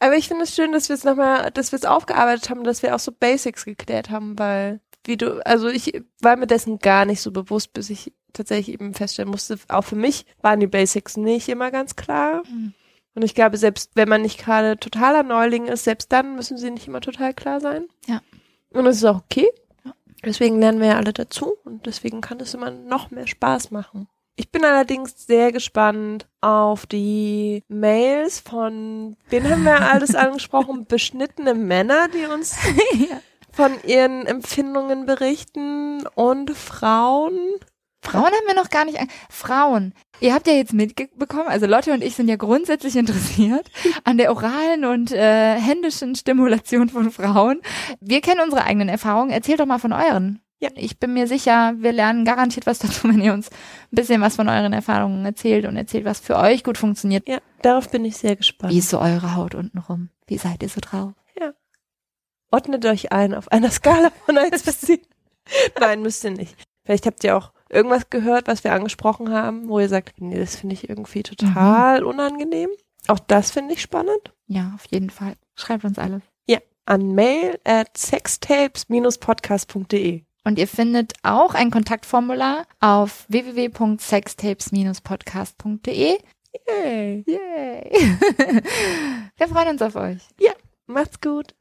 Aber 0.00 0.16
ich 0.16 0.28
finde 0.28 0.44
es 0.44 0.54
schön, 0.54 0.72
dass 0.72 0.88
wir 0.88 0.94
es 0.94 1.04
nochmal, 1.04 1.50
dass 1.50 1.72
wir 1.72 1.78
es 1.78 1.84
aufgearbeitet 1.84 2.48
haben, 2.48 2.64
dass 2.64 2.82
wir 2.82 2.94
auch 2.94 3.00
so 3.00 3.12
Basics 3.12 3.66
geklärt 3.66 4.08
haben, 4.10 4.38
weil, 4.38 4.80
wie 5.04 5.18
du, 5.18 5.44
also 5.46 5.68
ich 5.68 6.02
war 6.20 6.36
mir 6.36 6.46
dessen 6.46 6.78
gar 6.78 7.04
nicht 7.04 7.20
so 7.20 7.30
bewusst, 7.30 7.74
bis 7.74 7.90
ich 7.90 8.14
tatsächlich 8.32 8.74
eben 8.74 8.94
feststellen 8.94 9.30
musste, 9.30 9.58
auch 9.68 9.84
für 9.84 9.96
mich 9.96 10.26
waren 10.42 10.60
die 10.60 10.66
Basics 10.66 11.16
nicht 11.16 11.48
immer 11.48 11.70
ganz 11.70 11.96
klar. 11.96 12.42
Mhm. 12.48 12.74
Und 13.14 13.22
ich 13.22 13.34
glaube, 13.34 13.56
selbst 13.56 13.90
wenn 13.94 14.08
man 14.08 14.22
nicht 14.22 14.38
gerade 14.38 14.78
totaler 14.78 15.22
Neuling 15.22 15.66
ist, 15.66 15.84
selbst 15.84 16.12
dann 16.12 16.36
müssen 16.36 16.56
sie 16.56 16.70
nicht 16.70 16.86
immer 16.86 17.00
total 17.00 17.34
klar 17.34 17.60
sein. 17.60 17.86
Ja. 18.06 18.20
Und 18.70 18.84
das 18.84 18.96
ist 18.96 19.04
auch 19.04 19.22
okay. 19.22 19.48
Ja. 19.84 19.94
Deswegen 20.24 20.60
lernen 20.60 20.80
wir 20.80 20.88
ja 20.88 20.96
alle 20.96 21.12
dazu 21.12 21.56
und 21.64 21.86
deswegen 21.86 22.20
kann 22.20 22.40
es 22.40 22.54
immer 22.54 22.70
noch 22.70 23.10
mehr 23.10 23.26
Spaß 23.26 23.72
machen. 23.72 24.08
Ich 24.36 24.50
bin 24.50 24.64
allerdings 24.64 25.26
sehr 25.26 25.52
gespannt 25.52 26.26
auf 26.40 26.86
die 26.86 27.62
Mails 27.68 28.40
von, 28.40 29.18
wen 29.28 29.50
haben 29.50 29.64
wir 29.64 29.92
alles 29.92 30.14
angesprochen? 30.14 30.86
Beschnittene 30.86 31.54
Männer, 31.54 32.08
die 32.08 32.24
uns 32.24 32.56
ja. 32.94 33.20
von 33.52 33.72
ihren 33.84 34.24
Empfindungen 34.24 35.04
berichten 35.04 36.06
und 36.14 36.52
Frauen. 36.52 37.38
Frauen 38.02 38.26
haben 38.26 38.46
wir 38.46 38.54
noch 38.54 38.70
gar 38.70 38.84
nicht. 38.84 38.98
Frauen. 39.28 39.94
Ihr 40.20 40.34
habt 40.34 40.46
ja 40.46 40.54
jetzt 40.54 40.72
mitbekommen, 40.72 41.48
also 41.48 41.66
Lotte 41.66 41.92
und 41.92 42.02
ich 42.02 42.14
sind 42.14 42.28
ja 42.28 42.36
grundsätzlich 42.36 42.96
interessiert 42.96 43.70
an 44.04 44.18
der 44.18 44.30
oralen 44.30 44.84
und 44.84 45.12
äh, 45.12 45.54
händischen 45.58 46.14
Stimulation 46.14 46.88
von 46.88 47.10
Frauen. 47.10 47.60
Wir 48.00 48.20
kennen 48.20 48.40
unsere 48.40 48.64
eigenen 48.64 48.88
Erfahrungen. 48.88 49.30
Erzählt 49.30 49.60
doch 49.60 49.66
mal 49.66 49.78
von 49.78 49.92
euren. 49.92 50.40
Ja. 50.60 50.68
Ich 50.74 50.98
bin 50.98 51.14
mir 51.14 51.26
sicher, 51.26 51.74
wir 51.78 51.92
lernen 51.92 52.24
garantiert 52.24 52.66
was 52.66 52.78
dazu, 52.78 53.08
wenn 53.08 53.20
ihr 53.20 53.32
uns 53.32 53.50
ein 53.50 53.56
bisschen 53.96 54.20
was 54.20 54.36
von 54.36 54.48
euren 54.48 54.72
Erfahrungen 54.72 55.24
erzählt 55.24 55.66
und 55.66 55.76
erzählt, 55.76 56.04
was 56.04 56.20
für 56.20 56.36
euch 56.36 56.64
gut 56.64 56.78
funktioniert. 56.78 57.28
Ja, 57.28 57.38
darauf 57.62 57.90
bin 57.90 58.04
ich 58.04 58.16
sehr 58.16 58.36
gespannt. 58.36 58.72
Wie 58.72 58.78
ist 58.78 58.90
so 58.90 58.98
eure 58.98 59.34
Haut 59.36 59.54
untenrum? 59.54 60.10
Wie 60.26 60.38
seid 60.38 60.62
ihr 60.62 60.68
so 60.68 60.80
drauf? 60.80 61.12
Ordnet 62.52 62.84
euch 62.84 63.12
ein 63.12 63.34
auf 63.34 63.50
einer 63.52 63.70
Skala 63.70 64.10
von 64.26 64.36
1 64.36 64.62
bis 64.62 64.80
10. 64.80 65.00
Nein, 65.78 66.02
müsst 66.02 66.24
ihr 66.24 66.32
nicht. 66.32 66.56
Vielleicht 66.84 67.06
habt 67.06 67.22
ihr 67.22 67.36
auch 67.36 67.52
irgendwas 67.70 68.10
gehört, 68.10 68.48
was 68.48 68.64
wir 68.64 68.72
angesprochen 68.72 69.30
haben, 69.32 69.68
wo 69.68 69.78
ihr 69.80 69.88
sagt, 69.88 70.20
nee, 70.20 70.38
das 70.38 70.56
finde 70.56 70.74
ich 70.74 70.88
irgendwie 70.88 71.22
total 71.22 72.02
unangenehm. 72.04 72.70
Auch 73.08 73.18
das 73.18 73.50
finde 73.50 73.74
ich 73.74 73.82
spannend. 73.82 74.32
Ja, 74.46 74.72
auf 74.74 74.84
jeden 74.90 75.10
Fall. 75.10 75.34
Schreibt 75.54 75.84
uns 75.84 75.98
alles. 75.98 76.22
Ja, 76.46 76.58
an 76.86 77.14
mail 77.14 77.58
at 77.64 77.94
sextapes-podcast.de. 77.96 80.22
Und 80.44 80.58
ihr 80.58 80.68
findet 80.68 81.12
auch 81.22 81.54
ein 81.54 81.70
Kontaktformular 81.70 82.66
auf 82.80 83.26
www.sextapes-podcast.de. 83.28 86.18
Yay. 86.68 87.24
Yay! 87.26 87.90
Wir 89.36 89.48
freuen 89.48 89.68
uns 89.68 89.82
auf 89.82 89.94
euch. 89.96 90.22
Macht's 90.86 91.20
gut. 91.20 91.54